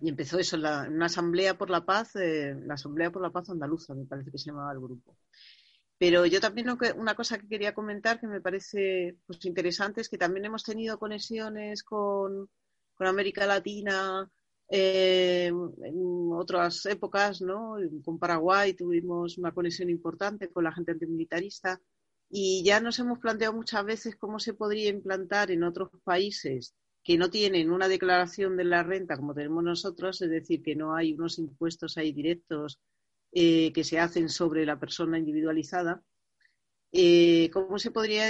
[0.03, 3.51] empezó eso en, la, una asamblea por la paz, eh, la asamblea por la paz
[3.51, 5.17] andaluza, me parece que se llamaba el grupo.
[5.99, 10.17] Pero yo también una cosa que quería comentar que me parece pues, interesante es que
[10.17, 12.49] también hemos tenido conexiones con,
[12.95, 14.31] con América Latina
[14.71, 17.77] eh, en otras épocas, ¿no?
[18.05, 21.81] Con Paraguay tuvimos una conexión importante con la gente antimilitarista
[22.31, 27.17] y ya nos hemos planteado muchas veces cómo se podría implantar en otros países que
[27.17, 31.15] no tienen una declaración de la renta como tenemos nosotros, es decir, que no hay
[31.15, 32.79] unos impuestos ahí directos
[33.33, 36.03] eh, que se hacen sobre la persona individualizada,
[36.93, 38.25] eh, ¿cómo se podría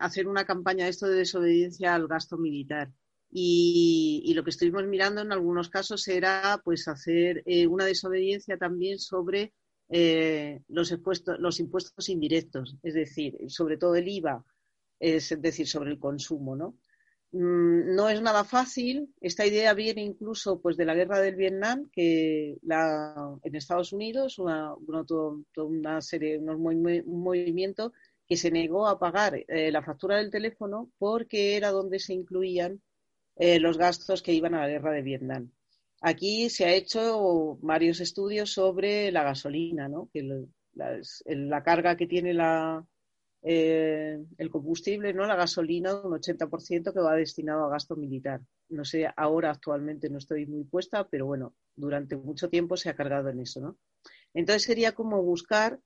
[0.00, 2.92] hacer una campaña de esto de desobediencia al gasto militar?
[3.30, 8.98] Y, lo que estuvimos mirando en algunos casos era pues hacer eh, una desobediencia también
[8.98, 9.52] sobre
[10.68, 10.94] los,
[11.38, 14.44] los impuestos indirectos, es decir, sobre todo el IVA,
[14.98, 16.78] es decir, sobre el consumo, ¿no?
[17.34, 19.12] Mm, no es nada fácil.
[19.20, 24.38] Esta idea viene incluso pues, de la guerra del Vietnam, que la, en Estados Unidos,
[24.38, 24.72] una,
[25.06, 27.92] toda, una serie, un movimiento
[28.26, 32.80] que se negó a pagar eh, la factura del teléfono porque era donde se incluían
[33.36, 35.50] eh, los gastos que iban a la guerra de Vietnam.
[36.02, 40.08] Aquí se ha hecho varios estudios sobre la gasolina, ¿no?
[40.12, 42.86] que la carga que tiene la,
[43.46, 45.26] eh, el combustible, ¿no?
[45.26, 48.40] la gasolina, un 80% que va destinado a gasto militar.
[48.70, 52.96] No sé, ahora actualmente no estoy muy puesta, pero bueno, durante mucho tiempo se ha
[52.96, 53.60] cargado en eso.
[53.60, 53.76] ¿no?
[54.32, 55.78] Entonces sería como buscar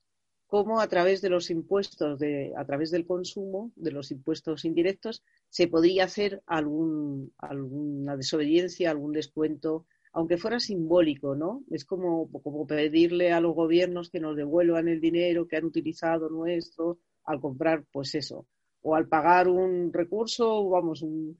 [0.47, 5.25] cómo a través de los impuestos, de, a través del consumo, de los impuestos indirectos,
[5.51, 11.65] se podría hacer algún, alguna desobediencia, algún descuento, aunque fuera simbólico, ¿no?
[11.73, 16.31] Es como, como pedirle a los gobiernos que nos devuelvan el dinero que han utilizado
[16.31, 18.47] nuestro al comprar, pues eso,
[18.83, 21.39] o al pagar un recurso, vamos, un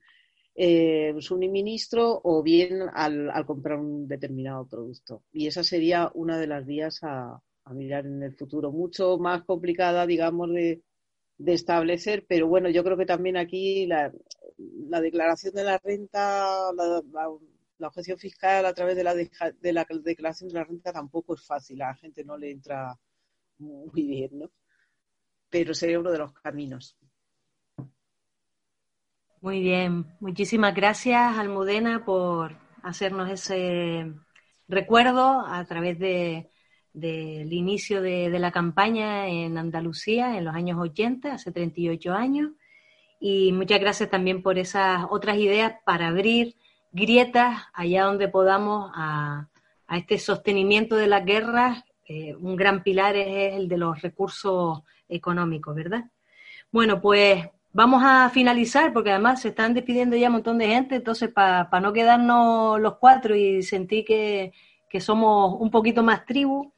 [0.55, 5.23] eh, suministro, o bien al, comprar un determinado producto.
[5.31, 7.41] Y esa sería una de las vías a,
[7.71, 8.71] mirar en el futuro.
[8.71, 10.81] Mucho más complicada, digamos, de,
[11.45, 18.17] establecer, pero bueno, yo creo que también aquí la declaración de la renta, la, objeción
[18.17, 21.89] fiscal a través de la, de la declaración de la renta tampoco es fácil, a
[21.89, 22.97] la gente no le entra
[23.59, 24.51] muy bien, ¿no?
[25.49, 26.95] Pero sería uno de los caminos.
[29.41, 34.11] Muy bien, muchísimas gracias Almudena por hacernos ese
[34.67, 36.49] recuerdo a través de,
[36.93, 42.51] del inicio de, la campaña en Andalucía en los años 80, hace 38 años.
[43.19, 46.55] Y muchas gracias también por esas otras ideas para abrir
[46.91, 49.49] grietas allá donde podamos a,
[49.91, 51.83] este sostenimiento de las guerras.
[52.11, 56.05] Eh, un gran pilar es el de los recursos económicos, ¿verdad?
[56.71, 60.95] Bueno, pues vamos a finalizar porque además se están despidiendo ya un montón de gente,
[60.95, 64.53] entonces para no quedarnos los cuatro y sentir que,
[64.89, 66.73] que somos un poquito más tribu,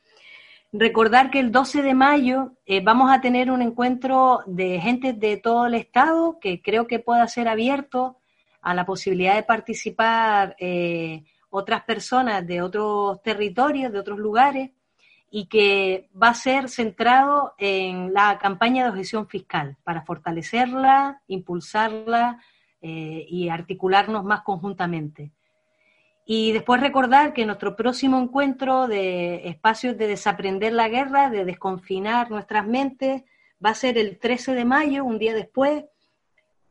[0.73, 5.37] recordar que el 12 de mayo eh, vamos a tener un encuentro de gente de
[5.37, 8.17] todo el estado que creo que pueda ser abierto
[8.61, 14.71] a la posibilidad de participar eh, otras personas de otros territorios, de otros lugares,
[15.33, 22.43] y que va a ser centrado en la campaña de objeción fiscal para fortalecerla, impulsarla
[22.81, 25.31] eh, y articularnos más conjuntamente.
[26.25, 32.29] Y después recordar que nuestro próximo encuentro de espacios de desaprender la guerra, de desconfinar
[32.29, 33.23] nuestras mentes,
[33.65, 35.85] va a ser el 13 de mayo, un día después,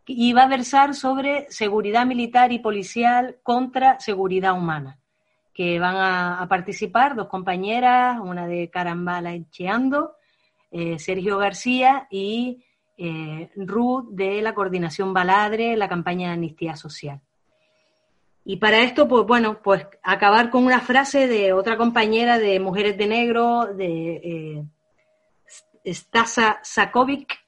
[0.05, 5.00] y va a versar sobre seguridad militar y policial contra seguridad humana
[5.53, 10.17] que van a, participar, dos compañeras, una de Carambala Echeando,
[10.71, 12.65] eh, Sergio García y
[12.97, 17.21] eh, Ruth de la Coordinación Baladre, la campaña de Amnistía Social.
[18.45, 22.97] Y para esto, pues bueno, pues acabar con una frase de otra compañera de Mujeres
[22.97, 24.65] de Negro, de
[25.85, 27.39] eh, Stasa Sakovic,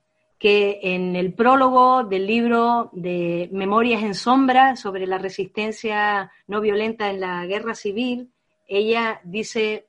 [0.42, 7.10] que en el prólogo del libro de Memorias en Sombra sobre la resistencia no violenta
[7.10, 8.32] en la guerra civil,
[8.66, 9.86] ella dice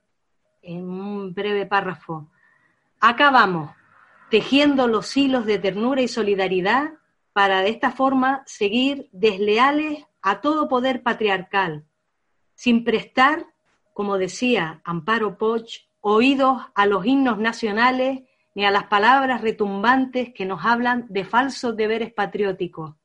[0.62, 2.30] en un breve párrafo,
[3.00, 3.72] acabamos
[4.30, 6.92] tejiendo los hilos de ternura y solidaridad
[7.34, 11.84] para de esta forma seguir desleales a todo poder patriarcal,
[12.54, 13.48] sin prestar,
[13.92, 18.22] como decía Amparo Poch, oídos a los himnos nacionales
[18.56, 22.96] ni a las palabras retumbantes que nos hablan de falsos deberes patrióticos.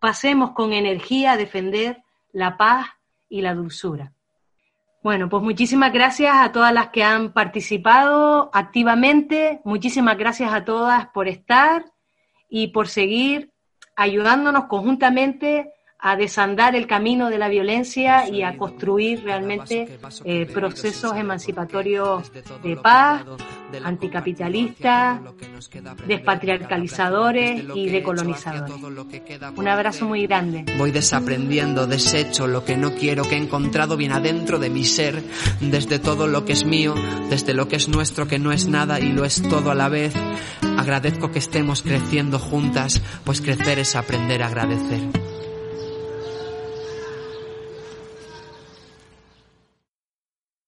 [0.00, 2.86] Pasemos con energía a defender la paz
[3.28, 4.12] y la dulzura.
[5.02, 11.06] Bueno, pues muchísimas gracias a todas las que han participado activamente, muchísimas gracias a todas
[11.08, 11.84] por estar
[12.48, 13.52] y por seguir
[13.94, 15.72] ayudándonos conjuntamente
[16.06, 22.30] a desandar el camino de la violencia y a construir realmente eh, procesos emancipatorios
[22.62, 23.24] de paz,
[23.82, 25.20] anticapitalistas,
[26.06, 28.72] despatriarcalizadores y decolonizadores.
[29.56, 30.64] Un abrazo muy grande.
[30.78, 35.24] Voy desaprendiendo, desecho lo que no quiero, que he encontrado bien adentro de mi ser,
[35.60, 36.94] desde todo lo que es mío,
[37.30, 39.88] desde lo que es nuestro, que no es nada y lo es todo a la
[39.88, 40.14] vez.
[40.78, 45.35] Agradezco que estemos creciendo juntas, pues crecer es aprender a agradecer.